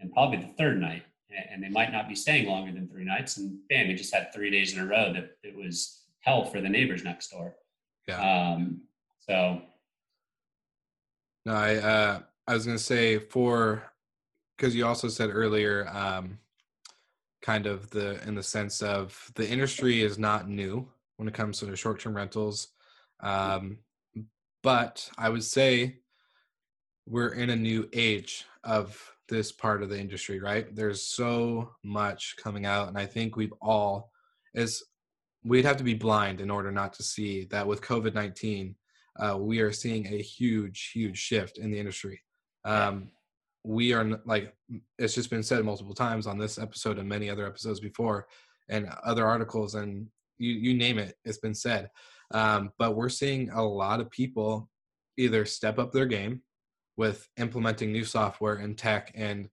and 0.00 0.12
probably 0.12 0.38
the 0.38 0.52
third 0.58 0.80
night. 0.80 1.04
And 1.50 1.62
they 1.62 1.70
might 1.70 1.90
not 1.90 2.08
be 2.08 2.14
staying 2.14 2.46
longer 2.46 2.70
than 2.70 2.86
three 2.86 3.04
nights. 3.04 3.38
And 3.38 3.58
bam, 3.68 3.88
we 3.88 3.94
just 3.94 4.14
had 4.14 4.32
three 4.32 4.50
days 4.50 4.74
in 4.74 4.80
a 4.80 4.86
row 4.86 5.12
that 5.12 5.38
it 5.42 5.56
was 5.56 6.04
hell 6.20 6.44
for 6.44 6.60
the 6.60 6.68
neighbors 6.68 7.02
next 7.02 7.30
door. 7.30 7.56
Yeah. 8.06 8.20
Um, 8.20 8.82
so 9.20 9.62
No, 11.46 11.54
I 11.54 11.76
uh, 11.76 12.20
I 12.46 12.54
was 12.54 12.64
gonna 12.66 12.78
say 12.78 13.18
for 13.18 13.82
because 14.56 14.74
you 14.74 14.86
also 14.86 15.08
said 15.08 15.30
earlier, 15.32 15.88
um, 15.92 16.38
kind 17.42 17.66
of 17.66 17.90
the 17.90 18.26
in 18.26 18.34
the 18.34 18.42
sense 18.42 18.82
of 18.82 19.30
the 19.34 19.48
industry 19.48 20.02
is 20.02 20.18
not 20.18 20.48
new 20.48 20.88
when 21.16 21.28
it 21.28 21.34
comes 21.34 21.58
to 21.58 21.66
the 21.66 21.76
short-term 21.76 22.16
rentals, 22.16 22.68
um, 23.20 23.78
but 24.62 25.08
I 25.18 25.28
would 25.28 25.44
say 25.44 25.98
we're 27.06 27.34
in 27.34 27.50
a 27.50 27.56
new 27.56 27.88
age 27.92 28.46
of 28.64 28.98
this 29.28 29.52
part 29.52 29.82
of 29.82 29.90
the 29.90 29.98
industry, 30.00 30.40
right? 30.40 30.74
There's 30.74 31.02
so 31.02 31.72
much 31.82 32.36
coming 32.42 32.64
out, 32.66 32.88
and 32.88 32.98
I 32.98 33.06
think 33.06 33.36
we've 33.36 33.52
all 33.60 34.10
is 34.54 34.82
we'd 35.44 35.66
have 35.66 35.76
to 35.76 35.84
be 35.84 35.94
blind 35.94 36.40
in 36.40 36.50
order 36.50 36.72
not 36.72 36.94
to 36.94 37.02
see 37.02 37.44
that 37.46 37.66
with 37.66 37.82
COVID 37.82 38.14
nineteen 38.14 38.76
uh, 39.18 39.36
we 39.38 39.60
are 39.60 39.72
seeing 39.72 40.06
a 40.06 40.22
huge, 40.22 40.90
huge 40.92 41.18
shift 41.18 41.58
in 41.58 41.70
the 41.70 41.78
industry. 41.78 42.20
Um, 42.64 43.10
we 43.62 43.92
are 43.92 44.20
like 44.26 44.54
it's 44.98 45.14
just 45.14 45.30
been 45.30 45.42
said 45.42 45.64
multiple 45.64 45.94
times 45.94 46.26
on 46.26 46.38
this 46.38 46.58
episode 46.58 46.98
and 46.98 47.08
many 47.08 47.30
other 47.30 47.46
episodes 47.46 47.80
before, 47.80 48.26
and 48.68 48.88
other 49.04 49.26
articles, 49.26 49.74
and 49.74 50.06
you 50.38 50.52
you 50.52 50.74
name 50.74 50.98
it, 50.98 51.16
it's 51.24 51.38
been 51.38 51.54
said. 51.54 51.90
Um, 52.32 52.72
but 52.78 52.96
we're 52.96 53.08
seeing 53.08 53.50
a 53.50 53.62
lot 53.62 54.00
of 54.00 54.10
people 54.10 54.68
either 55.16 55.44
step 55.44 55.78
up 55.78 55.92
their 55.92 56.06
game 56.06 56.42
with 56.96 57.28
implementing 57.38 57.92
new 57.92 58.04
software 58.04 58.56
and 58.56 58.76
tech 58.76 59.12
and 59.14 59.48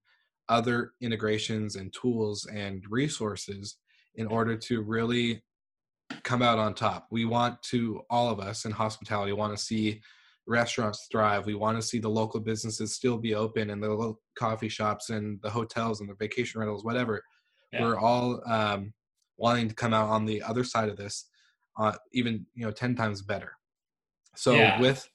other 0.48 0.92
integrations 1.00 1.76
and 1.76 1.92
tools 1.92 2.46
and 2.46 2.84
resources 2.90 3.76
in 4.16 4.26
order 4.26 4.56
to 4.56 4.82
really 4.82 5.42
come 6.22 6.42
out 6.42 6.58
on 6.58 6.74
top. 6.74 7.06
We 7.10 7.24
want 7.24 7.62
to, 7.64 8.02
all 8.10 8.28
of 8.28 8.40
us 8.40 8.64
in 8.64 8.72
hospitality, 8.72 9.32
want 9.32 9.56
to 9.56 9.62
see 9.62 10.00
restaurants 10.46 11.06
thrive. 11.10 11.46
We 11.46 11.54
want 11.54 11.76
to 11.78 11.82
see 11.82 11.98
the 11.98 12.08
local 12.08 12.40
businesses 12.40 12.94
still 12.94 13.18
be 13.18 13.34
open 13.34 13.70
and 13.70 13.82
the 13.82 13.88
little 13.88 14.20
coffee 14.36 14.68
shops 14.68 15.10
and 15.10 15.40
the 15.42 15.50
hotels 15.50 16.00
and 16.00 16.08
the 16.08 16.14
vacation 16.14 16.60
rentals, 16.60 16.84
whatever. 16.84 17.22
Yeah. 17.72 17.82
We're 17.82 17.98
all 17.98 18.42
um, 18.46 18.92
wanting 19.36 19.68
to 19.68 19.74
come 19.74 19.94
out 19.94 20.08
on 20.08 20.24
the 20.24 20.42
other 20.42 20.64
side 20.64 20.88
of 20.88 20.96
this, 20.96 21.28
uh, 21.78 21.92
even 22.12 22.46
you 22.54 22.64
know, 22.64 22.72
ten 22.72 22.94
times 22.94 23.22
better. 23.22 23.52
So 24.36 24.58
Yeah. 24.58 24.78
with, 24.80 25.08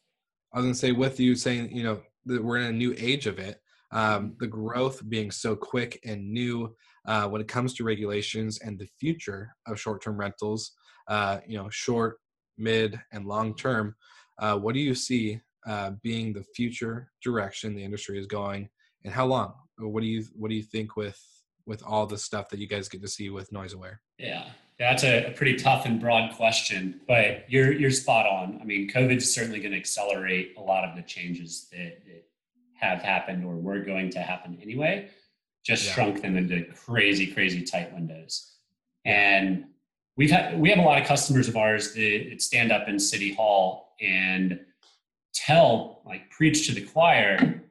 I 0.54 0.58
was 0.58 0.66
gonna 0.66 0.76
say, 0.76 0.92
with 0.92 1.20
you 1.20 1.36
saying, 1.36 1.76
you 1.76 1.84
know, 1.84 2.02
that 2.26 2.44
we're 2.44 2.58
in 2.58 2.68
a 2.68 2.72
new 2.72 2.96
age 2.98 3.28
of 3.28 3.40
it, 3.40 3.62
um, 3.92 4.36
the 4.40 4.48
growth 4.48 5.02
being 5.08 5.32
so 5.32 5.56
quick 5.56 6.00
and 6.06 6.32
new 6.32 6.76
uh, 7.06 7.28
when 7.28 7.42
it 7.42 7.48
comes 7.48 7.74
to 7.74 7.84
regulations 7.86 8.60
and 8.60 8.78
the 8.78 8.88
future 9.00 9.56
of 9.66 9.80
short-term 9.80 10.18
rentals, 10.18 10.74
uh, 11.08 11.40
you 11.48 11.58
know, 11.58 11.70
short, 11.70 12.20
mid, 12.58 13.00
and 13.12 13.26
long 13.26 13.56
term. 13.56 13.96
Uh, 14.40 14.58
what 14.58 14.74
do 14.74 14.80
you 14.80 14.94
see 14.96 15.40
uh, 15.66 15.92
being 16.04 16.34
the 16.34 16.44
future 16.56 17.12
direction 17.24 17.76
the 17.76 17.84
industry 17.84 18.20
is 18.20 18.28
going, 18.28 18.70
and 19.04 19.14
how 19.14 19.26
long? 19.26 19.54
What 19.78 20.02
do 20.02 20.08
you 20.08 20.26
What 20.34 20.50
do 20.50 20.56
you 20.56 20.64
think 20.64 20.96
with 20.96 21.20
with 21.66 21.84
all 21.84 22.06
the 22.06 22.18
stuff 22.18 22.50
that 22.50 22.60
you 22.60 22.68
guys 22.68 22.88
get 22.88 23.02
to 23.02 23.08
see 23.08 23.30
with 23.30 23.52
NoiseAware? 23.52 23.98
Yeah, 24.18 24.50
that's 24.80 25.04
a, 25.04 25.34
pretty 25.36 25.56
tough 25.56 25.86
and 25.86 26.00
broad 26.00 26.34
question, 26.36 27.02
but 27.08 27.46
you're 27.50 27.72
you're 27.74 27.92
spot 27.92 28.26
on. 28.26 28.60
I 28.62 28.64
mean, 28.64 28.90
COVID 28.90 29.18
is 29.18 29.34
certainly 29.34 29.60
going 29.60 29.74
to 29.74 29.78
accelerate 29.78 30.54
a 30.58 30.62
lot 30.62 30.84
of 30.86 30.96
the 30.96 31.02
changes 31.02 31.68
that, 31.72 32.06
that 32.06 32.24
have 32.80 33.02
happened 33.02 33.44
or 33.44 33.56
were 33.56 33.80
going 33.80 34.10
to 34.12 34.20
happen 34.20 34.58
anyway. 34.62 35.10
Just 35.66 35.86
Yeah. 35.86 35.94
shrunk 35.94 36.22
them 36.22 36.38
into 36.38 36.64
crazy, 36.74 37.28
crazy 37.28 37.64
tight 37.64 37.94
windows. 37.94 38.56
And 39.04 39.66
we've 40.18 40.32
had 40.32 40.60
we 40.60 40.70
have 40.70 40.80
a 40.80 40.82
lot 40.82 41.00
of 41.00 41.08
customers 41.08 41.48
of 41.48 41.56
ours 41.56 41.94
that, 41.94 42.42
stand 42.42 42.72
up 42.72 42.90
in 42.90 43.00
City 43.00 43.34
Hall 43.34 43.94
and 44.02 44.60
tell, 45.34 46.02
like, 46.06 46.30
preach 46.30 46.68
to 46.68 46.74
the 46.74 46.82
choir. 46.82 47.64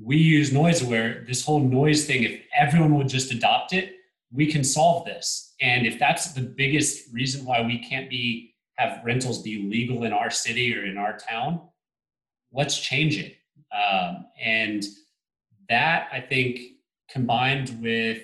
We 0.00 0.16
use 0.16 0.50
NoiseAware. 0.50 1.26
This 1.26 1.44
whole 1.44 1.60
noise 1.60 2.04
thing, 2.04 2.24
if 2.24 2.40
everyone 2.56 2.94
would 2.96 3.08
just 3.08 3.32
adopt 3.32 3.72
it, 3.72 3.94
we 4.32 4.50
can 4.50 4.64
solve 4.64 5.06
this. 5.06 5.54
And 5.60 5.86
if 5.86 5.98
that's 5.98 6.32
the 6.32 6.40
biggest 6.40 7.12
reason 7.12 7.44
why 7.44 7.62
we 7.62 7.78
can't 7.78 8.10
be 8.10 8.54
have 8.76 9.00
rentals 9.04 9.42
be 9.42 9.62
legal 9.62 10.02
in 10.02 10.12
our 10.12 10.30
city 10.30 10.76
or 10.76 10.84
in 10.84 10.98
our 10.98 11.16
town, 11.16 11.60
let's 12.52 12.76
change 12.76 13.16
it. 13.18 13.36
Um, 13.72 14.26
and 14.40 14.84
that 15.68 16.08
I 16.12 16.20
think 16.20 16.60
combined 17.08 17.78
with 17.80 18.22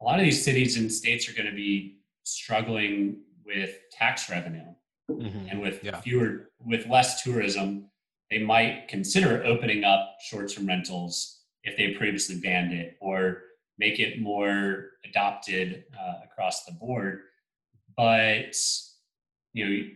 a 0.00 0.04
lot 0.04 0.18
of 0.18 0.24
these 0.24 0.44
cities 0.44 0.76
and 0.76 0.92
states 0.92 1.28
are 1.28 1.32
going 1.32 1.48
to 1.48 1.56
be 1.56 1.98
struggling 2.24 3.18
with 3.46 3.70
tax 3.92 4.28
revenue 4.30 4.64
and 5.08 5.60
with 5.60 5.84
Yeah. 5.84 6.00
fewer 6.00 6.50
with 6.58 6.86
less 6.88 7.22
tourism 7.22 7.90
they 8.30 8.38
might 8.38 8.88
consider 8.88 9.44
opening 9.44 9.84
up 9.84 10.16
short-term 10.28 10.66
rentals 10.66 11.42
if 11.62 11.76
they 11.76 11.92
previously 11.92 12.40
banned 12.40 12.72
it 12.72 12.96
or 13.00 13.42
make 13.78 14.00
it 14.00 14.20
more 14.20 14.90
adopted 15.04 15.84
uh, 15.98 16.14
across 16.24 16.64
the 16.64 16.72
board. 16.72 17.20
But 17.96 18.56
you 19.52 19.64
know 19.68 19.88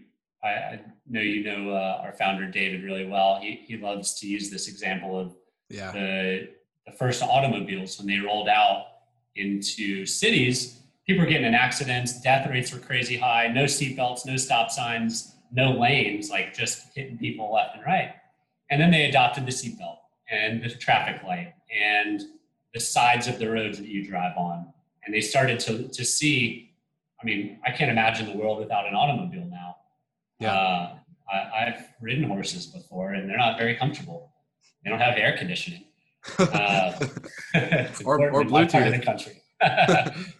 i, 0.44 0.48
I 0.48 0.80
know 1.08 1.20
you 1.22 1.42
know 1.42 1.70
uh, 1.70 2.00
our 2.04 2.12
founder 2.12 2.46
david 2.50 2.84
really 2.84 3.06
well. 3.06 3.40
He, 3.40 3.64
he 3.66 3.76
loves 3.78 4.14
to 4.20 4.28
use 4.28 4.50
this 4.50 4.68
example 4.68 5.18
of 5.18 5.34
Yeah, 5.70 5.90
the, 5.92 6.48
the 6.86 6.92
first 6.92 7.22
automobiles 7.22 7.98
when 7.98 8.06
they 8.06 8.18
rolled 8.18 8.48
out 8.48 8.84
into 9.36 10.04
cities, 10.06 10.80
people 11.08 11.24
were 11.24 11.30
getting 11.30 11.46
in 11.46 11.54
accidents, 11.54 12.20
death 12.20 12.48
rates 12.50 12.70
were 12.72 12.78
crazy 12.78 13.16
high, 13.16 13.48
no 13.48 13.64
seatbelts, 13.64 14.26
no 14.26 14.36
stop 14.36 14.70
signs, 14.70 15.34
no 15.50 15.72
lanes, 15.72 16.28
like 16.28 16.54
just 16.54 16.94
hitting 16.94 17.16
people 17.16 17.50
left 17.52 17.74
and 17.76 17.84
right. 17.86 18.14
And 18.70 18.78
then 18.78 18.90
they 18.90 19.06
adopted 19.08 19.46
the 19.46 19.50
seatbelt 19.50 19.96
and 20.30 20.62
the 20.62 20.68
traffic 20.68 21.22
light 21.22 21.54
and 21.74 22.20
the 22.74 22.80
sides 22.80 23.26
of 23.26 23.38
the 23.38 23.50
roads 23.50 23.78
that 23.78 23.88
you 23.88 24.06
drive 24.06 24.36
on. 24.36 24.70
And 25.06 25.14
they 25.14 25.22
started 25.22 25.58
to, 25.60 25.88
to 25.88 26.04
see, 26.04 26.74
I 27.22 27.24
mean, 27.24 27.58
I 27.64 27.70
can't 27.70 27.90
imagine 27.90 28.26
the 28.26 28.36
world 28.36 28.58
without 28.58 28.86
an 28.86 28.94
automobile 28.94 29.48
now. 29.50 29.76
Yeah. 30.38 30.52
Uh, 30.52 30.94
I, 31.32 31.66
I've 31.68 31.84
ridden 32.02 32.24
horses 32.24 32.66
before 32.66 33.14
and 33.14 33.30
they're 33.30 33.38
not 33.38 33.56
very 33.58 33.76
comfortable. 33.76 34.30
They 34.84 34.90
don't 34.90 35.00
have 35.00 35.16
air 35.16 35.36
conditioning. 35.38 35.84
Uh, 36.38 36.92
Or- 38.04 38.30
or 38.30 38.42
in 38.42 38.50
part 38.50 38.74
of 38.74 38.92
the 38.92 39.00
country. 39.02 39.40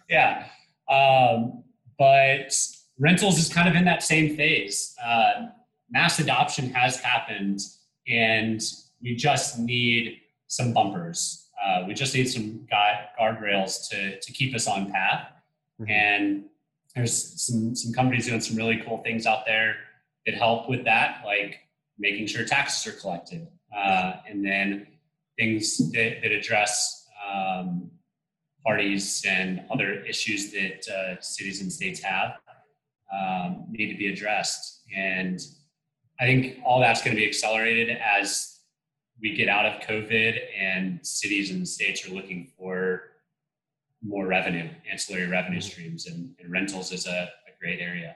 yeah, 0.09 0.45
um, 0.89 1.63
but 1.97 2.53
rentals 2.97 3.37
is 3.37 3.51
kind 3.53 3.67
of 3.67 3.75
in 3.75 3.85
that 3.85 4.03
same 4.03 4.35
phase. 4.35 4.95
Uh, 5.03 5.47
mass 5.89 6.19
adoption 6.19 6.71
has 6.71 6.97
happened, 6.97 7.59
and 8.07 8.61
we 9.01 9.15
just 9.15 9.59
need 9.59 10.19
some 10.47 10.73
bumpers. 10.73 11.47
Uh, 11.63 11.83
we 11.87 11.93
just 11.93 12.15
need 12.15 12.27
some 12.27 12.67
guardrails 13.19 13.89
to 13.89 14.19
to 14.19 14.31
keep 14.31 14.55
us 14.55 14.67
on 14.67 14.91
path. 14.91 15.27
Mhm. 15.79 15.89
And 15.89 16.45
there's 16.95 17.41
some 17.41 17.75
some 17.75 17.93
companies 17.93 18.27
doing 18.27 18.41
some 18.41 18.55
really 18.55 18.77
cool 18.77 18.99
things 19.03 19.25
out 19.25 19.45
there 19.45 19.75
that 20.25 20.35
help 20.35 20.69
with 20.69 20.83
that, 20.85 21.21
like 21.25 21.59
making 21.97 22.27
sure 22.27 22.45
taxes 22.45 22.87
are 22.91 22.97
collected, 22.97 23.47
uh, 23.75 24.13
and 24.27 24.43
then 24.43 24.87
things 25.37 25.77
that, 25.91 26.21
that 26.21 26.31
address 26.31 27.07
um, 27.29 27.91
parties 28.65 29.23
and 29.27 29.63
other 29.71 30.03
issues 30.05 30.51
that 30.51 30.87
uh, 30.89 31.21
cities 31.21 31.61
and 31.61 31.71
states 31.71 32.01
have 32.01 32.33
um, 33.13 33.65
need 33.69 33.91
to 33.91 33.97
be 33.97 34.11
addressed. 34.11 34.83
And 34.95 35.39
I 36.19 36.25
think 36.25 36.59
all 36.65 36.79
that's 36.79 37.01
going 37.01 37.15
to 37.15 37.21
be 37.21 37.27
accelerated 37.27 37.97
as 37.97 38.59
we 39.21 39.35
get 39.35 39.49
out 39.49 39.65
of 39.65 39.81
COVID 39.81 40.39
and 40.57 41.05
cities 41.05 41.51
and 41.51 41.67
states 41.67 42.07
are 42.07 42.13
looking 42.13 42.51
for 42.57 43.03
more 44.01 44.27
revenue, 44.27 44.69
ancillary 44.89 45.27
revenue 45.27 45.59
streams, 45.59 46.07
and, 46.07 46.33
and 46.39 46.51
rentals 46.51 46.91
is 46.91 47.05
a, 47.05 47.11
a, 47.11 47.29
great 47.59 47.81
area. 47.81 48.15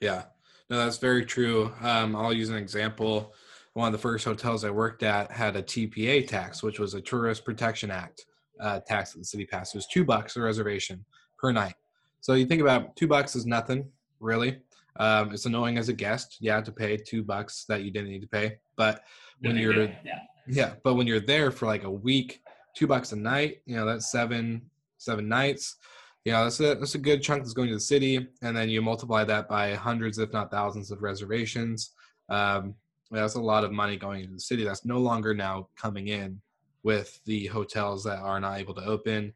Yeah, 0.00 0.24
no, 0.68 0.78
that's 0.78 0.98
very 0.98 1.24
true. 1.24 1.72
Um, 1.80 2.16
I'll 2.16 2.32
use 2.32 2.50
an 2.50 2.56
example. 2.56 3.32
One 3.74 3.86
of 3.86 3.92
the 3.92 3.98
first 3.98 4.24
hotels 4.24 4.64
I 4.64 4.70
worked 4.70 5.04
at 5.04 5.30
had 5.30 5.54
a 5.54 5.62
TPA 5.62 6.26
tax, 6.26 6.60
which 6.60 6.80
was 6.80 6.94
a 6.94 7.00
Tourist 7.00 7.44
Protection 7.44 7.92
Act 7.92 8.24
uh, 8.64 8.80
tax 8.80 9.12
that 9.12 9.18
the 9.18 9.24
city 9.24 9.44
passed. 9.44 9.74
It 9.74 9.78
was 9.78 9.86
two 9.86 10.04
bucks 10.04 10.36
a 10.36 10.40
reservation 10.40 11.04
per 11.38 11.52
night. 11.52 11.74
So 12.20 12.32
you 12.32 12.46
think 12.46 12.62
about 12.62 12.96
two 12.96 13.06
bucks 13.06 13.36
is 13.36 13.44
nothing 13.44 13.86
really. 14.18 14.58
Um, 14.96 15.32
it's 15.32 15.44
annoying 15.44 15.76
as 15.76 15.88
a 15.88 15.92
guest, 15.92 16.38
yeah, 16.40 16.60
to 16.62 16.72
pay 16.72 16.96
two 16.96 17.22
bucks 17.22 17.64
that 17.68 17.82
you 17.82 17.90
didn't 17.90 18.08
need 18.08 18.22
to 18.22 18.28
pay. 18.28 18.58
But 18.76 19.02
when 19.40 19.56
you're 19.56 19.74
yeah. 19.82 20.20
yeah, 20.46 20.74
but 20.82 20.94
when 20.94 21.06
you're 21.06 21.20
there 21.20 21.50
for 21.50 21.66
like 21.66 21.84
a 21.84 21.90
week, 21.90 22.40
two 22.74 22.86
bucks 22.86 23.12
a 23.12 23.16
night, 23.16 23.58
you 23.66 23.76
know, 23.76 23.84
that's 23.84 24.10
seven 24.10 24.62
seven 24.96 25.28
nights. 25.28 25.76
You 26.24 26.32
know, 26.32 26.44
that's 26.44 26.60
a 26.60 26.74
that's 26.76 26.94
a 26.94 26.98
good 26.98 27.22
chunk 27.22 27.42
that's 27.42 27.52
going 27.52 27.68
to 27.68 27.74
the 27.74 27.80
city, 27.80 28.26
and 28.40 28.56
then 28.56 28.70
you 28.70 28.80
multiply 28.80 29.24
that 29.24 29.48
by 29.48 29.74
hundreds, 29.74 30.18
if 30.18 30.32
not 30.32 30.50
thousands, 30.50 30.90
of 30.90 31.02
reservations. 31.02 31.90
Um, 32.30 32.74
that's 33.10 33.34
a 33.34 33.40
lot 33.40 33.64
of 33.64 33.72
money 33.72 33.96
going 33.96 34.22
into 34.22 34.34
the 34.34 34.40
city 34.40 34.64
that's 34.64 34.86
no 34.86 34.98
longer 34.98 35.34
now 35.34 35.68
coming 35.76 36.08
in 36.08 36.40
with 36.84 37.18
the 37.24 37.46
hotels 37.46 38.04
that 38.04 38.20
are 38.20 38.38
not 38.38 38.58
able 38.60 38.74
to 38.74 38.84
open 38.84 39.32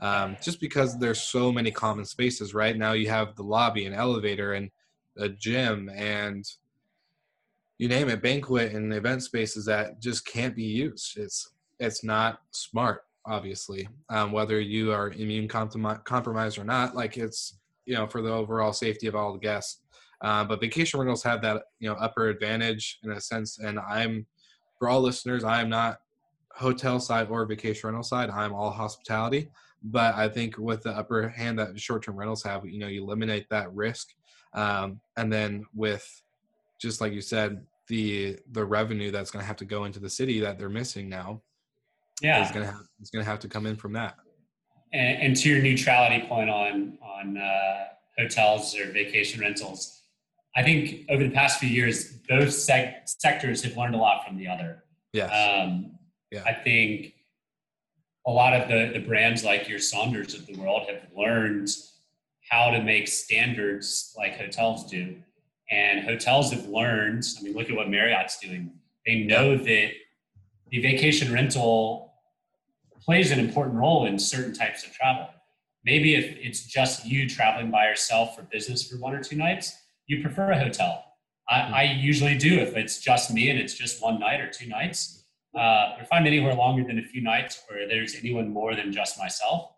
um, 0.00 0.36
just 0.42 0.60
because 0.60 0.98
there's 0.98 1.20
so 1.20 1.50
many 1.50 1.70
common 1.70 2.04
spaces 2.04 2.54
right? 2.54 2.76
Now 2.76 2.92
you 2.92 3.08
have 3.08 3.34
the 3.34 3.42
lobby 3.42 3.86
and 3.86 3.94
elevator 3.94 4.52
and 4.52 4.70
a 5.16 5.28
gym 5.28 5.90
and 5.94 6.44
you 7.78 7.88
name 7.88 8.08
it 8.08 8.22
banquet 8.22 8.72
and 8.72 8.92
event 8.92 9.22
spaces 9.22 9.64
that 9.66 10.00
just 10.00 10.26
can't 10.26 10.54
be 10.54 10.64
used. 10.64 11.16
It's 11.16 11.52
it's 11.80 12.04
not 12.04 12.40
smart 12.50 13.02
obviously 13.26 13.86
um, 14.08 14.32
whether 14.32 14.58
you 14.58 14.90
are 14.90 15.10
immune 15.10 15.46
compromised 15.46 16.58
or 16.58 16.64
not 16.64 16.96
like 16.96 17.18
it's 17.18 17.58
you 17.84 17.94
know 17.94 18.06
for 18.06 18.22
the 18.22 18.32
overall 18.32 18.72
safety 18.72 19.06
of 19.06 19.14
all 19.14 19.32
the 19.32 19.38
guests. 19.38 19.82
Uh, 20.20 20.42
but 20.44 20.60
vacation 20.60 20.98
rentals 20.98 21.22
have 21.22 21.42
that 21.42 21.62
you 21.78 21.88
know 21.88 21.94
upper 21.96 22.28
advantage 22.28 22.98
in 23.04 23.12
a 23.12 23.20
sense 23.20 23.58
and 23.58 23.78
i'm 23.78 24.26
for 24.78 24.88
all 24.88 25.00
listeners 25.00 25.44
i 25.44 25.60
am 25.60 25.68
not 25.68 26.00
hotel 26.58 26.98
side 26.98 27.28
or 27.30 27.44
vacation 27.46 27.88
rental 27.88 28.02
side 28.02 28.30
i'm 28.30 28.52
all 28.52 28.70
hospitality. 28.70 29.48
But 29.82 30.16
i 30.16 30.28
think 30.28 30.58
with 30.58 30.82
the 30.82 30.90
upper 30.90 31.28
hand 31.28 31.58
that 31.58 31.78
short-term 31.78 32.16
rentals 32.16 32.42
have 32.42 32.66
you 32.66 32.80
know 32.80 32.88
you 32.88 33.02
eliminate 33.02 33.48
that 33.50 33.72
risk 33.72 34.08
um, 34.54 35.00
and 35.16 35.32
then 35.32 35.66
with 35.74 36.22
just 36.80 37.00
like 37.00 37.12
you 37.12 37.20
said 37.20 37.64
the 37.88 38.38
the 38.52 38.64
revenue 38.64 39.10
that's 39.10 39.30
going 39.30 39.42
to 39.42 39.46
have 39.46 39.56
to 39.56 39.64
go 39.64 39.84
into 39.84 39.98
the 39.98 40.10
city 40.10 40.40
that 40.40 40.58
they're 40.58 40.68
missing 40.68 41.08
now 41.08 41.40
yeah. 42.22 42.44
is 42.44 42.50
going 42.50 42.64
to 42.64 42.72
have 42.72 42.82
it's 43.00 43.10
going 43.10 43.24
to 43.24 43.30
have 43.30 43.40
to 43.40 43.48
come 43.48 43.66
in 43.66 43.76
from 43.76 43.92
that. 43.94 44.16
And, 44.92 45.22
and 45.22 45.36
to 45.36 45.48
your 45.48 45.62
neutrality 45.62 46.26
point 46.26 46.50
on 46.50 46.98
on 47.02 47.36
uh, 47.36 47.84
hotels 48.18 48.76
or 48.76 48.90
vacation 48.92 49.40
rentals 49.40 50.02
i 50.56 50.62
think 50.62 51.04
over 51.08 51.22
the 51.22 51.30
past 51.30 51.60
few 51.60 51.68
years 51.68 52.18
both 52.28 52.48
seg- 52.48 52.94
sectors 53.06 53.62
have 53.62 53.76
learned 53.76 53.94
a 53.94 53.98
lot 53.98 54.26
from 54.26 54.36
the 54.36 54.48
other. 54.48 54.84
Yeah 55.12 55.26
um, 55.26 55.97
yeah 56.30 56.42
i 56.46 56.52
think 56.52 57.14
a 58.26 58.30
lot 58.30 58.52
of 58.54 58.68
the 58.68 58.98
the 58.98 59.04
brands 59.06 59.44
like 59.44 59.68
your 59.68 59.78
Sonders 59.78 60.34
of 60.34 60.46
the 60.46 60.54
world 60.54 60.88
have 60.88 61.02
learned 61.16 61.68
how 62.50 62.70
to 62.70 62.82
make 62.82 63.08
standards 63.08 64.14
like 64.16 64.36
hotels 64.36 64.90
do 64.90 65.16
and 65.70 66.04
hotels 66.04 66.50
have 66.52 66.66
learned, 66.68 67.24
I 67.38 67.42
mean, 67.42 67.54
look 67.54 67.68
at 67.68 67.76
what 67.76 67.90
Marriott's 67.90 68.38
doing. 68.38 68.72
They 69.06 69.24
know 69.24 69.56
that 69.56 69.90
the 70.70 70.82
vacation 70.82 71.32
rental 71.32 72.14
plays 73.02 73.30
an 73.30 73.38
important 73.38 73.76
role 73.76 74.06
in 74.06 74.18
certain 74.18 74.54
types 74.54 74.84
of 74.84 74.92
travel. 74.92 75.28
Maybe 75.84 76.14
if 76.14 76.36
it's 76.38 76.66
just 76.66 77.06
you 77.06 77.28
traveling 77.28 77.70
by 77.70 77.86
yourself 77.86 78.34
for 78.34 78.42
business 78.42 78.88
for 78.88 78.98
one 78.98 79.14
or 79.14 79.22
two 79.22 79.36
nights, 79.36 79.76
you 80.06 80.22
prefer 80.22 80.50
a 80.52 80.58
hotel. 80.58 81.04
I, 81.48 81.60
hmm. 81.60 81.74
I 81.74 81.82
usually 81.82 82.36
do 82.36 82.58
if 82.60 82.76
it's 82.76 83.00
just 83.00 83.32
me 83.32 83.50
and 83.50 83.58
it's 83.58 83.74
just 83.74 84.02
one 84.02 84.18
night 84.18 84.40
or 84.40 84.50
two 84.50 84.68
nights. 84.68 85.24
Uh, 85.56 85.96
if 86.00 86.08
I'm 86.12 86.26
anywhere 86.26 86.54
longer 86.54 86.84
than 86.84 86.98
a 86.98 87.02
few 87.02 87.22
nights 87.22 87.62
or 87.70 87.86
there's 87.88 88.14
anyone 88.14 88.52
more 88.52 88.74
than 88.74 88.92
just 88.92 89.18
myself, 89.18 89.72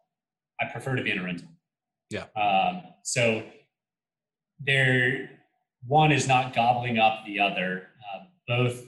I 0.61 0.66
prefer 0.66 0.97
to 0.97 1.03
be 1.03 1.11
in 1.11 1.18
a 1.18 1.23
rental. 1.23 1.49
Yeah. 2.11 2.27
Um, 2.37 2.83
so 3.05 3.43
there, 4.64 5.31
one 5.87 6.12
is 6.12 6.27
not 6.27 6.55
gobbling 6.55 6.99
up 6.99 7.25
the 7.25 7.41
other. 7.41 7.89
Uh, 7.99 8.25
both 8.47 8.85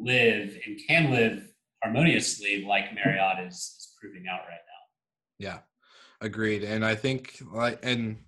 live 0.00 0.56
and 0.66 0.78
can 0.86 1.10
live 1.10 1.52
harmoniously, 1.82 2.64
like 2.64 2.94
Marriott 2.94 3.46
is, 3.46 3.54
is 3.54 3.94
proving 4.00 4.26
out 4.30 4.40
right 4.40 4.50
now. 4.50 5.38
Yeah, 5.38 5.58
agreed. 6.20 6.64
And 6.64 6.84
I 6.84 6.94
think 6.94 7.40
like 7.52 7.78
and 7.82 8.18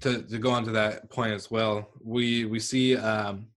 to 0.00 0.22
to 0.22 0.38
go 0.38 0.50
on 0.50 0.64
to 0.64 0.72
that 0.72 1.10
point 1.10 1.32
as 1.32 1.50
well, 1.50 1.88
we 2.02 2.44
we 2.44 2.60
see 2.60 2.96
um 2.96 3.48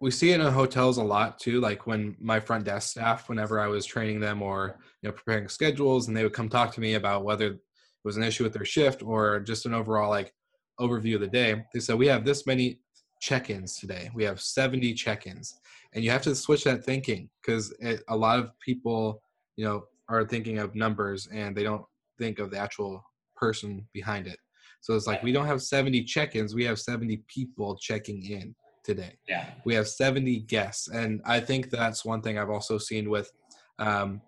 we 0.00 0.10
see 0.10 0.30
it 0.30 0.40
in 0.40 0.46
hotels 0.46 0.98
a 0.98 1.02
lot 1.02 1.38
too. 1.38 1.60
Like 1.60 1.86
when 1.86 2.16
my 2.20 2.38
front 2.38 2.64
desk 2.64 2.90
staff, 2.90 3.28
whenever 3.28 3.58
I 3.58 3.66
was 3.66 3.84
training 3.84 4.20
them 4.20 4.42
or 4.42 4.78
you 5.02 5.08
know 5.08 5.12
preparing 5.12 5.48
schedules, 5.48 6.08
and 6.08 6.16
they 6.16 6.22
would 6.22 6.32
come 6.32 6.48
talk 6.48 6.72
to 6.74 6.80
me 6.80 6.94
about 6.94 7.24
whether 7.24 7.46
it 7.48 7.58
was 8.04 8.16
an 8.16 8.22
issue 8.22 8.44
with 8.44 8.52
their 8.52 8.64
shift 8.64 9.02
or 9.02 9.40
just 9.40 9.66
an 9.66 9.74
overall 9.74 10.10
like 10.10 10.32
overview 10.80 11.16
of 11.16 11.20
the 11.20 11.28
day. 11.28 11.64
They 11.74 11.80
said, 11.80 11.98
We 11.98 12.06
have 12.06 12.24
this 12.24 12.46
many 12.46 12.80
check 13.20 13.50
ins 13.50 13.76
today. 13.76 14.10
We 14.14 14.24
have 14.24 14.40
70 14.40 14.94
check 14.94 15.26
ins. 15.26 15.54
And 15.94 16.02
you 16.02 16.10
have 16.10 16.22
to 16.22 16.34
switch 16.34 16.64
that 16.64 16.84
thinking 16.84 17.28
because 17.40 17.74
a 18.08 18.16
lot 18.16 18.38
of 18.38 18.50
people, 18.60 19.22
you 19.56 19.64
know, 19.64 19.84
are 20.08 20.26
thinking 20.26 20.58
of 20.58 20.74
numbers 20.74 21.28
and 21.32 21.54
they 21.54 21.62
don't 21.62 21.84
think 22.18 22.38
of 22.38 22.50
the 22.50 22.58
actual 22.58 23.04
person 23.36 23.86
behind 23.92 24.26
it. 24.26 24.38
So 24.80 24.94
it's 24.94 25.06
like 25.06 25.22
we 25.22 25.32
don't 25.32 25.46
have 25.46 25.62
70 25.62 26.02
check 26.04 26.34
ins, 26.34 26.54
we 26.54 26.64
have 26.64 26.80
70 26.80 27.22
people 27.28 27.76
checking 27.76 28.24
in 28.24 28.54
today. 28.84 29.16
Yeah. 29.28 29.50
We 29.64 29.74
have 29.74 29.88
70 29.88 30.40
guests. 30.40 30.88
And 30.88 31.20
I 31.24 31.40
think 31.40 31.70
that's 31.70 32.04
one 32.04 32.22
thing 32.22 32.38
I've 32.38 32.50
also 32.50 32.78
seen 32.78 33.10
with 33.10 33.30
um, 33.78 34.20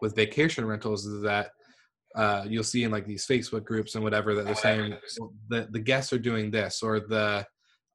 with 0.00 0.14
vacation 0.14 0.64
rentals 0.64 1.06
is 1.06 1.22
that 1.22 1.50
uh, 2.14 2.44
you'll 2.48 2.64
see 2.64 2.84
in 2.84 2.90
like 2.90 3.06
these 3.06 3.26
Facebook 3.26 3.64
groups 3.64 3.94
and 3.94 4.02
whatever 4.02 4.34
that 4.34 4.44
they're 4.44 4.54
saying 4.54 4.94
the 5.48 5.68
the 5.70 5.78
guests 5.78 6.12
are 6.12 6.18
doing 6.18 6.50
this 6.50 6.82
or 6.82 7.00
the 7.00 7.46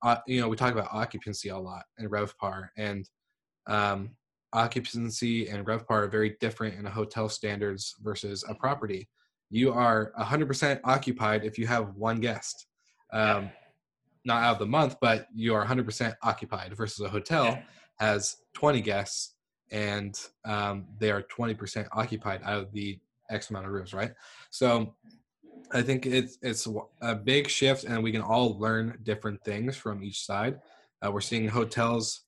uh, 0.04 0.18
you 0.28 0.40
know 0.40 0.48
we 0.48 0.56
talk 0.56 0.72
about 0.72 0.90
occupancy 0.92 1.50
a 1.50 1.58
lot 1.58 1.84
in 1.98 2.08
RevPAR 2.10 2.68
and 2.78 3.10
um, 3.68 4.12
occupancy 4.54 5.50
and 5.50 5.66
RevPAR 5.66 5.90
are 5.90 6.08
very 6.08 6.36
different 6.40 6.76
in 6.76 6.86
a 6.86 6.90
hotel 6.90 7.28
standards 7.28 7.96
versus 8.02 8.44
a 8.48 8.56
property. 8.56 9.10
You 9.50 9.72
are 9.72 10.14
100% 10.20 10.80
occupied 10.84 11.44
if 11.44 11.58
you 11.58 11.68
have 11.68 11.96
one 11.96 12.20
guest, 12.20 12.68
um, 13.12 13.50
not 14.26 14.44
out 14.44 14.54
of 14.54 14.60
the 14.60 14.66
month, 14.66 14.98
but 15.02 15.28
you 15.34 15.54
are 15.54 15.66
100% 15.66 16.16
occupied 16.22 16.76
versus 16.76 17.06
a 17.06 17.10
hotel 17.10 17.60
has 18.00 18.38
20 18.54 18.82
guests 18.82 19.36
and 19.72 20.20
um, 20.46 20.86
they 21.00 21.12
are 21.12 21.24
20% 21.24 21.88
occupied 21.92 22.42
out 22.44 22.60
of 22.60 22.72
the 22.72 23.00
X 23.30 23.50
amount 23.50 23.66
of 23.66 23.72
rooms, 23.72 23.94
right? 23.94 24.12
So 24.50 24.94
I 25.72 25.82
think 25.82 26.06
it's 26.06 26.38
it's 26.42 26.68
a 27.02 27.16
big 27.16 27.50
shift, 27.50 27.84
and 27.86 28.04
we 28.04 28.12
can 28.12 28.22
all 28.22 28.60
learn 28.60 29.00
different 29.04 29.44
things 29.44 29.76
from 29.76 30.04
each 30.04 30.26
side. 30.26 30.60
Uh, 31.04 31.12
we're 31.12 31.22
seeing 31.22 31.48
hotels. 31.48 32.22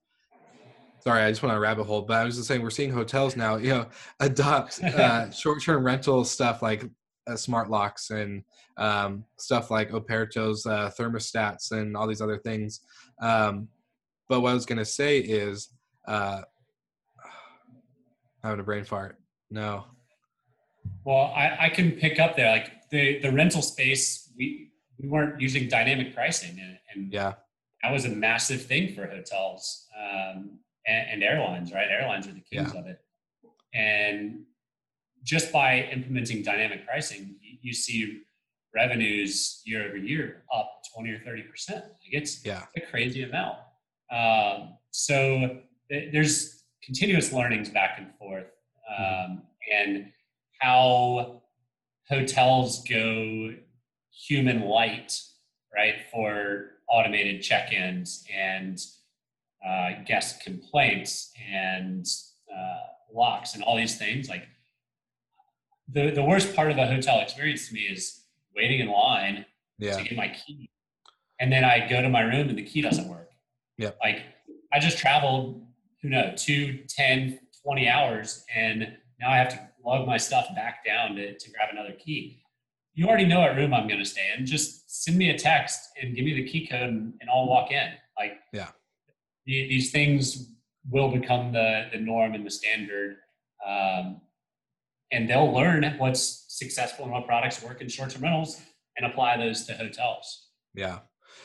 Sorry, 0.99 1.21
I 1.21 1.29
just 1.29 1.43
went 1.43 1.51
on 1.51 1.57
a 1.57 1.61
rabbit 1.61 1.83
hole, 1.83 2.01
but 2.01 2.17
I 2.17 2.23
was 2.23 2.37
just 2.37 2.47
saying 2.47 2.63
we're 2.63 2.71
seeing 2.71 2.91
hotels 2.91 3.35
now, 3.35 3.57
you 3.57 3.69
know, 3.69 3.87
adopt 4.19 4.83
uh, 4.83 5.29
short-term 5.29 5.83
rental 5.83 6.25
stuff 6.25 6.63
like 6.63 6.89
uh, 7.27 7.35
smart 7.35 7.69
locks 7.69 8.11
and 8.11 8.43
um, 8.77 9.23
stuff 9.37 9.71
like 9.71 9.91
Operto's 9.91 10.65
uh, 10.65 10.91
thermostats 10.97 11.71
and 11.71 11.95
all 11.95 12.07
these 12.07 12.21
other 12.21 12.37
things. 12.37 12.81
Um, 13.21 13.67
but 14.27 14.41
what 14.41 14.51
I 14.51 14.53
was 14.53 14.65
going 14.65 14.79
to 14.79 14.85
say 14.85 15.19
is, 15.19 15.69
uh, 16.07 16.41
having 18.43 18.59
a 18.59 18.63
brain 18.63 18.83
fart. 18.83 19.17
No, 19.49 19.85
well, 21.03 21.33
I, 21.35 21.57
I 21.61 21.69
can 21.69 21.91
pick 21.91 22.19
up 22.19 22.35
there. 22.35 22.49
Like 22.51 22.89
the, 22.89 23.19
the 23.19 23.31
rental 23.31 23.61
space, 23.61 24.31
we, 24.37 24.71
we 24.99 25.07
weren't 25.07 25.39
using 25.39 25.67
dynamic 25.67 26.15
pricing. 26.15 26.57
And, 26.59 26.77
and 26.93 27.13
yeah, 27.13 27.33
that 27.83 27.91
was 27.91 28.05
a 28.05 28.09
massive 28.09 28.63
thing 28.63 28.93
for 28.93 29.05
hotels 29.07 29.87
um, 29.97 30.59
and, 30.87 31.09
and, 31.11 31.23
airlines, 31.23 31.71
right? 31.71 31.87
Airlines 31.89 32.27
are 32.27 32.33
the 32.33 32.41
kings 32.41 32.71
yeah. 32.73 32.79
of 32.79 32.87
it. 32.87 32.99
And 33.73 34.43
just 35.25 35.51
by 35.51 35.89
implementing 35.91 36.43
dynamic 36.43 36.85
pricing, 36.85 37.35
you, 37.61 37.73
see 37.73 38.21
revenues 38.75 39.61
year 39.65 39.87
over 39.87 39.97
year 39.97 40.43
up 40.55 40.69
20 40.93 41.09
or 41.09 41.19
30%. 41.19 41.69
Like 41.71 41.83
it's 42.11 42.45
yeah. 42.45 42.65
a 42.77 42.81
crazy 42.81 43.23
amount. 43.23 43.57
Um, 44.11 44.77
so 44.91 45.61
there's 45.89 46.63
continuous 46.83 47.33
learnings 47.33 47.69
back 47.69 47.97
and 47.97 48.07
forth. 48.19 48.45
Um, 48.97 49.05
mm-hmm. 49.05 49.39
And 49.73 50.11
how 50.59 51.41
hotels 52.07 52.83
go 52.87 53.55
human 54.11 54.61
light, 54.61 55.19
right, 55.73 55.95
for 56.11 56.71
automated 56.87 57.41
check-ins 57.41 58.23
and 58.33 58.79
uh, 59.67 60.03
guest 60.05 60.43
complaints 60.43 61.31
and 61.51 62.05
uh, 62.55 63.13
locks 63.13 63.55
and 63.55 63.63
all 63.63 63.75
these 63.75 63.97
things. 63.97 64.29
Like, 64.29 64.47
the 65.91 66.11
the 66.11 66.23
worst 66.23 66.55
part 66.55 66.71
of 66.71 66.77
the 66.77 66.85
hotel 66.85 67.19
experience 67.21 67.67
to 67.67 67.73
me 67.73 67.81
is 67.81 68.23
waiting 68.55 68.79
in 68.79 68.87
line 68.87 69.45
Yeah. 69.77 69.97
to 69.97 70.03
get 70.03 70.15
my 70.17 70.29
key, 70.29 70.69
and 71.39 71.51
then 71.51 71.63
I 71.63 71.87
go 71.87 72.01
to 72.01 72.09
my 72.09 72.21
room 72.21 72.49
and 72.49 72.57
the 72.57 72.63
key 72.63 72.81
doesn't 72.81 73.07
work. 73.07 73.29
Yeah. 73.77 73.91
Like 74.01 74.23
I 74.73 74.79
just 74.79 74.97
traveled, 74.97 75.65
who 76.01 76.09
knows, 76.09 76.43
two, 76.43 76.83
10, 76.89 77.39
20 77.63 77.87
hours, 77.89 78.45
and 78.53 78.97
now 79.19 79.29
I 79.31 79.37
have 79.37 79.49
to 79.49 79.59
lug 79.85 80.07
my 80.07 80.17
stuff 80.17 80.47
back 80.55 80.83
down 80.85 81.15
to, 81.15 81.37
to 81.37 81.51
grab 81.51 81.69
another 81.71 81.93
key. 81.93 82.41
You 82.93 83.07
already 83.07 83.25
know 83.25 83.41
what 83.41 83.55
room 83.55 83.73
I'm 83.73 83.87
going 83.87 83.99
to 83.99 84.05
stay 84.05 84.27
in. 84.37 84.45
Just 84.45 85.03
send 85.03 85.17
me 85.17 85.29
a 85.29 85.37
text 85.37 85.79
and 86.01 86.15
give 86.15 86.23
me 86.25 86.33
the 86.33 86.47
key 86.47 86.65
code, 86.67 86.89
and, 86.89 87.13
and 87.21 87.29
I'll 87.29 87.45
walk 87.47 87.71
in. 87.71 87.89
Like, 88.17 88.39
Yeah. 88.53 88.69
the- 89.45 89.67
these 89.67 89.91
things 89.91 90.51
will 90.89 91.11
become 91.11 91.51
the 91.51 91.89
the 91.91 91.99
norm 91.99 92.33
and 92.35 92.45
the 92.45 92.51
standard, 92.51 93.17
um, 93.65 94.21
and 95.15 95.29
they'll 95.29 95.51
learn 95.51 95.83
what's 95.97 96.45
successful 96.49 97.05
and 97.05 97.13
what 97.13 97.25
products 97.25 97.63
work 97.63 97.81
in 97.81 97.87
short-term 97.87 98.21
rentals 98.21 98.61
and 98.97 99.09
apply 99.09 99.37
those 99.37 99.65
to 99.65 99.73
hotels. 99.73 100.49
Yeah. 100.73 100.99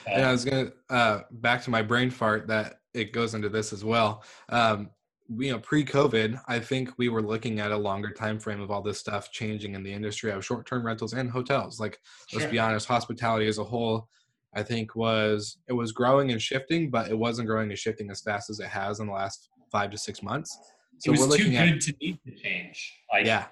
So, 0.05 0.13
and 0.13 0.25
I 0.25 0.33
was 0.33 0.45
gonna 0.45 0.73
uh, 0.89 1.21
back 1.31 1.63
to 1.65 1.71
my 1.71 1.83
brain 1.83 2.11
fart 2.11 2.49
that 2.49 2.81
it 2.95 3.13
goes 3.13 3.35
into 3.35 3.49
this 3.49 3.73
as 3.73 3.85
well. 3.85 4.25
Um, 4.49 4.91
you 5.39 5.53
know, 5.53 5.61
pre-COVID, 5.61 6.41
I 6.49 6.59
think 6.59 6.91
we 6.99 7.09
were 7.09 7.23
looking 7.23 7.61
at 7.61 7.71
a 7.71 7.77
longer 7.77 8.11
time 8.11 8.41
frame 8.41 8.61
of 8.61 8.73
all 8.73 8.83
this 8.83 8.99
stuff 8.99 9.31
changing 9.31 9.77
in 9.77 9.85
the 9.85 9.93
industry 9.93 10.33
of 10.33 10.45
short-term 10.45 10.85
rentals 10.85 11.13
and 11.13 11.31
hotels. 11.31 11.79
Like, 11.79 12.01
let's 12.33 12.51
be 12.51 12.59
honest, 12.59 12.89
hospitality 12.89 13.47
as 13.47 13.59
a 13.59 13.65
whole, 13.65 14.09
I 14.53 14.65
think 14.65 14.97
was 14.97 15.59
it 15.69 15.73
was 15.73 15.93
growing 15.93 16.33
and 16.33 16.43
shifting, 16.43 16.91
but 16.91 17.09
it 17.09 17.17
wasn't 17.17 17.47
growing 17.47 17.71
and 17.71 17.79
shifting 17.79 18.11
as 18.11 18.21
fast 18.21 18.51
as 18.51 18.59
it 18.59 18.67
has 18.67 18.99
in 18.99 19.07
the 19.07 19.13
last 19.13 19.49
five 19.71 19.93
to 19.93 19.99
six 19.99 20.25
months. 20.25 20.59
So 20.99 21.11
it 21.11 21.13
was 21.13 21.21
we're 21.21 21.27
too 21.27 21.45
looking 21.45 21.53
good 21.53 21.77
at 21.77 21.81
to 21.83 21.95
need 22.01 22.19
to 22.27 22.35
change. 22.35 22.99
Like 23.13 23.27
yeah, 23.27 23.47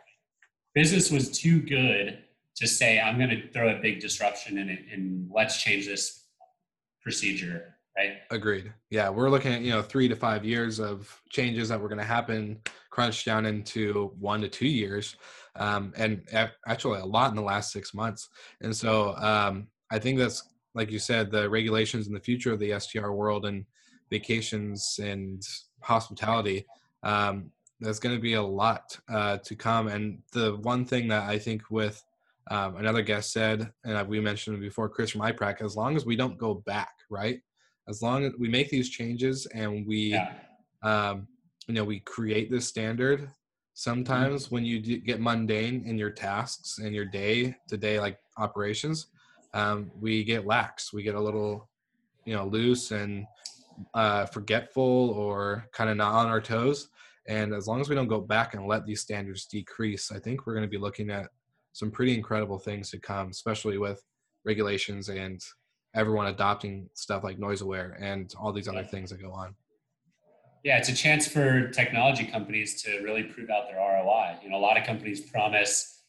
business 0.78 1.10
was 1.10 1.28
too 1.28 1.60
good 1.60 2.18
to 2.54 2.68
say, 2.68 3.00
I'm 3.00 3.18
going 3.18 3.30
to 3.30 3.48
throw 3.50 3.76
a 3.76 3.80
big 3.80 3.98
disruption 3.98 4.58
in 4.58 4.68
it 4.68 4.78
and 4.92 5.28
let's 5.28 5.60
change 5.60 5.86
this 5.86 6.26
procedure. 7.02 7.74
Right. 7.96 8.18
Agreed. 8.30 8.72
Yeah, 8.88 9.08
we're 9.08 9.28
looking 9.28 9.52
at 9.52 9.62
you 9.62 9.72
know 9.72 9.82
three 9.82 10.06
to 10.06 10.14
five 10.14 10.44
years 10.44 10.78
of 10.78 11.20
changes 11.30 11.68
that 11.68 11.80
were 11.80 11.88
going 11.88 11.98
to 11.98 12.04
happen, 12.04 12.60
crunched 12.90 13.26
down 13.26 13.44
into 13.44 14.12
one 14.20 14.40
to 14.40 14.48
two 14.48 14.68
years, 14.68 15.16
um, 15.56 15.92
and 15.96 16.22
actually 16.68 17.00
a 17.00 17.04
lot 17.04 17.30
in 17.30 17.36
the 17.36 17.42
last 17.42 17.72
six 17.72 17.92
months. 17.92 18.28
And 18.60 18.76
so 18.76 19.16
um, 19.16 19.66
I 19.90 19.98
think 19.98 20.16
that's 20.16 20.44
like 20.76 20.92
you 20.92 21.00
said, 21.00 21.32
the 21.32 21.50
regulations 21.50 22.06
in 22.06 22.14
the 22.14 22.20
future 22.20 22.52
of 22.52 22.60
the 22.60 22.78
STR 22.78 23.10
world 23.10 23.46
and 23.46 23.64
vacations 24.10 25.00
and 25.02 25.42
hospitality. 25.82 26.66
Um, 27.02 27.50
there's 27.80 28.00
going 28.00 28.14
to 28.14 28.20
be 28.20 28.34
a 28.34 28.42
lot 28.42 28.98
uh, 29.08 29.38
to 29.38 29.54
come. 29.54 29.88
And 29.88 30.18
the 30.32 30.56
one 30.62 30.84
thing 30.84 31.08
that 31.08 31.28
I 31.28 31.38
think 31.38 31.62
with 31.70 32.02
um, 32.50 32.76
another 32.76 33.02
guest 33.02 33.32
said, 33.32 33.70
and 33.84 34.08
we 34.08 34.20
mentioned 34.20 34.60
before, 34.60 34.88
Chris 34.88 35.10
from 35.10 35.20
iPrac, 35.20 35.62
as 35.62 35.76
long 35.76 35.96
as 35.96 36.04
we 36.04 36.16
don't 36.16 36.38
go 36.38 36.54
back, 36.54 36.94
right? 37.10 37.40
As 37.88 38.02
long 38.02 38.24
as 38.24 38.32
we 38.38 38.48
make 38.48 38.70
these 38.70 38.88
changes 38.90 39.46
and 39.46 39.86
we, 39.86 40.12
Yeah. 40.12 40.32
um, 40.82 41.28
you 41.66 41.74
know, 41.74 41.84
we 41.84 42.00
create 42.00 42.50
this 42.50 42.66
standard. 42.66 43.30
Sometimes 43.74 44.50
when 44.50 44.64
you 44.64 44.80
get 44.80 45.20
mundane 45.20 45.84
in 45.86 45.96
your 45.98 46.10
tasks 46.10 46.78
and 46.78 46.94
your 46.94 47.04
day 47.04 47.54
to 47.68 47.76
day 47.76 48.00
like 48.00 48.18
operations, 48.36 49.06
um, 49.54 49.90
we 50.00 50.24
get 50.24 50.46
lax. 50.46 50.92
We 50.92 51.02
get 51.02 51.14
a 51.14 51.20
little, 51.20 51.68
you 52.24 52.34
know, 52.34 52.46
loose 52.46 52.90
and 52.90 53.26
uh, 53.94 54.26
forgetful 54.26 55.10
or 55.10 55.68
kind 55.72 55.88
of 55.90 55.96
not 55.96 56.14
on 56.14 56.26
our 56.26 56.40
toes. 56.40 56.88
And 57.28 57.54
as 57.54 57.68
long 57.68 57.80
as 57.80 57.88
we 57.90 57.94
don't 57.94 58.08
go 58.08 58.20
back 58.20 58.54
and 58.54 58.66
let 58.66 58.86
these 58.86 59.02
standards 59.02 59.44
decrease, 59.44 60.10
I 60.10 60.18
think 60.18 60.46
we're 60.46 60.54
going 60.54 60.64
to 60.64 60.70
be 60.70 60.78
looking 60.78 61.10
at 61.10 61.28
some 61.74 61.90
pretty 61.90 62.14
incredible 62.14 62.58
things 62.58 62.90
to 62.90 62.98
come, 62.98 63.28
especially 63.28 63.76
with 63.76 64.02
regulations 64.44 65.10
and 65.10 65.40
everyone 65.94 66.26
adopting 66.28 66.88
stuff 66.94 67.22
like 67.22 67.38
NoiseAware 67.38 67.94
and 68.00 68.32
all 68.40 68.52
these 68.52 68.66
other 68.66 68.82
things 68.82 69.10
that 69.10 69.20
go 69.20 69.30
on. 69.30 69.54
Yeah, 70.64 70.78
it's 70.78 70.88
a 70.88 70.94
chance 70.94 71.28
for 71.28 71.68
technology 71.68 72.24
companies 72.24 72.82
to 72.82 73.00
really 73.02 73.22
prove 73.22 73.50
out 73.50 73.68
their 73.68 73.76
ROI. 73.76 74.38
You 74.42 74.50
know, 74.50 74.56
a 74.56 74.58
lot 74.58 74.78
of 74.78 74.84
companies 74.84 75.20
promise 75.20 76.02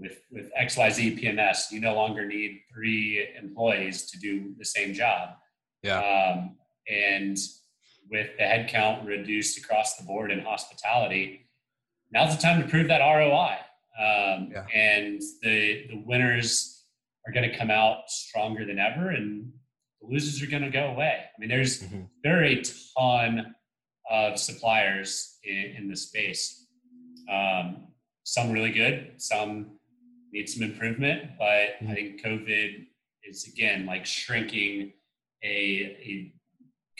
with 0.00 0.20
with 0.32 0.50
XYZ 0.60 1.22
PMS, 1.22 1.70
you 1.70 1.80
no 1.80 1.94
longer 1.94 2.26
need 2.26 2.60
three 2.72 3.28
employees 3.40 4.10
to 4.10 4.18
do 4.18 4.54
the 4.58 4.64
same 4.64 4.92
job. 4.92 5.30
Yeah. 5.82 6.00
Um, 6.00 6.56
and 6.88 7.38
with 8.10 8.28
the 8.38 8.44
headcount 8.44 9.06
reduced 9.06 9.58
across 9.58 9.96
the 9.96 10.04
board 10.04 10.30
in 10.30 10.40
hospitality, 10.40 11.48
now's 12.12 12.34
the 12.36 12.42
time 12.42 12.62
to 12.62 12.68
prove 12.68 12.88
that 12.88 13.00
ROI. 13.00 13.56
Um, 13.98 14.50
Yeah. 14.52 14.66
And 14.74 15.20
the 15.42 15.86
the 15.88 16.02
winners 16.06 16.84
are 17.26 17.32
going 17.32 17.50
to 17.50 17.56
come 17.56 17.70
out 17.70 18.08
stronger 18.10 18.64
than 18.64 18.78
ever, 18.78 19.10
and 19.10 19.52
the 20.00 20.06
losers 20.08 20.42
are 20.42 20.46
going 20.50 20.62
to 20.62 20.70
go 20.70 20.86
away. 20.88 21.24
I 21.24 21.40
mean, 21.40 21.48
there's 21.48 21.82
Mhm. 21.82 22.08
there 22.22 22.40
are 22.40 22.44
a 22.44 22.62
ton 22.96 23.54
of 24.10 24.38
suppliers 24.38 25.38
in, 25.42 25.74
in 25.78 25.88
the 25.88 25.96
space. 25.96 26.68
Um, 27.28 27.88
some 28.22 28.52
really 28.52 28.70
good, 28.72 29.20
some 29.20 29.78
need 30.32 30.48
some 30.48 30.62
improvement, 30.62 31.32
but 31.38 31.76
I 31.80 31.94
think 31.94 32.22
COVID 32.22 32.86
is 33.24 33.48
again 33.48 33.86
like 33.86 34.04
shrinking 34.06 34.92
a, 35.42 35.96
a 36.10 36.32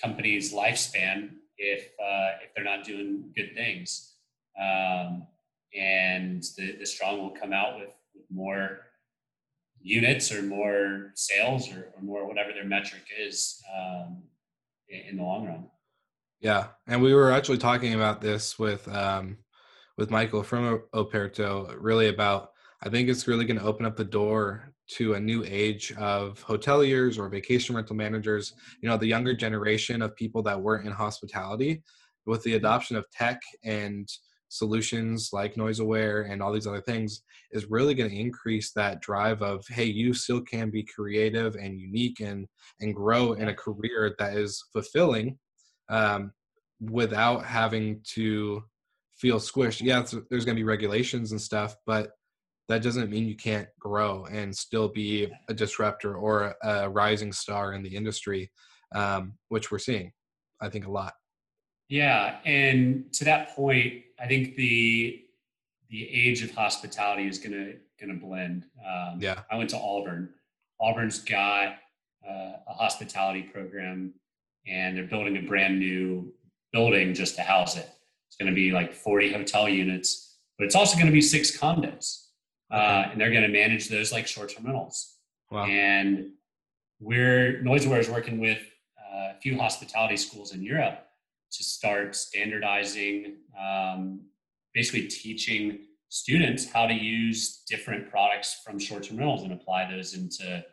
company's 0.03 0.53
lifespan 0.53 1.31
if 1.59 1.91
uh, 2.01 2.31
if 2.43 2.55
they're 2.55 2.65
not 2.65 2.85
doing 2.85 3.33
good 3.35 3.55
things. 3.55 4.15
Um, 4.61 5.27
and 5.79 6.43
the, 6.57 6.77
the 6.79 6.87
strong 6.87 7.19
will 7.19 7.31
come 7.31 7.53
out 7.53 7.79
with, 7.79 7.91
with 8.15 8.25
more 8.31 8.81
units 9.83 10.33
or 10.33 10.43
more 10.43 11.13
sales 11.15 11.71
or, 11.71 11.93
or 11.95 12.03
more 12.03 12.27
whatever 12.27 12.53
their 12.53 12.65
metric 12.65 13.03
is 13.21 13.63
um, 13.77 14.23
in, 14.89 15.01
in 15.11 15.17
the 15.19 15.23
long 15.23 15.47
run. 15.47 15.67
Yeah, 16.41 16.69
and 16.87 17.03
we 17.03 17.15
were 17.15 17.31
actually 17.31 17.59
talking 17.59 17.95
about 17.95 18.21
this 18.21 18.59
with 18.59 18.87
um, 18.89 19.39
with 19.97 20.11
Michael 20.11 20.43
from 20.43 20.83
Operto, 20.95 21.75
really 21.79 22.09
about. 22.09 22.51
I 22.83 22.91
think 22.91 23.09
it's 23.09 23.27
really 23.27 23.47
going 23.47 23.59
to 23.59 23.65
open 23.65 23.87
up 23.87 23.97
the 23.97 24.05
door 24.05 24.75
to 24.89 25.15
a 25.15 25.21
new 25.21 25.45
age 25.47 25.93
of 25.93 26.45
hoteliers 26.45 27.19
or 27.19 27.29
vacation 27.29 27.75
rental 27.75 27.97
managers. 27.97 28.55
You 28.81 28.89
know, 28.89 28.97
the 28.97 29.07
younger 29.07 29.35
generation 29.35 30.03
of 30.03 30.17
people 30.17 30.43
that 30.45 30.61
weren't 30.61 30.87
in 30.87 30.93
hospitality, 30.93 31.83
with 32.27 32.43
the 32.43 32.55
adoption 32.55 32.97
of 32.97 33.11
tech 33.11 33.41
and 33.65 34.09
solutions 34.49 35.31
like 35.33 35.55
NoiseAware 35.55 36.31
and 36.31 36.41
all 36.41 36.53
these 36.53 36.67
other 36.67 36.81
things 36.81 37.23
is 37.51 37.67
really 37.67 37.95
going 37.95 38.11
to 38.11 38.17
increase 38.17 38.73
that 38.73 39.03
drive 39.03 39.43
of 39.43 39.65
hey 39.69 39.87
you 39.87 40.15
still 40.15 40.41
can 40.41 40.71
be 40.71 40.85
creative 40.85 41.57
and 41.57 41.81
unique 41.81 42.21
and 42.21 42.47
and 42.81 42.95
grow 42.95 43.33
in 43.33 43.49
a 43.49 43.55
career 43.55 44.15
that 44.21 44.37
is 44.37 44.65
fulfilling 44.73 45.37
um, 45.89 46.33
without 46.81 47.45
having 47.45 48.01
to 48.15 48.63
feel 49.17 49.39
squished. 49.39 49.81
Yeah, 49.83 50.05
there's 50.31 50.45
going 50.45 50.57
to 50.57 50.61
be 50.61 50.65
regulations 50.65 51.33
and 51.33 51.41
stuff, 51.41 51.75
but 51.87 52.11
that 52.69 52.83
doesn't 52.83 53.11
mean 53.11 53.27
you 53.27 53.37
can't 53.37 53.69
grow 53.79 54.27
and 54.27 54.57
still 54.57 54.89
be 54.89 55.33
a 55.49 55.55
disruptor 55.55 56.17
or 56.17 56.55
a 56.63 56.89
rising 56.89 57.33
star 57.33 57.73
in 57.73 57.83
the 57.83 57.95
industry, 57.95 58.51
um, 58.95 59.35
which 59.49 59.71
we're 59.71 59.79
seeing, 59.79 60.13
I 60.61 60.69
think, 60.69 60.87
a 60.87 60.91
lot. 60.91 61.15
Yeah, 61.89 62.39
and 62.45 63.13
to 63.15 63.25
that 63.25 63.55
point, 63.55 64.03
I 64.21 64.27
think 64.27 64.57
the 64.57 65.23
the 65.89 66.11
age 66.13 66.43
of 66.43 66.51
hospitality 66.51 67.29
is 67.29 67.39
gonna 67.39 67.75
gonna 68.01 68.15
blend. 68.15 68.67
Um, 68.85 69.21
Yeah. 69.21 69.43
I 69.51 69.57
went 69.57 69.71
to 69.71 69.79
Auburn. 69.79 70.31
Auburn's 70.81 71.21
got 71.21 71.77
uh, 72.29 72.53
a 72.67 72.73
hospitality 72.73 73.43
program, 73.43 74.13
and 74.67 74.97
they're 74.97 75.05
building 75.05 75.37
a 75.37 75.43
brand 75.43 75.79
new 75.79 76.33
building 76.73 77.15
just 77.15 77.37
to 77.37 77.43
house 77.43 77.77
it. 77.77 77.89
It's 78.27 78.37
going 78.37 78.51
to 78.51 78.55
be 78.55 78.73
like 78.73 78.93
40 78.93 79.33
hotel 79.33 79.69
units, 79.69 80.37
but 80.59 80.65
it's 80.65 80.75
also 80.75 80.97
going 80.97 81.07
to 81.07 81.13
be 81.13 81.23
six 81.23 81.57
condos, 81.57 82.26
uh, 82.71 83.09
and 83.11 83.21
they're 83.21 83.31
going 83.31 83.43
to 83.43 83.49
manage 83.49 83.89
those 83.89 84.13
like 84.13 84.27
short-term 84.27 84.67
rentals. 84.67 85.17
Wow. 85.51 85.65
And 85.65 86.33
we're 87.01 87.63
NoiseAware 87.63 88.01
is 88.01 88.09
working 88.09 88.41
with 88.41 88.59
uh, 88.99 89.33
a 89.37 89.41
few 89.41 89.59
hospitality 89.59 90.17
schools 90.17 90.53
in 90.53 90.63
Europe 90.63 91.07
to 91.53 91.65
start 91.65 92.17
standardizing, 92.17 93.37
um, 93.59 94.21
basically 94.75 95.07
teaching 95.07 95.79
students 96.09 96.71
how 96.71 96.87
to 96.87 96.95
use 96.95 97.63
different 97.69 98.11
products 98.11 98.61
from 98.65 98.79
short-term 98.79 99.19
rentals 99.19 99.43
and 99.43 99.53
apply 99.53 99.91
those 99.91 100.15
into 100.15 100.65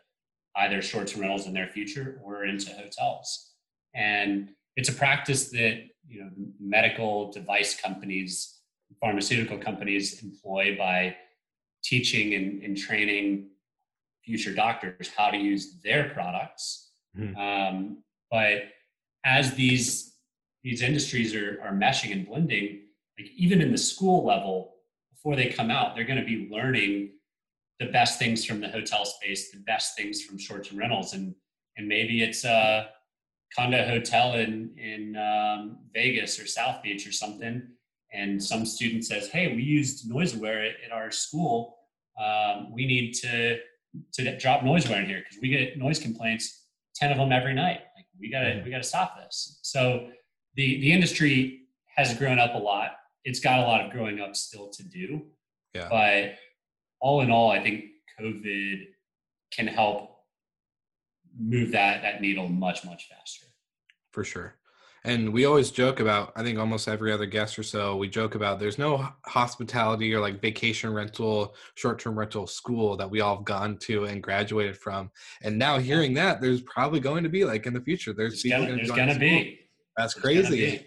either 0.56 0.80
short-term 0.80 1.20
rentals 1.20 1.46
in 1.46 1.52
their 1.52 1.68
future 1.68 2.20
or 2.24 2.44
into 2.44 2.70
hotels. 2.72 3.52
And 3.94 4.50
it's 4.76 4.88
a 4.88 4.92
practice 4.92 5.50
that 5.50 5.84
you 6.08 6.20
know 6.20 6.30
medical 6.60 7.32
device 7.32 7.80
companies, 7.80 8.58
pharmaceutical 9.00 9.58
companies 9.58 10.22
employ 10.22 10.76
by 10.76 11.16
teaching 11.84 12.34
and, 12.34 12.62
and 12.62 12.76
training 12.76 13.50
future 14.24 14.54
doctors 14.54 15.10
how 15.16 15.30
to 15.30 15.36
use 15.36 15.80
their 15.82 16.10
products. 16.10 16.92
Mhm. 17.16 17.36
Um, 17.36 18.02
but 18.30 18.62
as 19.24 19.54
these 19.54 20.16
these 20.62 20.80
industries 20.80 21.34
are, 21.34 21.60
are 21.62 21.74
meshing 21.74 22.10
and 22.10 22.26
blending, 22.26 22.86
like 23.18 23.30
even 23.36 23.60
in 23.60 23.70
the 23.70 23.78
school 23.78 24.24
level, 24.24 24.76
before 25.10 25.36
they 25.36 25.50
come 25.50 25.70
out, 25.70 25.94
they're 25.94 26.06
going 26.06 26.18
to 26.18 26.24
be 26.24 26.48
learning 26.50 27.10
the 27.80 27.86
best 27.86 28.18
things 28.18 28.46
from 28.46 28.60
the 28.60 28.68
hotel 28.68 29.04
space, 29.04 29.50
the 29.50 29.58
best 29.58 29.94
things 29.96 30.22
from 30.22 30.38
short-term 30.38 30.78
rentals, 30.78 31.12
and 31.12 31.34
and 31.76 31.86
maybe 31.86 32.22
it's 32.22 32.44
a 32.44 32.88
condo 33.54 33.86
hotel 33.86 34.34
in 34.34 34.74
in 34.78 35.16
um, 35.16 35.78
Vegas 35.92 36.40
or 36.40 36.46
South 36.46 36.82
Beach 36.82 37.06
or 37.06 37.12
something, 37.12 37.62
and 38.14 38.42
some 38.42 38.64
student 38.64 39.04
says, 39.04 39.28
"Hey, 39.28 39.54
we 39.54 39.62
used 39.62 40.10
NoiseAware 40.10 40.70
at, 40.70 40.74
at 40.86 40.92
our 40.92 41.10
school. 41.10 41.78
Um, 42.22 42.72
we 42.72 42.86
need 42.86 43.14
to 43.14 43.58
to 44.14 44.38
drop 44.38 44.60
NoiseAware 44.62 45.00
in 45.00 45.06
here 45.06 45.18
because 45.18 45.38
we 45.42 45.48
get 45.48 45.78
noise 45.78 45.98
complaints, 45.98 46.66
ten 46.94 47.10
of 47.10 47.18
them 47.18 47.32
every 47.32 47.54
night. 47.54 47.80
Like 47.96 48.06
we 48.18 48.30
gotta 48.30 48.46
mm-hmm. 48.46 48.64
we 48.64 48.70
gotta 48.70 48.84
stop 48.84 49.16
this." 49.16 49.58
So 49.62 50.08
the 50.54 50.80
the 50.80 50.92
industry 50.92 51.62
has 51.96 52.14
grown 52.14 52.38
up 52.38 52.54
a 52.54 52.58
lot. 52.58 52.92
It's 53.24 53.40
got 53.40 53.60
a 53.60 53.62
lot 53.62 53.84
of 53.84 53.90
growing 53.90 54.20
up 54.20 54.36
still 54.36 54.68
to 54.68 54.82
do. 54.82 55.22
Yeah. 55.74 55.88
But 55.88 56.34
all 57.00 57.20
in 57.22 57.30
all, 57.30 57.50
I 57.50 57.62
think 57.62 57.84
COVID 58.20 58.86
can 59.52 59.66
help 59.66 60.10
move 61.38 61.72
that 61.72 62.02
that 62.02 62.20
needle 62.20 62.48
much 62.48 62.84
much 62.84 63.08
faster. 63.08 63.46
For 64.12 64.24
sure. 64.24 64.54
And 65.06 65.34
we 65.34 65.44
always 65.44 65.70
joke 65.70 66.00
about, 66.00 66.32
I 66.34 66.42
think 66.42 66.58
almost 66.58 66.88
every 66.88 67.12
other 67.12 67.26
guest 67.26 67.58
or 67.58 67.62
so, 67.62 67.94
we 67.96 68.08
joke 68.08 68.36
about 68.36 68.58
there's 68.58 68.78
no 68.78 69.06
hospitality 69.26 70.14
or 70.14 70.20
like 70.20 70.40
vacation 70.40 70.94
rental, 70.94 71.54
short 71.74 71.98
term 71.98 72.18
rental 72.18 72.46
school 72.46 72.96
that 72.96 73.10
we 73.10 73.20
all 73.20 73.36
have 73.36 73.44
gone 73.44 73.76
to 73.82 74.04
and 74.04 74.22
graduated 74.22 74.78
from. 74.78 75.10
And 75.42 75.58
now 75.58 75.78
hearing 75.78 76.14
that, 76.14 76.40
there's 76.40 76.62
probably 76.62 77.00
going 77.00 77.22
to 77.22 77.28
be 77.28 77.44
like 77.44 77.66
in 77.66 77.74
the 77.74 77.82
future, 77.82 78.14
there's, 78.14 78.42
there's 78.42 78.64
gonna, 78.64 78.76
there's 78.76 78.90
going 78.90 79.12
to 79.12 79.18
be. 79.18 79.60
That's 79.96 80.14
crazy. 80.14 80.86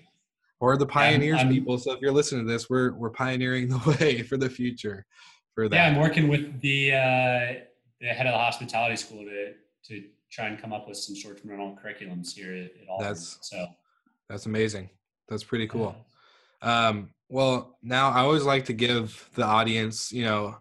We're 0.59 0.77
the 0.77 0.87
pioneers, 0.87 1.39
I'm, 1.39 1.47
I'm, 1.47 1.53
people. 1.53 1.77
So 1.77 1.91
if 1.93 2.01
you're 2.01 2.11
listening 2.11 2.47
to 2.47 2.51
this, 2.51 2.67
we're 2.69 2.93
we're 2.93 3.11
pioneering 3.11 3.67
the 3.67 3.97
way 3.99 4.23
for 4.23 4.37
the 4.37 4.49
future. 4.49 5.05
For 5.53 5.69
that. 5.69 5.75
Yeah, 5.75 5.87
I'm 5.87 6.01
working 6.01 6.27
with 6.27 6.59
the 6.61 6.93
uh, 6.93 7.53
the 8.01 8.07
head 8.07 8.25
of 8.25 8.33
the 8.33 8.39
hospitality 8.39 8.95
school 8.95 9.23
to 9.23 9.53
to 9.85 10.03
try 10.31 10.47
and 10.47 10.59
come 10.59 10.73
up 10.73 10.87
with 10.87 10.97
some 10.97 11.15
short-term 11.15 11.51
rental 11.51 11.77
curriculums 11.81 12.33
here 12.33 12.53
at, 12.53 12.71
at. 12.71 12.99
That's 12.99 13.37
so. 13.41 13.67
That's 14.29 14.45
amazing. 14.45 14.89
That's 15.29 15.43
pretty 15.43 15.67
cool. 15.67 15.95
Um, 16.61 17.09
well, 17.29 17.77
now 17.81 18.09
I 18.09 18.19
always 18.19 18.43
like 18.43 18.65
to 18.65 18.73
give 18.73 19.29
the 19.35 19.43
audience, 19.43 20.11
you 20.11 20.23
know, 20.23 20.57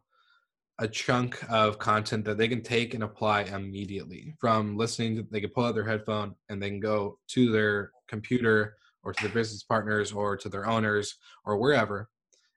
a 0.79 0.87
chunk 0.87 1.43
of 1.49 1.79
content 1.79 2.25
that 2.27 2.37
they 2.37 2.49
can 2.49 2.63
take 2.63 2.95
and 2.95 3.03
apply 3.03 3.43
immediately 3.43 4.35
from 4.39 4.77
listening 4.77 5.17
to, 5.17 5.27
they 5.31 5.41
can 5.41 5.51
pull 5.51 5.65
out 5.65 5.75
their 5.75 5.89
headphone 5.89 6.35
and 6.49 6.63
they 6.63 6.69
can 6.69 6.81
go 6.81 7.19
to 7.29 7.51
their 7.51 7.93
computer 8.09 8.77
or 9.03 9.13
to 9.13 9.23
their 9.23 9.33
business 9.33 9.63
partners 9.63 10.13
or 10.13 10.37
to 10.37 10.49
their 10.49 10.69
owners 10.69 11.17
or 11.45 11.57
wherever 11.57 12.11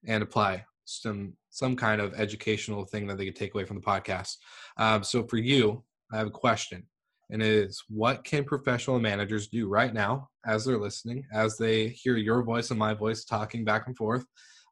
and 0.05 0.24
apply 0.24 0.66
some 0.86 1.34
some 1.51 1.76
kind 1.76 2.01
of 2.01 2.14
educational 2.16 2.84
thing 2.84 3.07
that 3.07 3.18
they 3.18 3.26
could 3.26 3.36
take 3.36 3.53
away 3.53 3.64
from 3.64 3.78
the 3.78 3.86
podcast 3.86 4.38
um, 4.78 5.03
so 5.03 5.24
for 5.24 5.38
you 5.38 5.84
i 6.12 6.18
have 6.18 6.28
a 6.28 6.32
question 6.32 6.84
and 7.30 7.41
it 7.41 7.47
is 7.47 7.84
what 7.89 8.24
can 8.24 8.43
professional 8.43 8.99
managers 8.99 9.47
do 9.47 9.68
right 9.68 9.93
now 9.93 10.28
as 10.45 10.65
they're 10.65 10.77
listening 10.77 11.25
as 11.33 11.57
they 11.57 11.89
hear 11.89 12.17
your 12.17 12.41
voice 12.43 12.69
and 12.69 12.79
my 12.79 12.93
voice 12.93 13.25
talking 13.25 13.63
back 13.63 13.87
and 13.87 13.97
forth 13.97 14.25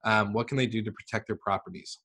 um, 0.03 0.34
what 0.34 0.47
can 0.47 0.57
they 0.57 0.68
do 0.68 0.82
to 0.82 0.91
protect 0.91 1.28
their 1.28 1.36
properties 1.36 1.99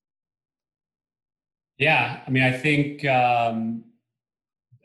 yeah, 1.82 2.20
I 2.26 2.30
mean, 2.30 2.42
I 2.42 2.52
think 2.52 3.04
um, 3.04 3.84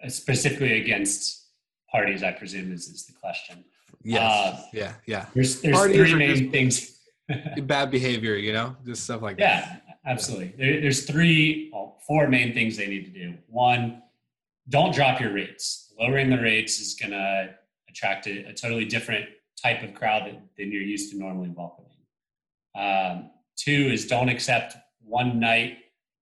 specifically 0.07 0.82
against 0.82 1.47
parties, 1.91 2.23
I 2.23 2.32
presume 2.32 2.71
is, 2.71 2.88
is 2.88 3.05
the 3.05 3.13
question. 3.13 3.63
Yes. 4.03 4.21
Uh, 4.21 4.61
yeah. 4.73 4.93
Yeah. 5.05 5.25
There's, 5.34 5.61
there's 5.61 5.80
three 5.84 6.15
main 6.15 6.51
things. 6.51 6.93
bad 7.63 7.91
behavior, 7.91 8.36
you 8.36 8.53
know, 8.53 8.75
just 8.86 9.03
stuff 9.03 9.21
like 9.21 9.38
yeah, 9.38 9.59
that. 9.59 9.84
Yeah, 9.86 9.93
absolutely. 10.11 10.53
There, 10.57 10.82
there's 10.82 11.05
three, 11.05 11.69
well, 11.73 11.99
four 12.07 12.28
main 12.30 12.53
things 12.53 12.78
they 12.78 12.88
need 12.88 13.05
to 13.05 13.11
do. 13.11 13.36
One, 13.47 14.01
don't 14.69 14.93
drop 14.93 15.19
your 15.19 15.34
rates. 15.34 15.93
Lowering 15.99 16.30
the 16.30 16.41
rates 16.41 16.80
is 16.80 16.95
going 16.95 17.11
to 17.11 17.49
attract 17.98 18.28
a, 18.28 18.50
a, 18.50 18.54
totally 18.54 18.86
different 18.86 19.28
type 19.62 19.82
of 19.84 19.93
crowd 19.93 20.28
than, 20.28 20.41
than 20.58 20.72
you're 20.72 20.82
used 20.82 21.12
to 21.12 21.18
normally 21.18 21.50
welcoming. 21.50 21.91
Um, 22.76 23.32
two 23.56 23.89
is 23.91 24.06
don't 24.06 24.30
accept 24.30 24.76
one 25.04 25.39
night 25.39 25.78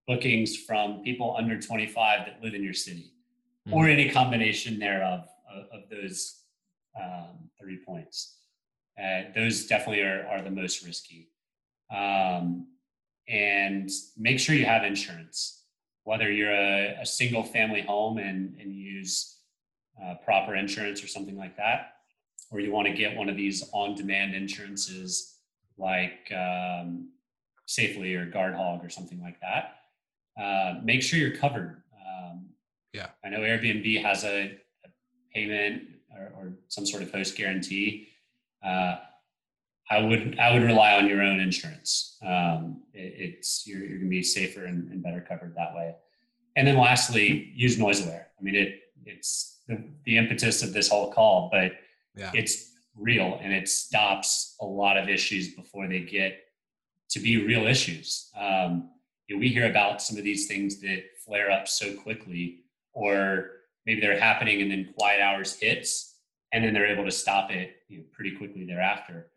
bookings 0.06 0.56
from 0.56 1.02
people 1.02 1.34
under 1.36 1.60
25 1.60 2.26
that 2.26 2.42
live 2.42 2.54
in 2.54 2.62
your 2.62 2.72
city 2.72 3.12
mm-hmm. 3.66 3.74
or 3.74 3.88
any 3.88 4.08
combination 4.08 4.78
thereof 4.78 5.26
of, 5.52 5.64
of 5.72 5.90
those 5.90 6.42
um, 6.98 7.50
three 7.60 7.78
points. 7.84 8.38
Uh, 8.98 9.22
those 9.34 9.66
definitely 9.66 10.02
are, 10.02 10.26
are 10.28 10.42
the 10.42 10.50
most 10.50 10.84
risky. 10.86 11.28
Um, 11.94 12.68
and 13.28 13.90
make 14.16 14.38
sure 14.38 14.54
you 14.54 14.64
have 14.64 14.84
insurance, 14.84 15.64
whether 16.04 16.30
you're 16.30 16.54
a, 16.54 17.00
a 17.02 17.06
single 17.06 17.42
family 17.42 17.82
home 17.82 18.18
and, 18.18 18.56
and 18.58 18.74
use 18.74 19.35
uh, 20.02 20.14
proper 20.24 20.54
insurance 20.54 21.02
or 21.02 21.06
something 21.06 21.36
like 21.36 21.56
that, 21.56 21.94
or 22.50 22.60
you 22.60 22.72
want 22.72 22.86
to 22.86 22.94
get 22.94 23.16
one 23.16 23.28
of 23.28 23.36
these 23.36 23.68
on 23.72 23.94
demand 23.94 24.34
insurances 24.34 25.38
like 25.78 26.32
um, 26.32 27.10
Safely 27.66 28.14
or 28.14 28.26
Guardhog 28.26 28.84
or 28.84 28.88
something 28.88 29.20
like 29.20 29.40
that 29.40 29.76
uh, 30.40 30.74
make 30.82 31.02
sure 31.02 31.18
you're 31.18 31.36
covered. 31.36 31.82
Um, 31.94 32.46
yeah. 32.92 33.08
I 33.24 33.28
know 33.28 33.40
Airbnb 33.40 34.02
has 34.02 34.24
a, 34.24 34.58
a 34.84 34.88
payment 35.34 35.82
or, 36.14 36.32
or, 36.36 36.52
some 36.68 36.86
sort 36.86 37.02
of 37.02 37.10
host 37.10 37.36
guarantee. 37.36 38.08
Uh, 38.64 38.96
I 39.90 40.00
would 40.00 40.38
I 40.38 40.52
would 40.52 40.62
rely 40.62 40.94
on 40.94 41.06
your 41.06 41.22
own 41.22 41.40
insurance. 41.40 42.18
Um, 42.22 42.82
it, 42.92 43.14
it's 43.16 43.66
you're, 43.66 43.80
you're 43.80 43.98
going 43.98 44.02
to 44.02 44.08
be 44.08 44.22
safer 44.22 44.64
and, 44.64 44.90
and, 44.90 45.02
better 45.02 45.24
covered 45.26 45.54
that 45.56 45.74
way. 45.74 45.94
And 46.56 46.66
then 46.66 46.76
lastly, 46.76 47.52
use 47.54 47.78
noise 47.78 48.02
NoiseAware. 48.02 48.24
I 48.38 48.42
mean, 48.42 48.56
it 48.56 48.80
it's 49.04 49.55
the, 49.68 49.82
the 50.04 50.16
impetus 50.16 50.62
of 50.62 50.72
this 50.72 50.88
whole 50.88 51.12
call, 51.12 51.48
but 51.52 51.72
yeah. 52.14 52.30
it's 52.34 52.72
real 52.96 53.38
and 53.42 53.52
it 53.52 53.68
stops 53.68 54.56
a 54.60 54.64
lot 54.64 54.96
of 54.96 55.08
issues 55.08 55.54
before 55.54 55.86
they 55.86 56.00
get 56.00 56.44
to 57.10 57.20
be 57.20 57.44
real 57.44 57.66
issues. 57.66 58.30
Um, 58.36 58.90
you 59.26 59.36
know, 59.36 59.40
we 59.40 59.48
hear 59.48 59.68
about 59.68 60.02
some 60.02 60.16
of 60.16 60.24
these 60.24 60.46
things 60.46 60.80
that 60.80 61.02
flare 61.24 61.50
up 61.50 61.68
so 61.68 61.94
quickly, 61.94 62.60
or 62.92 63.50
maybe 63.84 64.00
they're 64.00 64.18
happening 64.18 64.62
and 64.62 64.70
then 64.70 64.92
quiet 64.96 65.20
hours 65.20 65.56
hits, 65.58 66.14
and 66.52 66.64
then 66.64 66.72
they're 66.72 66.86
able 66.86 67.04
to 67.04 67.10
stop 67.10 67.50
it 67.50 67.76
you 67.88 67.98
know, 67.98 68.04
pretty 68.12 68.36
quickly 68.36 68.64
thereafter. 68.64 69.28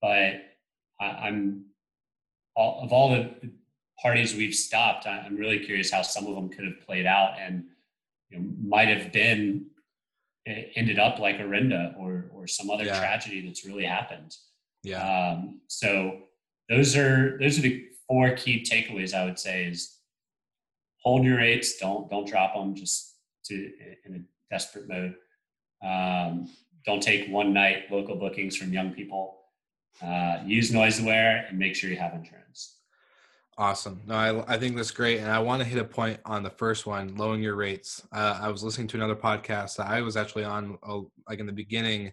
But 0.00 0.42
I, 1.00 1.28
am 1.28 1.66
all, 2.54 2.82
of 2.82 2.92
all 2.92 3.10
the, 3.10 3.34
the 3.42 3.50
parties 4.00 4.34
we've 4.34 4.54
stopped, 4.54 5.06
I'm 5.06 5.36
really 5.36 5.58
curious 5.58 5.90
how 5.90 6.02
some 6.02 6.26
of 6.26 6.34
them 6.34 6.48
could 6.48 6.64
have 6.64 6.80
played 6.80 7.06
out 7.06 7.34
and 7.40 7.64
you 8.30 8.38
know, 8.38 8.46
might 8.62 8.88
have 8.88 9.12
been 9.12 9.66
ended 10.46 10.98
up 10.98 11.18
like 11.18 11.36
Orinda 11.38 11.94
or 11.98 12.30
or 12.34 12.46
some 12.46 12.70
other 12.70 12.84
yeah. 12.84 12.98
tragedy 12.98 13.46
that's 13.46 13.64
really 13.64 13.84
happened. 13.84 14.34
Yeah. 14.82 15.02
Um, 15.32 15.60
so 15.66 16.22
those 16.68 16.96
are 16.96 17.38
those 17.38 17.58
are 17.58 17.62
the 17.62 17.86
four 18.08 18.32
key 18.32 18.62
takeaways 18.62 19.14
I 19.14 19.24
would 19.24 19.38
say 19.38 19.66
is 19.66 19.98
hold 21.02 21.24
your 21.24 21.38
rates, 21.38 21.78
don't 21.78 22.10
don't 22.10 22.28
drop 22.28 22.54
them 22.54 22.74
just 22.74 23.16
to 23.46 23.70
in 24.04 24.14
a 24.14 24.52
desperate 24.52 24.88
mode. 24.88 25.14
Um, 25.82 26.50
don't 26.86 27.02
take 27.02 27.28
one 27.28 27.52
night 27.52 27.90
local 27.90 28.16
bookings 28.16 28.56
from 28.56 28.72
young 28.72 28.92
people. 28.92 29.36
Uh, 30.02 30.38
use 30.46 30.70
NoiseAware 30.70 31.48
and 31.48 31.58
make 31.58 31.74
sure 31.74 31.90
you 31.90 31.96
have 31.96 32.14
insurance. 32.14 32.79
Awesome. 33.58 34.00
No, 34.06 34.14
I, 34.14 34.54
I 34.54 34.58
think 34.58 34.76
that's 34.76 34.90
great. 34.90 35.18
And 35.18 35.30
I 35.30 35.38
want 35.38 35.60
to 35.60 35.68
hit 35.68 35.78
a 35.78 35.84
point 35.84 36.18
on 36.24 36.42
the 36.42 36.50
first 36.50 36.86
one, 36.86 37.14
lowering 37.16 37.42
your 37.42 37.56
rates. 37.56 38.02
Uh, 38.12 38.38
I 38.40 38.48
was 38.48 38.62
listening 38.62 38.86
to 38.88 38.96
another 38.96 39.16
podcast 39.16 39.76
that 39.76 39.88
I 39.88 40.00
was 40.00 40.16
actually 40.16 40.44
on, 40.44 40.78
uh, 40.82 41.00
like 41.28 41.40
in 41.40 41.46
the 41.46 41.52
beginning 41.52 42.12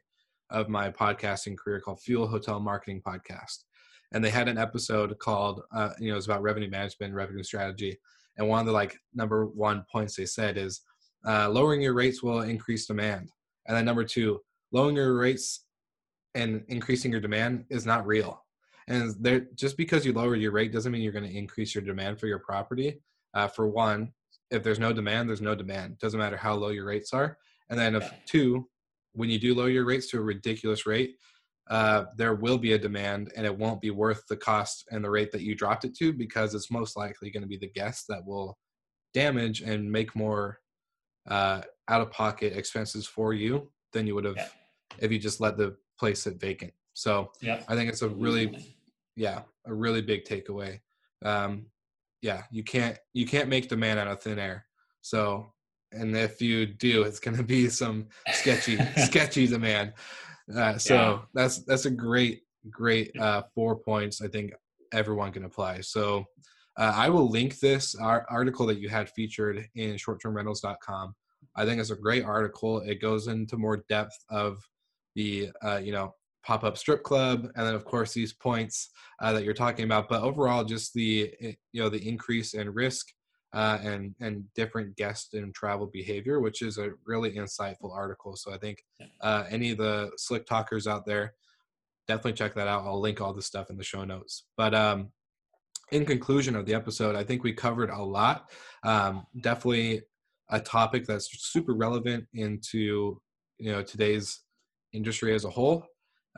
of 0.49 0.67
my 0.67 0.91
podcasting 0.91 1.57
career 1.57 1.79
called 1.79 2.01
Fuel 2.01 2.27
Hotel 2.27 2.59
Marketing 2.59 3.01
Podcast 3.01 3.63
and 4.11 4.23
they 4.23 4.29
had 4.29 4.47
an 4.47 4.57
episode 4.57 5.17
called 5.19 5.61
uh, 5.73 5.89
you 5.99 6.11
know 6.11 6.17
it's 6.17 6.25
about 6.25 6.41
revenue 6.41 6.69
management 6.69 7.13
revenue 7.13 7.43
strategy 7.43 7.97
and 8.37 8.47
one 8.47 8.59
of 8.59 8.65
the 8.65 8.71
like 8.71 8.97
number 9.13 9.45
one 9.45 9.83
points 9.91 10.15
they 10.15 10.25
said 10.25 10.57
is 10.57 10.81
uh, 11.27 11.49
lowering 11.49 11.81
your 11.81 11.93
rates 11.93 12.23
will 12.23 12.41
increase 12.41 12.85
demand 12.85 13.29
and 13.67 13.75
then 13.75 13.85
number 13.85 14.03
two 14.03 14.39
lowering 14.71 14.95
your 14.95 15.17
rates 15.17 15.65
and 16.35 16.63
increasing 16.67 17.11
your 17.11 17.21
demand 17.21 17.65
is 17.69 17.85
not 17.85 18.05
real 18.05 18.41
and 18.87 19.15
there 19.19 19.47
just 19.55 19.77
because 19.77 20.05
you 20.05 20.13
lower 20.13 20.35
your 20.35 20.51
rate 20.51 20.71
doesn't 20.71 20.91
mean 20.91 21.01
you're 21.01 21.11
going 21.11 21.27
to 21.27 21.37
increase 21.37 21.75
your 21.75 21.83
demand 21.83 22.19
for 22.19 22.27
your 22.27 22.39
property 22.39 23.01
uh, 23.33 23.47
for 23.47 23.67
one 23.67 24.11
if 24.51 24.63
there's 24.63 24.79
no 24.79 24.93
demand 24.93 25.27
there's 25.27 25.41
no 25.41 25.55
demand 25.55 25.97
doesn't 25.99 26.19
matter 26.19 26.37
how 26.37 26.53
low 26.53 26.69
your 26.69 26.85
rates 26.85 27.13
are 27.13 27.37
and 27.69 27.79
then 27.79 27.95
if 27.95 28.09
two 28.25 28.67
when 29.13 29.29
you 29.29 29.39
do 29.39 29.55
lower 29.55 29.69
your 29.69 29.85
rates 29.85 30.09
to 30.09 30.17
a 30.17 30.21
ridiculous 30.21 30.85
rate 30.85 31.15
uh, 31.69 32.05
there 32.15 32.35
will 32.35 32.57
be 32.57 32.73
a 32.73 32.77
demand 32.77 33.31
and 33.35 33.45
it 33.45 33.57
won't 33.57 33.81
be 33.81 33.91
worth 33.91 34.25
the 34.29 34.37
cost 34.37 34.85
and 34.91 35.03
the 35.03 35.09
rate 35.09 35.31
that 35.31 35.41
you 35.41 35.53
dropped 35.53 35.83
it 35.83 35.95
to 35.95 36.13
because 36.13 36.55
it's 36.55 36.71
most 36.71 36.95
likely 36.95 37.29
going 37.29 37.43
to 37.43 37.47
be 37.47 37.57
the 37.57 37.71
guests 37.71 38.05
that 38.07 38.25
will 38.25 38.57
damage 39.13 39.61
and 39.61 39.91
make 39.91 40.15
more 40.15 40.59
uh, 41.27 41.61
out 41.89 42.01
of 42.01 42.11
pocket 42.11 42.55
expenses 42.55 43.05
for 43.05 43.33
you 43.33 43.69
than 43.91 44.07
you 44.07 44.15
would 44.15 44.23
have 44.23 44.37
yeah. 44.37 44.47
if 44.99 45.11
you 45.11 45.19
just 45.19 45.41
let 45.41 45.57
the 45.57 45.75
place 45.99 46.21
sit 46.21 46.39
vacant. 46.39 46.71
So 46.93 47.31
yeah. 47.41 47.61
I 47.67 47.75
think 47.75 47.89
it's 47.89 48.01
a 48.01 48.09
really, 48.09 48.76
yeah, 49.17 49.41
a 49.65 49.73
really 49.73 50.01
big 50.01 50.23
takeaway 50.23 50.79
um, 51.23 51.65
yeah, 52.21 52.43
you 52.51 52.63
can't 52.63 52.97
you 53.13 53.25
can't 53.25 53.49
make 53.49 53.69
demand 53.69 53.99
out 53.99 54.07
of 54.07 54.21
thin 54.21 54.39
air. 54.39 54.65
So, 55.01 55.53
and 55.91 56.15
if 56.15 56.41
you 56.41 56.65
do, 56.65 57.03
it's 57.03 57.19
going 57.19 57.37
to 57.37 57.43
be 57.43 57.69
some 57.69 58.07
sketchy 58.31 58.77
sketchy 58.97 59.47
demand. 59.47 59.93
Uh, 60.55 60.77
so 60.77 60.95
yeah. 60.95 61.19
that's 61.33 61.59
that's 61.59 61.85
a 61.85 61.91
great 61.91 62.41
great 62.69 63.17
uh, 63.19 63.43
four 63.53 63.75
points. 63.75 64.21
I 64.21 64.27
think 64.27 64.53
everyone 64.93 65.31
can 65.31 65.45
apply. 65.45 65.81
So 65.81 66.25
uh, 66.77 66.93
I 66.95 67.09
will 67.09 67.29
link 67.29 67.59
this 67.59 67.95
article 67.95 68.65
that 68.67 68.79
you 68.79 68.89
had 68.89 69.09
featured 69.09 69.67
in 69.75 69.95
shorttermrentals.com. 69.95 71.15
I 71.55 71.65
think 71.65 71.81
it's 71.81 71.89
a 71.89 71.95
great 71.95 72.23
article. 72.23 72.79
It 72.81 73.01
goes 73.01 73.27
into 73.27 73.57
more 73.57 73.83
depth 73.89 74.17
of 74.29 74.59
the 75.15 75.49
uh, 75.63 75.77
you 75.83 75.91
know 75.91 76.13
pop 76.47 76.63
up 76.63 76.77
strip 76.77 77.03
club, 77.03 77.49
and 77.55 77.67
then 77.67 77.75
of 77.75 77.83
course 77.83 78.13
these 78.13 78.31
points 78.31 78.89
uh, 79.21 79.33
that 79.33 79.43
you're 79.43 79.53
talking 79.53 79.83
about. 79.83 80.07
But 80.07 80.23
overall, 80.23 80.63
just 80.63 80.93
the 80.93 81.33
eh, 81.41 81.53
you 81.73 81.83
know 81.83 81.89
the 81.89 82.07
increase 82.07 82.53
in 82.53 82.73
risk 82.73 83.07
uh, 83.53 83.79
and 83.83 84.15
and 84.21 84.45
different 84.55 84.95
guest 84.95 85.33
and 85.33 85.53
travel 85.53 85.87
behavior, 85.87 86.39
which 86.39 86.61
is 86.61 86.77
a 86.77 86.91
really 87.05 87.31
insightful 87.33 87.93
article. 87.93 88.37
So 88.37 88.53
I 88.53 88.57
think 88.57 88.81
uh, 89.21 89.43
any 89.49 89.71
of 89.71 89.77
the 89.77 90.11
slick 90.15 90.45
talkers 90.45 90.87
out 90.87 91.05
there 91.05 91.33
definitely 92.07 92.33
check 92.33 92.55
that 92.55 92.69
out. 92.69 92.85
I'll 92.85 93.01
link 93.01 93.19
all 93.19 93.33
this 93.33 93.45
stuff 93.45 93.69
in 93.69 93.75
the 93.75 93.83
show 93.83 94.05
notes. 94.05 94.45
But 94.55 94.73
um, 94.73 95.09
in 95.91 96.05
conclusion 96.05 96.55
of 96.55 96.65
the 96.65 96.73
episode, 96.73 97.17
I 97.17 97.23
think 97.25 97.43
we 97.43 97.51
covered 97.51 97.89
a 97.89 98.01
lot. 98.01 98.49
Um, 98.83 99.27
definitely 99.41 100.03
a 100.49 100.61
topic 100.61 101.05
that's 101.05 101.29
super 101.51 101.73
relevant 101.73 102.25
into 102.33 103.19
you 103.57 103.73
know 103.73 103.83
today's 103.83 104.43
industry 104.93 105.35
as 105.35 105.43
a 105.43 105.49
whole. 105.49 105.85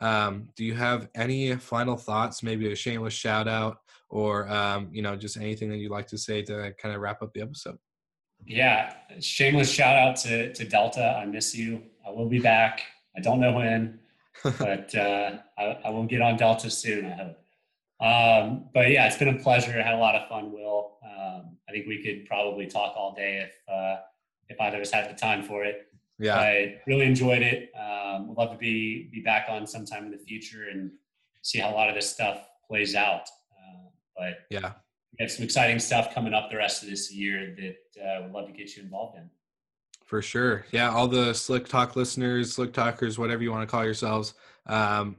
Um, 0.00 0.48
do 0.56 0.64
you 0.64 0.74
have 0.74 1.08
any 1.14 1.54
final 1.56 1.96
thoughts? 1.96 2.42
Maybe 2.42 2.70
a 2.72 2.76
shameless 2.76 3.14
shout 3.14 3.48
out, 3.48 3.78
or 4.08 4.48
um, 4.48 4.88
you 4.92 5.02
know, 5.02 5.16
just 5.16 5.36
anything 5.36 5.68
that 5.70 5.78
you'd 5.78 5.90
like 5.90 6.06
to 6.08 6.18
say 6.18 6.42
to 6.42 6.72
kind 6.80 6.94
of 6.94 7.00
wrap 7.00 7.22
up 7.22 7.32
the 7.32 7.42
episode? 7.42 7.78
Yeah, 8.46 8.94
shameless 9.20 9.70
shout 9.70 9.96
out 9.96 10.16
to 10.16 10.52
to 10.52 10.64
Delta. 10.64 11.18
I 11.20 11.26
miss 11.26 11.54
you. 11.54 11.82
I 12.06 12.10
will 12.10 12.28
be 12.28 12.40
back. 12.40 12.82
I 13.16 13.20
don't 13.20 13.40
know 13.40 13.52
when, 13.52 13.98
but 14.58 14.94
uh, 14.94 15.38
I, 15.58 15.64
I, 15.84 15.90
will 15.90 16.06
get 16.06 16.22
on 16.22 16.36
Delta 16.36 16.70
soon. 16.70 17.06
I 17.06 17.14
hope. 17.14 17.36
Um, 18.00 18.64
but 18.72 18.90
yeah, 18.90 19.06
it's 19.06 19.18
been 19.18 19.28
a 19.28 19.38
pleasure. 19.38 19.78
I 19.78 19.82
had 19.82 19.94
a 19.94 19.98
lot 19.98 20.14
of 20.14 20.28
fun. 20.28 20.52
Will 20.52 20.96
um, 21.04 21.56
I 21.68 21.72
think 21.72 21.86
we 21.86 22.02
could 22.02 22.26
probably 22.26 22.66
talk 22.66 22.94
all 22.96 23.14
day 23.14 23.46
if 23.46 23.72
uh, 23.72 24.00
if 24.48 24.60
either 24.60 24.76
of 24.76 24.82
us 24.82 24.90
had 24.90 25.10
the 25.10 25.14
time 25.14 25.42
for 25.42 25.64
it. 25.64 25.86
Yeah, 26.20 26.38
I 26.38 26.80
really 26.86 27.06
enjoyed 27.06 27.42
it. 27.42 27.72
Um, 27.74 28.28
would 28.28 28.36
love 28.36 28.52
to 28.52 28.58
be 28.58 29.08
be 29.10 29.22
back 29.22 29.46
on 29.48 29.66
sometime 29.66 30.04
in 30.04 30.10
the 30.10 30.18
future 30.18 30.68
and 30.70 30.90
see 31.42 31.58
how 31.58 31.70
a 31.70 31.74
lot 31.74 31.88
of 31.88 31.94
this 31.94 32.10
stuff 32.10 32.46
plays 32.68 32.94
out. 32.94 33.22
Uh, 33.50 33.88
but 34.16 34.34
yeah, 34.50 34.72
we 35.12 35.24
have 35.24 35.30
some 35.30 35.44
exciting 35.44 35.78
stuff 35.78 36.14
coming 36.14 36.34
up 36.34 36.50
the 36.50 36.56
rest 36.56 36.82
of 36.82 36.90
this 36.90 37.10
year 37.10 37.56
that 37.56 38.02
uh, 38.04 38.22
would 38.22 38.32
love 38.32 38.46
to 38.46 38.52
get 38.52 38.76
you 38.76 38.82
involved 38.82 39.16
in. 39.16 39.30
For 40.04 40.20
sure, 40.20 40.66
yeah. 40.72 40.90
All 40.90 41.08
the 41.08 41.32
slick 41.32 41.68
talk 41.68 41.96
listeners, 41.96 42.52
slick 42.52 42.74
talkers, 42.74 43.18
whatever 43.18 43.42
you 43.42 43.50
want 43.50 43.66
to 43.66 43.70
call 43.70 43.84
yourselves. 43.84 44.34
Um, 44.66 45.16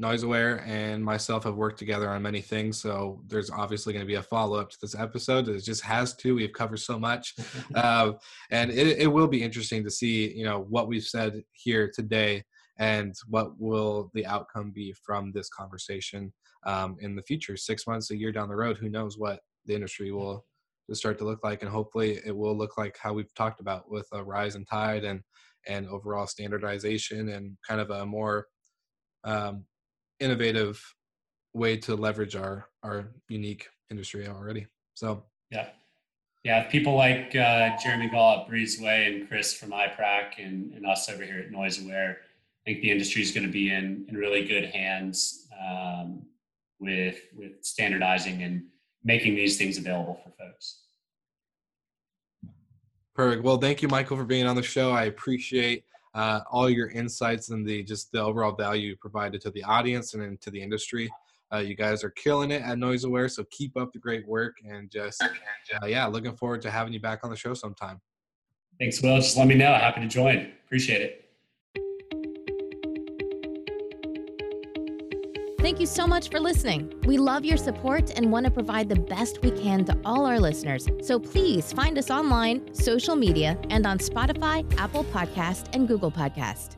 NoiseAware 0.00 0.66
and 0.66 1.04
myself 1.04 1.44
have 1.44 1.54
worked 1.54 1.78
together 1.78 2.08
on 2.08 2.22
many 2.22 2.40
things, 2.40 2.80
so 2.80 3.22
there's 3.28 3.50
obviously 3.50 3.92
going 3.92 4.04
to 4.04 4.08
be 4.10 4.16
a 4.16 4.22
follow 4.22 4.58
up 4.58 4.70
to 4.70 4.76
this 4.80 4.96
episode. 4.96 5.48
It 5.48 5.62
just 5.62 5.82
has 5.82 6.14
to. 6.16 6.34
We've 6.34 6.52
covered 6.52 6.80
so 6.80 6.98
much, 6.98 7.34
uh, 7.76 8.12
and 8.50 8.70
it, 8.72 8.98
it 8.98 9.06
will 9.06 9.28
be 9.28 9.42
interesting 9.42 9.84
to 9.84 9.90
see, 9.90 10.32
you 10.34 10.44
know, 10.44 10.66
what 10.68 10.88
we've 10.88 11.04
said 11.04 11.42
here 11.52 11.90
today 11.94 12.42
and 12.78 13.14
what 13.28 13.58
will 13.60 14.10
the 14.14 14.26
outcome 14.26 14.72
be 14.72 14.92
from 15.04 15.30
this 15.30 15.48
conversation 15.48 16.32
um, 16.66 16.96
in 16.98 17.14
the 17.14 17.22
future. 17.22 17.56
Six 17.56 17.86
months, 17.86 18.10
a 18.10 18.16
year 18.16 18.32
down 18.32 18.48
the 18.48 18.56
road, 18.56 18.78
who 18.78 18.88
knows 18.88 19.16
what 19.16 19.40
the 19.64 19.74
industry 19.74 20.10
will 20.10 20.44
start 20.92 21.18
to 21.18 21.24
look 21.24 21.44
like, 21.44 21.62
and 21.62 21.70
hopefully, 21.70 22.18
it 22.26 22.36
will 22.36 22.56
look 22.56 22.76
like 22.76 22.98
how 23.00 23.12
we've 23.12 23.32
talked 23.34 23.60
about 23.60 23.88
with 23.88 24.08
a 24.12 24.24
rise 24.24 24.56
in 24.56 24.64
tide 24.64 25.04
and 25.04 25.20
and 25.66 25.88
overall 25.88 26.26
standardization 26.26 27.30
and 27.30 27.56
kind 27.66 27.80
of 27.80 27.90
a 27.90 28.04
more 28.04 28.46
um, 29.24 29.64
innovative 30.20 30.82
way 31.52 31.76
to 31.76 31.94
leverage 31.94 32.36
our 32.36 32.68
our 32.82 33.12
unique 33.28 33.68
industry 33.90 34.26
already. 34.28 34.66
So 34.94 35.24
yeah, 35.50 35.68
yeah. 36.44 36.64
People 36.64 36.94
like 36.94 37.34
uh, 37.34 37.70
Jeremy 37.82 38.08
Gall 38.08 38.40
at 38.40 38.48
Breezeway 38.48 39.08
and 39.08 39.28
Chris 39.28 39.54
from 39.54 39.70
iPrac 39.70 40.38
and, 40.38 40.72
and 40.74 40.86
us 40.86 41.08
over 41.08 41.24
here 41.24 41.38
at 41.38 41.50
NoiseAware, 41.50 42.12
I 42.12 42.64
think 42.64 42.82
the 42.82 42.90
industry 42.90 43.22
is 43.22 43.30
going 43.30 43.46
to 43.46 43.52
be 43.52 43.70
in 43.70 44.06
in 44.08 44.16
really 44.16 44.46
good 44.46 44.66
hands 44.66 45.48
um, 45.60 46.22
with 46.80 47.20
with 47.36 47.64
standardizing 47.64 48.42
and 48.42 48.64
making 49.04 49.34
these 49.34 49.56
things 49.56 49.78
available 49.78 50.20
for 50.22 50.30
folks. 50.30 50.80
Perfect. 53.14 53.44
Well, 53.44 53.58
thank 53.58 53.80
you, 53.80 53.88
Michael, 53.88 54.16
for 54.16 54.24
being 54.24 54.46
on 54.46 54.56
the 54.56 54.62
show. 54.62 54.90
I 54.90 55.04
appreciate 55.04 55.84
uh, 56.14 56.40
all 56.50 56.70
your 56.70 56.88
insights 56.90 57.50
and 57.50 57.66
the 57.66 57.82
just 57.82 58.12
the 58.12 58.20
overall 58.20 58.52
value 58.52 58.96
provided 58.96 59.40
to 59.42 59.50
the 59.50 59.62
audience 59.64 60.14
and 60.14 60.22
into 60.22 60.50
the 60.50 60.60
industry. 60.60 61.10
Uh, 61.52 61.58
you 61.58 61.74
guys 61.74 62.02
are 62.02 62.10
killing 62.10 62.50
it 62.50 62.62
at 62.62 62.78
NoiseAware, 62.78 63.30
so 63.30 63.44
keep 63.50 63.76
up 63.76 63.92
the 63.92 63.98
great 63.98 64.26
work 64.26 64.56
and 64.66 64.90
just 64.90 65.22
uh, 65.22 65.86
yeah, 65.86 66.06
looking 66.06 66.34
forward 66.34 66.62
to 66.62 66.70
having 66.70 66.92
you 66.92 67.00
back 67.00 67.20
on 67.22 67.30
the 67.30 67.36
show 67.36 67.54
sometime. 67.54 68.00
Thanks, 68.78 69.00
Will. 69.02 69.16
Just 69.16 69.36
let 69.36 69.46
me 69.46 69.54
know. 69.54 69.72
Happy 69.72 70.00
to 70.00 70.08
join. 70.08 70.52
Appreciate 70.66 71.02
it. 71.02 71.23
Thank 75.64 75.80
you 75.80 75.86
so 75.86 76.06
much 76.06 76.28
for 76.28 76.38
listening. 76.40 76.92
We 77.06 77.16
love 77.16 77.42
your 77.42 77.56
support 77.56 78.12
and 78.18 78.30
want 78.30 78.44
to 78.44 78.50
provide 78.50 78.90
the 78.90 79.00
best 79.00 79.40
we 79.40 79.50
can 79.50 79.86
to 79.86 79.98
all 80.04 80.26
our 80.26 80.38
listeners. 80.38 80.86
So 81.00 81.18
please 81.18 81.72
find 81.72 81.96
us 81.96 82.10
online, 82.10 82.74
social 82.74 83.16
media, 83.16 83.58
and 83.70 83.86
on 83.86 83.96
Spotify, 83.96 84.70
Apple 84.76 85.04
Podcast, 85.04 85.74
and 85.74 85.88
Google 85.88 86.10
Podcast. 86.12 86.76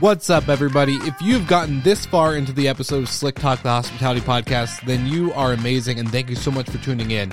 What's 0.00 0.28
up, 0.28 0.50
everybody? 0.50 0.96
If 1.04 1.14
you've 1.22 1.46
gotten 1.46 1.80
this 1.80 2.04
far 2.04 2.36
into 2.36 2.52
the 2.52 2.68
episode 2.68 3.04
of 3.04 3.08
Slick 3.08 3.36
Talk, 3.36 3.62
the 3.62 3.70
Hospitality 3.70 4.20
Podcast, 4.20 4.84
then 4.84 5.06
you 5.06 5.32
are 5.32 5.54
amazing, 5.54 5.98
and 5.98 6.12
thank 6.12 6.28
you 6.28 6.36
so 6.36 6.50
much 6.50 6.68
for 6.68 6.76
tuning 6.84 7.12
in. 7.12 7.32